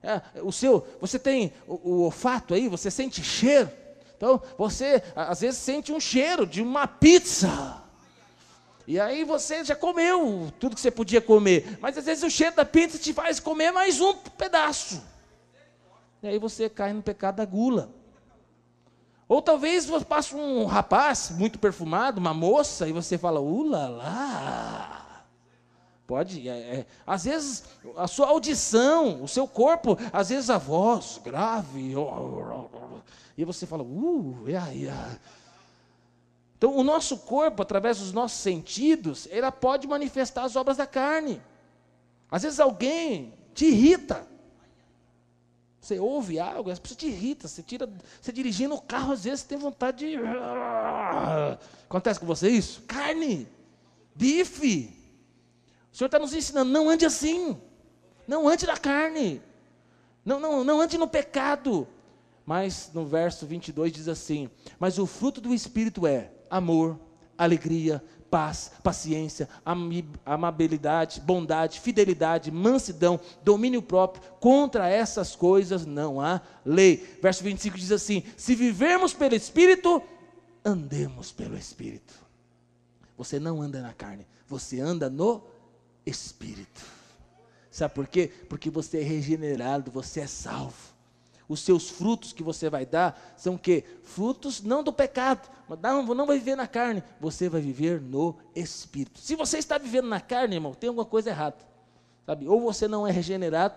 É, 0.00 0.20
o 0.40 0.52
seu, 0.52 0.86
você 1.00 1.18
tem 1.18 1.52
o, 1.66 1.74
o 1.90 2.02
olfato 2.04 2.54
aí, 2.54 2.68
você 2.68 2.90
sente 2.90 3.22
cheiro. 3.24 3.81
Então, 4.22 4.40
você 4.56 5.02
às 5.16 5.40
vezes 5.40 5.58
sente 5.58 5.90
um 5.90 5.98
cheiro 5.98 6.46
de 6.46 6.62
uma 6.62 6.86
pizza. 6.86 7.82
E 8.86 9.00
aí 9.00 9.24
você 9.24 9.64
já 9.64 9.74
comeu 9.74 10.52
tudo 10.60 10.76
que 10.76 10.80
você 10.80 10.92
podia 10.92 11.20
comer. 11.20 11.76
Mas 11.80 11.98
às 11.98 12.04
vezes 12.04 12.22
o 12.22 12.30
cheiro 12.30 12.54
da 12.54 12.64
pizza 12.64 12.98
te 12.98 13.12
faz 13.12 13.40
comer 13.40 13.72
mais 13.72 14.00
um 14.00 14.14
pedaço. 14.14 15.02
E 16.22 16.28
aí 16.28 16.38
você 16.38 16.68
cai 16.68 16.92
no 16.92 17.02
pecado 17.02 17.34
da 17.34 17.44
gula. 17.44 17.90
Ou 19.26 19.42
talvez 19.42 19.86
você 19.86 20.04
passe 20.04 20.36
um 20.36 20.66
rapaz 20.66 21.30
muito 21.30 21.58
perfumado, 21.58 22.20
uma 22.20 22.32
moça, 22.32 22.86
e 22.86 22.92
você 22.92 23.18
fala, 23.18 23.40
ula 23.40 23.88
lá. 23.88 25.01
Pode, 26.12 26.46
é, 26.46 26.52
é. 26.52 26.86
às 27.06 27.24
vezes 27.24 27.64
a 27.96 28.06
sua 28.06 28.26
audição, 28.26 29.22
o 29.22 29.26
seu 29.26 29.48
corpo, 29.48 29.96
às 30.12 30.28
vezes 30.28 30.50
a 30.50 30.58
voz 30.58 31.18
grave. 31.24 31.94
E 33.34 33.46
você 33.46 33.66
fala, 33.66 33.82
uh, 33.82 34.44
é, 34.46 34.88
é. 34.88 35.18
Então, 36.58 36.76
o 36.76 36.84
nosso 36.84 37.16
corpo, 37.16 37.62
através 37.62 37.98
dos 37.98 38.12
nossos 38.12 38.40
sentidos, 38.42 39.26
ela 39.30 39.50
pode 39.50 39.88
manifestar 39.88 40.44
as 40.44 40.54
obras 40.54 40.76
da 40.76 40.86
carne. 40.86 41.40
Às 42.30 42.42
vezes 42.42 42.60
alguém 42.60 43.32
te 43.54 43.64
irrita. 43.64 44.26
Você 45.80 45.98
ouve 45.98 46.38
algo, 46.38 46.70
as 46.70 46.78
pessoas 46.78 46.98
te 46.98 47.06
irrita. 47.06 47.48
Você 47.48 47.62
tira, 47.62 47.88
você 48.20 48.30
dirigindo 48.30 48.74
o 48.74 48.82
carro, 48.82 49.14
às 49.14 49.24
vezes 49.24 49.40
você 49.40 49.48
tem 49.48 49.56
vontade 49.56 50.10
de. 50.10 50.16
Acontece 51.88 52.20
com 52.20 52.26
você 52.26 52.50
isso? 52.50 52.82
Carne, 52.82 53.48
bife. 54.14 55.01
O 55.92 55.96
Senhor 55.96 56.06
está 56.06 56.18
nos 56.18 56.32
ensinando, 56.32 56.70
não 56.70 56.88
ande 56.88 57.04
assim. 57.04 57.60
Não 58.26 58.48
ande 58.48 58.66
na 58.66 58.76
carne. 58.76 59.42
Não, 60.24 60.40
não, 60.40 60.64
não 60.64 60.80
ande 60.80 60.96
no 60.96 61.06
pecado. 61.06 61.86
Mas 62.46 62.90
no 62.94 63.04
verso 63.04 63.46
22 63.46 63.92
diz 63.92 64.08
assim: 64.08 64.48
Mas 64.78 64.98
o 64.98 65.06
fruto 65.06 65.40
do 65.40 65.52
Espírito 65.52 66.06
é 66.06 66.30
amor, 66.50 66.98
alegria, 67.36 68.02
paz, 68.30 68.72
paciência, 68.82 69.48
amabilidade, 70.24 71.20
bondade, 71.20 71.78
fidelidade, 71.78 72.50
mansidão, 72.50 73.20
domínio 73.44 73.82
próprio. 73.82 74.22
Contra 74.40 74.88
essas 74.88 75.36
coisas 75.36 75.84
não 75.84 76.20
há 76.20 76.40
lei. 76.64 77.18
Verso 77.20 77.44
25 77.44 77.76
diz 77.76 77.92
assim: 77.92 78.22
Se 78.36 78.54
vivermos 78.54 79.12
pelo 79.12 79.34
Espírito, 79.34 80.02
andemos 80.64 81.30
pelo 81.30 81.56
Espírito. 81.56 82.14
Você 83.16 83.38
não 83.38 83.60
anda 83.60 83.82
na 83.82 83.92
carne, 83.92 84.26
você 84.48 84.80
anda 84.80 85.10
no 85.10 85.42
Espírito. 86.04 86.82
Sabe 87.70 87.94
por 87.94 88.06
quê? 88.06 88.30
Porque 88.48 88.68
você 88.70 89.00
é 89.00 89.02
regenerado, 89.02 89.90
você 89.90 90.20
é 90.20 90.26
salvo 90.26 90.92
os 91.52 91.60
seus 91.60 91.90
frutos 91.90 92.32
que 92.32 92.42
você 92.42 92.70
vai 92.70 92.86
dar 92.86 93.34
são 93.36 93.58
que 93.58 93.84
frutos 94.02 94.62
não 94.62 94.82
do 94.82 94.92
pecado, 94.92 95.50
não, 95.82 96.02
não 96.02 96.26
vai 96.26 96.38
viver 96.38 96.56
na 96.56 96.66
carne, 96.66 97.02
você 97.20 97.48
vai 97.48 97.60
viver 97.60 98.00
no 98.00 98.36
espírito. 98.54 99.20
Se 99.20 99.36
você 99.36 99.58
está 99.58 99.76
vivendo 99.76 100.08
na 100.08 100.20
carne, 100.20 100.56
irmão, 100.56 100.72
tem 100.72 100.88
alguma 100.88 101.04
coisa 101.04 101.30
errada. 101.30 101.58
Sabe? 102.24 102.48
Ou 102.48 102.60
você 102.60 102.88
não 102.88 103.06
é 103.06 103.10
regenerado, 103.10 103.74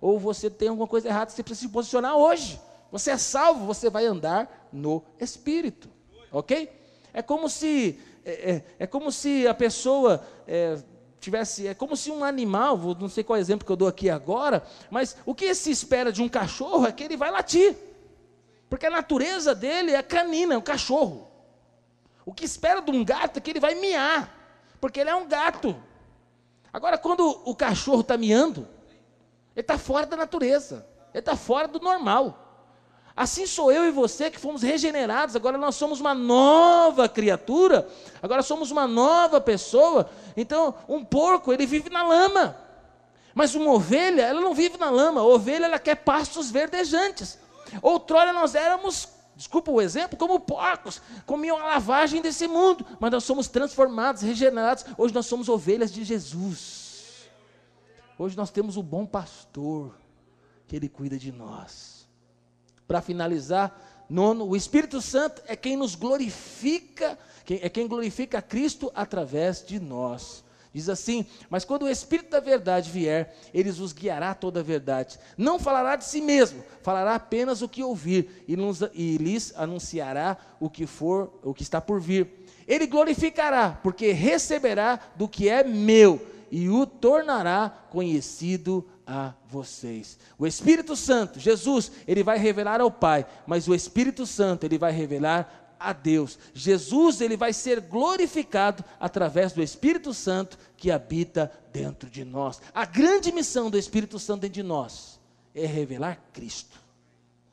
ou 0.00 0.18
você 0.18 0.50
tem 0.50 0.68
alguma 0.68 0.86
coisa 0.86 1.08
errada, 1.08 1.30
você 1.30 1.42
precisa 1.42 1.68
se 1.68 1.72
posicionar 1.72 2.14
hoje. 2.16 2.60
Você 2.92 3.10
é 3.10 3.16
salvo, 3.16 3.64
você 3.64 3.88
vai 3.88 4.04
andar 4.04 4.68
no 4.72 5.02
espírito. 5.18 5.88
OK? 6.30 6.70
É 7.12 7.22
como 7.22 7.48
se 7.48 7.98
é, 8.24 8.50
é, 8.50 8.64
é 8.80 8.86
como 8.86 9.10
se 9.10 9.46
a 9.46 9.54
pessoa 9.54 10.22
é, 10.46 10.78
tivesse. 11.24 11.66
É 11.66 11.74
como 11.74 11.96
se 11.96 12.10
um 12.10 12.22
animal, 12.22 12.78
não 12.98 13.08
sei 13.08 13.24
qual 13.24 13.38
exemplo 13.38 13.66
que 13.66 13.72
eu 13.72 13.76
dou 13.76 13.88
aqui 13.88 14.08
agora, 14.08 14.62
mas 14.90 15.16
o 15.26 15.34
que 15.34 15.54
se 15.54 15.70
espera 15.70 16.12
de 16.12 16.22
um 16.22 16.28
cachorro 16.28 16.86
é 16.86 16.92
que 16.92 17.02
ele 17.02 17.16
vai 17.16 17.30
latir. 17.30 17.76
Porque 18.68 18.86
a 18.86 18.90
natureza 18.90 19.54
dele 19.54 19.92
é 19.92 20.02
canina, 20.02 20.54
é 20.54 20.58
um 20.58 20.62
cachorro. 20.62 21.28
O 22.24 22.32
que 22.32 22.44
espera 22.44 22.80
de 22.80 22.90
um 22.90 23.04
gato 23.04 23.38
é 23.38 23.40
que 23.40 23.50
ele 23.50 23.60
vai 23.60 23.74
miar, 23.74 24.32
porque 24.80 25.00
ele 25.00 25.10
é 25.10 25.14
um 25.14 25.26
gato. 25.26 25.76
Agora, 26.72 26.98
quando 26.98 27.42
o 27.44 27.54
cachorro 27.54 28.00
está 28.00 28.16
miando, 28.16 28.66
ele 29.54 29.60
está 29.62 29.78
fora 29.78 30.06
da 30.06 30.16
natureza, 30.16 30.86
ele 31.12 31.20
está 31.20 31.36
fora 31.36 31.68
do 31.68 31.78
normal. 31.78 32.43
Assim 33.16 33.46
sou 33.46 33.70
eu 33.70 33.84
e 33.84 33.92
você 33.92 34.28
que 34.28 34.40
fomos 34.40 34.62
regenerados, 34.62 35.36
agora 35.36 35.56
nós 35.56 35.76
somos 35.76 36.00
uma 36.00 36.14
nova 36.14 37.08
criatura, 37.08 37.88
agora 38.20 38.42
somos 38.42 38.72
uma 38.72 38.88
nova 38.88 39.40
pessoa. 39.40 40.10
Então, 40.36 40.74
um 40.88 41.04
porco, 41.04 41.52
ele 41.52 41.64
vive 41.64 41.88
na 41.90 42.02
lama. 42.02 42.56
Mas 43.32 43.54
uma 43.54 43.70
ovelha, 43.70 44.22
ela 44.22 44.40
não 44.40 44.52
vive 44.52 44.78
na 44.78 44.90
lama. 44.90 45.20
A 45.20 45.24
ovelha, 45.24 45.66
ela 45.66 45.78
quer 45.78 45.94
pastos 45.94 46.50
verdejantes. 46.50 47.38
Outrora 47.80 48.32
nós 48.32 48.56
éramos, 48.56 49.08
desculpa 49.36 49.70
o 49.70 49.80
exemplo, 49.80 50.18
como 50.18 50.40
porcos, 50.40 51.00
comiam 51.24 51.56
a 51.58 51.66
lavagem 51.66 52.20
desse 52.20 52.48
mundo, 52.48 52.84
mas 52.98 53.12
nós 53.12 53.22
somos 53.22 53.46
transformados, 53.46 54.22
regenerados. 54.22 54.84
Hoje 54.98 55.14
nós 55.14 55.26
somos 55.26 55.48
ovelhas 55.48 55.92
de 55.92 56.02
Jesus. 56.02 57.28
Hoje 58.18 58.36
nós 58.36 58.50
temos 58.50 58.76
o 58.76 58.82
bom 58.82 59.06
pastor, 59.06 59.94
que 60.66 60.74
ele 60.74 60.88
cuida 60.88 61.16
de 61.16 61.30
nós. 61.30 61.93
Para 62.86 63.00
finalizar, 63.00 64.04
nono, 64.08 64.46
o 64.46 64.56
Espírito 64.56 65.00
Santo 65.00 65.42
é 65.46 65.56
quem 65.56 65.76
nos 65.76 65.94
glorifica, 65.94 67.18
é 67.48 67.68
quem 67.68 67.86
glorifica 67.86 68.42
Cristo 68.42 68.90
através 68.94 69.64
de 69.64 69.80
nós. 69.80 70.44
Diz 70.74 70.88
assim: 70.88 71.24
Mas 71.48 71.64
quando 71.64 71.84
o 71.84 71.88
Espírito 71.88 72.30
da 72.30 72.40
verdade 72.40 72.90
vier, 72.90 73.36
ele 73.54 73.70
vos 73.70 73.92
guiará 73.92 74.32
a 74.32 74.34
toda 74.34 74.58
a 74.58 74.62
verdade. 74.62 75.18
Não 75.38 75.56
falará 75.56 75.94
de 75.94 76.04
si 76.04 76.20
mesmo, 76.20 76.64
falará 76.82 77.14
apenas 77.14 77.62
o 77.62 77.68
que 77.68 77.82
ouvir 77.82 78.44
e, 78.48 78.56
nos, 78.56 78.80
e 78.92 79.16
lhes 79.16 79.52
anunciará 79.56 80.36
o 80.58 80.68
que 80.68 80.84
for, 80.84 81.32
o 81.44 81.54
que 81.54 81.62
está 81.62 81.80
por 81.80 82.00
vir. 82.00 82.44
Ele 82.66 82.88
glorificará, 82.88 83.78
porque 83.82 84.10
receberá 84.10 84.98
do 85.14 85.28
que 85.28 85.48
é 85.48 85.62
meu 85.62 86.34
e 86.50 86.68
o 86.68 86.86
tornará 86.86 87.86
conhecido 87.90 88.84
a 89.06 89.34
vocês. 89.46 90.18
O 90.38 90.46
Espírito 90.46 90.96
Santo, 90.96 91.38
Jesus, 91.38 91.92
ele 92.06 92.22
vai 92.22 92.38
revelar 92.38 92.80
ao 92.80 92.90
Pai, 92.90 93.26
mas 93.46 93.68
o 93.68 93.74
Espírito 93.74 94.26
Santo, 94.26 94.64
ele 94.64 94.78
vai 94.78 94.92
revelar 94.92 95.64
a 95.78 95.92
Deus. 95.92 96.38
Jesus 96.54 97.20
ele 97.20 97.36
vai 97.36 97.52
ser 97.52 97.80
glorificado 97.80 98.84
através 98.98 99.52
do 99.52 99.62
Espírito 99.62 100.14
Santo 100.14 100.58
que 100.76 100.90
habita 100.90 101.52
dentro 101.72 102.08
de 102.08 102.24
nós. 102.24 102.60
A 102.74 102.84
grande 102.84 103.30
missão 103.30 103.70
do 103.70 103.78
Espírito 103.78 104.18
Santo 104.18 104.42
dentro 104.42 104.54
de 104.54 104.62
nós 104.62 105.20
é 105.54 105.66
revelar 105.66 106.20
Cristo. 106.32 106.80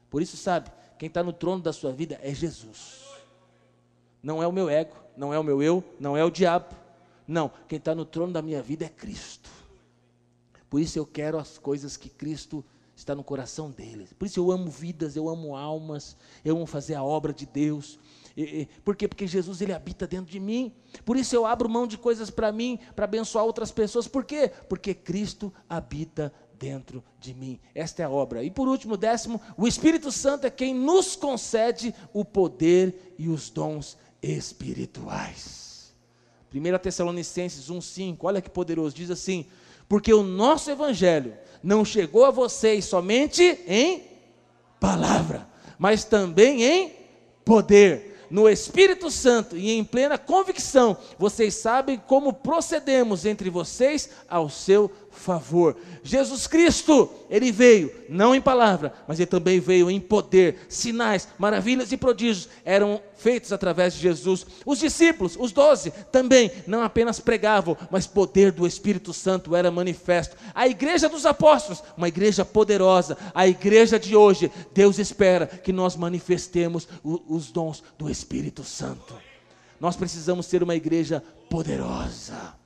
Por 0.10 0.22
isso, 0.22 0.38
sabe, 0.38 0.72
quem 0.98 1.08
está 1.08 1.24
no 1.24 1.34
trono 1.34 1.62
da 1.62 1.74
sua 1.74 1.92
vida 1.92 2.20
é 2.22 2.34
Jesus. 2.34 3.02
Não 4.22 4.42
é 4.42 4.48
o 4.48 4.52
meu 4.52 4.70
ego, 4.70 4.96
não 5.18 5.34
é 5.34 5.40
o 5.40 5.44
meu 5.44 5.62
eu, 5.62 5.84
não 6.00 6.16
é 6.16 6.24
o 6.24 6.30
diabo. 6.30 6.76
Não, 7.28 7.52
quem 7.68 7.78
está 7.78 7.96
no 7.96 8.06
trono 8.06 8.34
da 8.34 8.42
minha 8.42 8.62
vida 8.62 8.86
é 8.86 8.90
Cristo. 8.90 9.50
Por 10.72 10.80
isso 10.80 10.98
eu 10.98 11.06
quero 11.06 11.38
as 11.38 11.58
coisas 11.58 11.98
que 11.98 12.08
Cristo 12.08 12.64
está 12.96 13.14
no 13.14 13.26
coração 13.26 13.70
deles. 13.70 14.14
Por 14.14 14.26
isso 14.26 14.40
eu 14.40 14.50
amo 14.54 14.72
vidas, 14.72 15.18
eu 15.18 15.28
amo 15.28 15.54
almas, 15.54 16.16
eu 16.46 16.56
amo 16.56 16.66
fazer 16.66 16.96
a 16.96 17.04
obra 17.04 17.34
de 17.34 17.46
Deus. 17.46 18.00
E, 18.38 18.62
e, 18.62 18.66
por 18.82 18.96
quê? 18.96 19.06
Porque 19.06 19.28
Jesus 19.28 19.60
ele 19.60 19.74
habita 19.74 20.08
dentro 20.08 20.32
de 20.32 20.40
mim. 20.40 20.74
Por 21.04 21.18
isso 21.18 21.36
eu 21.36 21.46
abro 21.46 21.68
mão 21.68 21.86
de 21.86 21.98
coisas 21.98 22.30
para 22.30 22.54
mim, 22.54 22.80
para 22.96 23.04
abençoar 23.04 23.44
outras 23.44 23.70
pessoas. 23.70 24.08
Por 24.08 24.24
quê? 24.24 24.50
Porque 24.70 24.94
Cristo 24.94 25.54
habita 25.68 26.34
dentro 26.58 27.04
de 27.20 27.34
mim. 27.34 27.60
Esta 27.76 28.04
é 28.04 28.06
a 28.06 28.10
obra. 28.10 28.42
E 28.42 28.50
por 28.50 28.70
último, 28.70 28.96
décimo, 28.96 29.42
o 29.58 29.68
Espírito 29.68 30.10
Santo 30.10 30.48
é 30.48 30.50
quem 30.50 30.74
nos 30.74 31.18
concede 31.18 31.94
o 32.14 32.24
poder 32.24 33.14
e 33.20 33.28
os 33.28 33.50
dons 33.50 33.98
espirituais. 34.24 35.94
1 36.54 36.78
Tessalonicenses 36.80 37.70
1,5, 37.70 38.18
olha 38.22 38.42
que 38.42 38.50
poderoso, 38.50 38.96
diz 38.96 39.12
assim: 39.12 39.46
porque 39.92 40.14
o 40.14 40.24
nosso 40.24 40.72
evangelho 40.72 41.34
não 41.62 41.84
chegou 41.84 42.24
a 42.24 42.32
vocês 42.32 42.86
somente 42.86 43.60
em 43.68 44.02
palavra, 44.80 45.46
mas 45.78 46.06
também 46.06 46.64
em 46.64 46.94
poder. 47.44 48.26
No 48.30 48.48
Espírito 48.48 49.12
Santo 49.12 49.58
e 49.58 49.70
em 49.70 49.84
plena 49.84 50.18
convicção, 50.18 50.96
vocês 51.20 51.56
sabem 51.56 52.02
como 52.08 52.32
procedemos 52.32 53.26
entre 53.26 53.50
vocês 53.50 54.10
ao 54.30 54.50
seu 54.50 54.90
favor. 55.12 55.76
Jesus 56.04 56.48
Cristo, 56.48 57.10
ele 57.30 57.52
veio 57.52 57.92
não 58.10 58.34
em 58.34 58.42
palavra, 58.42 58.94
mas 59.08 59.20
ele 59.20 59.28
também 59.28 59.60
veio 59.60 59.92
em 59.92 60.00
poder. 60.00 60.66
Sinais, 60.68 61.28
maravilhas 61.38 61.92
e 61.92 61.98
prodígios 61.98 62.50
eram 62.66 63.02
feitos 63.16 63.52
através 63.54 63.94
de 63.94 64.00
Jesus. 64.00 64.46
Os 64.66 64.80
discípulos, 64.80 65.38
os 65.40 65.52
doze, 65.52 65.92
também 66.12 66.52
não 66.66 66.82
apenas 66.82 67.20
pregavam, 67.20 67.78
mas 67.92 68.08
poder 68.08 68.52
do 68.52 68.66
Espírito 68.66 69.14
Santo 69.14 69.56
era 69.56 69.70
manifesto. 69.70 70.36
A 70.56 70.68
igreja 70.68 71.08
dos 71.08 71.26
apóstolos, 71.26 71.84
uma 71.96 72.08
igreja 72.08 72.44
poderosa. 72.44 73.18
A 73.34 73.48
igreja 73.48 74.00
de 74.00 74.16
hoje, 74.16 74.52
Deus 74.74 74.98
espera 74.98 75.46
que 75.46 75.72
nós 75.72 75.96
manifestemos 75.96 76.88
os 77.04 77.52
dons 77.52 77.84
do 77.98 78.10
Espírito 78.10 78.64
Santo. 78.64 79.14
Nós 79.80 79.96
precisamos 79.96 80.46
ser 80.46 80.64
uma 80.64 80.76
igreja 80.76 81.24
poderosa. 81.50 82.61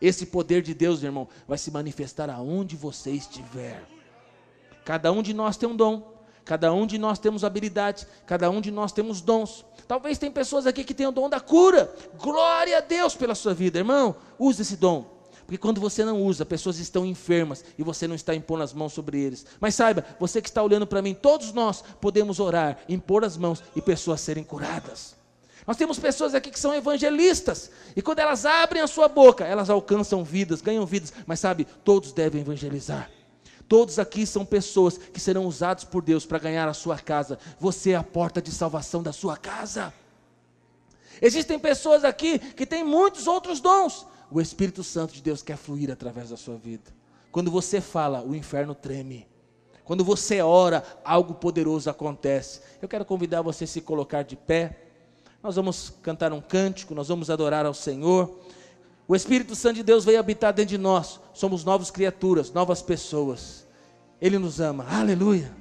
Esse 0.00 0.26
poder 0.26 0.62
de 0.62 0.72
Deus, 0.72 1.02
irmão, 1.02 1.28
vai 1.46 1.58
se 1.58 1.70
manifestar 1.70 2.30
aonde 2.30 2.76
você 2.76 3.10
estiver. 3.10 3.82
Cada 4.84 5.12
um 5.12 5.22
de 5.22 5.34
nós 5.34 5.56
tem 5.56 5.68
um 5.68 5.76
dom, 5.76 6.14
cada 6.44 6.72
um 6.72 6.86
de 6.86 6.98
nós 6.98 7.18
temos 7.18 7.44
habilidades, 7.44 8.06
cada 8.26 8.48
um 8.50 8.60
de 8.60 8.70
nós 8.70 8.92
temos 8.92 9.20
dons. 9.20 9.64
Talvez 9.86 10.16
tem 10.18 10.30
pessoas 10.30 10.66
aqui 10.66 10.84
que 10.84 10.94
têm 10.94 11.06
o 11.06 11.12
dom 11.12 11.28
da 11.28 11.38
cura. 11.38 11.94
Glória 12.18 12.78
a 12.78 12.80
Deus 12.80 13.14
pela 13.14 13.34
sua 13.34 13.52
vida, 13.52 13.78
irmão. 13.78 14.16
Use 14.38 14.62
esse 14.62 14.76
dom. 14.76 15.20
Porque 15.44 15.58
quando 15.58 15.80
você 15.80 16.04
não 16.04 16.22
usa, 16.22 16.46
pessoas 16.46 16.78
estão 16.78 17.04
enfermas 17.04 17.64
e 17.76 17.82
você 17.82 18.06
não 18.06 18.14
está 18.14 18.34
impondo 18.34 18.62
as 18.62 18.72
mãos 18.72 18.92
sobre 18.92 19.20
eles. 19.20 19.44
Mas 19.58 19.74
saiba, 19.74 20.04
você 20.18 20.40
que 20.40 20.48
está 20.48 20.62
olhando 20.62 20.86
para 20.86 21.02
mim, 21.02 21.12
todos 21.12 21.52
nós 21.52 21.82
podemos 22.00 22.38
orar, 22.38 22.78
impor 22.88 23.24
as 23.24 23.36
mãos 23.36 23.60
e 23.74 23.82
pessoas 23.82 24.20
serem 24.20 24.44
curadas. 24.44 25.19
Nós 25.66 25.76
temos 25.76 25.98
pessoas 25.98 26.34
aqui 26.34 26.50
que 26.50 26.58
são 26.58 26.74
evangelistas, 26.74 27.70
e 27.94 28.02
quando 28.02 28.18
elas 28.18 28.46
abrem 28.46 28.82
a 28.82 28.86
sua 28.86 29.08
boca, 29.08 29.44
elas 29.44 29.68
alcançam 29.70 30.24
vidas, 30.24 30.60
ganham 30.60 30.86
vidas, 30.86 31.12
mas 31.26 31.40
sabe, 31.40 31.66
todos 31.84 32.12
devem 32.12 32.40
evangelizar. 32.40 33.10
Todos 33.68 34.00
aqui 34.00 34.26
são 34.26 34.44
pessoas 34.44 34.98
que 34.98 35.20
serão 35.20 35.46
usados 35.46 35.84
por 35.84 36.02
Deus 36.02 36.26
para 36.26 36.40
ganhar 36.40 36.68
a 36.68 36.74
sua 36.74 36.98
casa. 36.98 37.38
Você 37.60 37.92
é 37.92 37.96
a 37.96 38.02
porta 38.02 38.42
de 38.42 38.50
salvação 38.50 39.00
da 39.00 39.12
sua 39.12 39.36
casa. 39.36 39.94
Existem 41.22 41.56
pessoas 41.56 42.04
aqui 42.04 42.38
que 42.38 42.66
têm 42.66 42.82
muitos 42.82 43.28
outros 43.28 43.60
dons. 43.60 44.04
O 44.28 44.40
Espírito 44.40 44.82
Santo 44.82 45.14
de 45.14 45.22
Deus 45.22 45.40
quer 45.40 45.56
fluir 45.56 45.88
através 45.88 46.30
da 46.30 46.36
sua 46.36 46.56
vida. 46.56 46.90
Quando 47.30 47.48
você 47.48 47.80
fala, 47.80 48.24
o 48.24 48.34
inferno 48.34 48.74
treme. 48.74 49.28
Quando 49.84 50.04
você 50.04 50.40
ora, 50.40 50.84
algo 51.04 51.34
poderoso 51.34 51.88
acontece. 51.88 52.60
Eu 52.82 52.88
quero 52.88 53.04
convidar 53.04 53.42
você 53.42 53.64
a 53.64 53.68
se 53.68 53.80
colocar 53.80 54.22
de 54.22 54.34
pé. 54.34 54.89
Nós 55.42 55.56
vamos 55.56 55.92
cantar 56.02 56.32
um 56.32 56.40
cântico, 56.40 56.94
nós 56.94 57.08
vamos 57.08 57.30
adorar 57.30 57.64
ao 57.64 57.74
Senhor. 57.74 58.38
O 59.08 59.16
Espírito 59.16 59.56
Santo 59.56 59.76
de 59.76 59.82
Deus 59.82 60.04
veio 60.04 60.20
habitar 60.20 60.52
dentro 60.52 60.70
de 60.70 60.78
nós. 60.78 61.18
Somos 61.32 61.64
novas 61.64 61.90
criaturas, 61.90 62.52
novas 62.52 62.82
pessoas. 62.82 63.66
Ele 64.20 64.38
nos 64.38 64.60
ama. 64.60 64.86
Aleluia. 64.88 65.59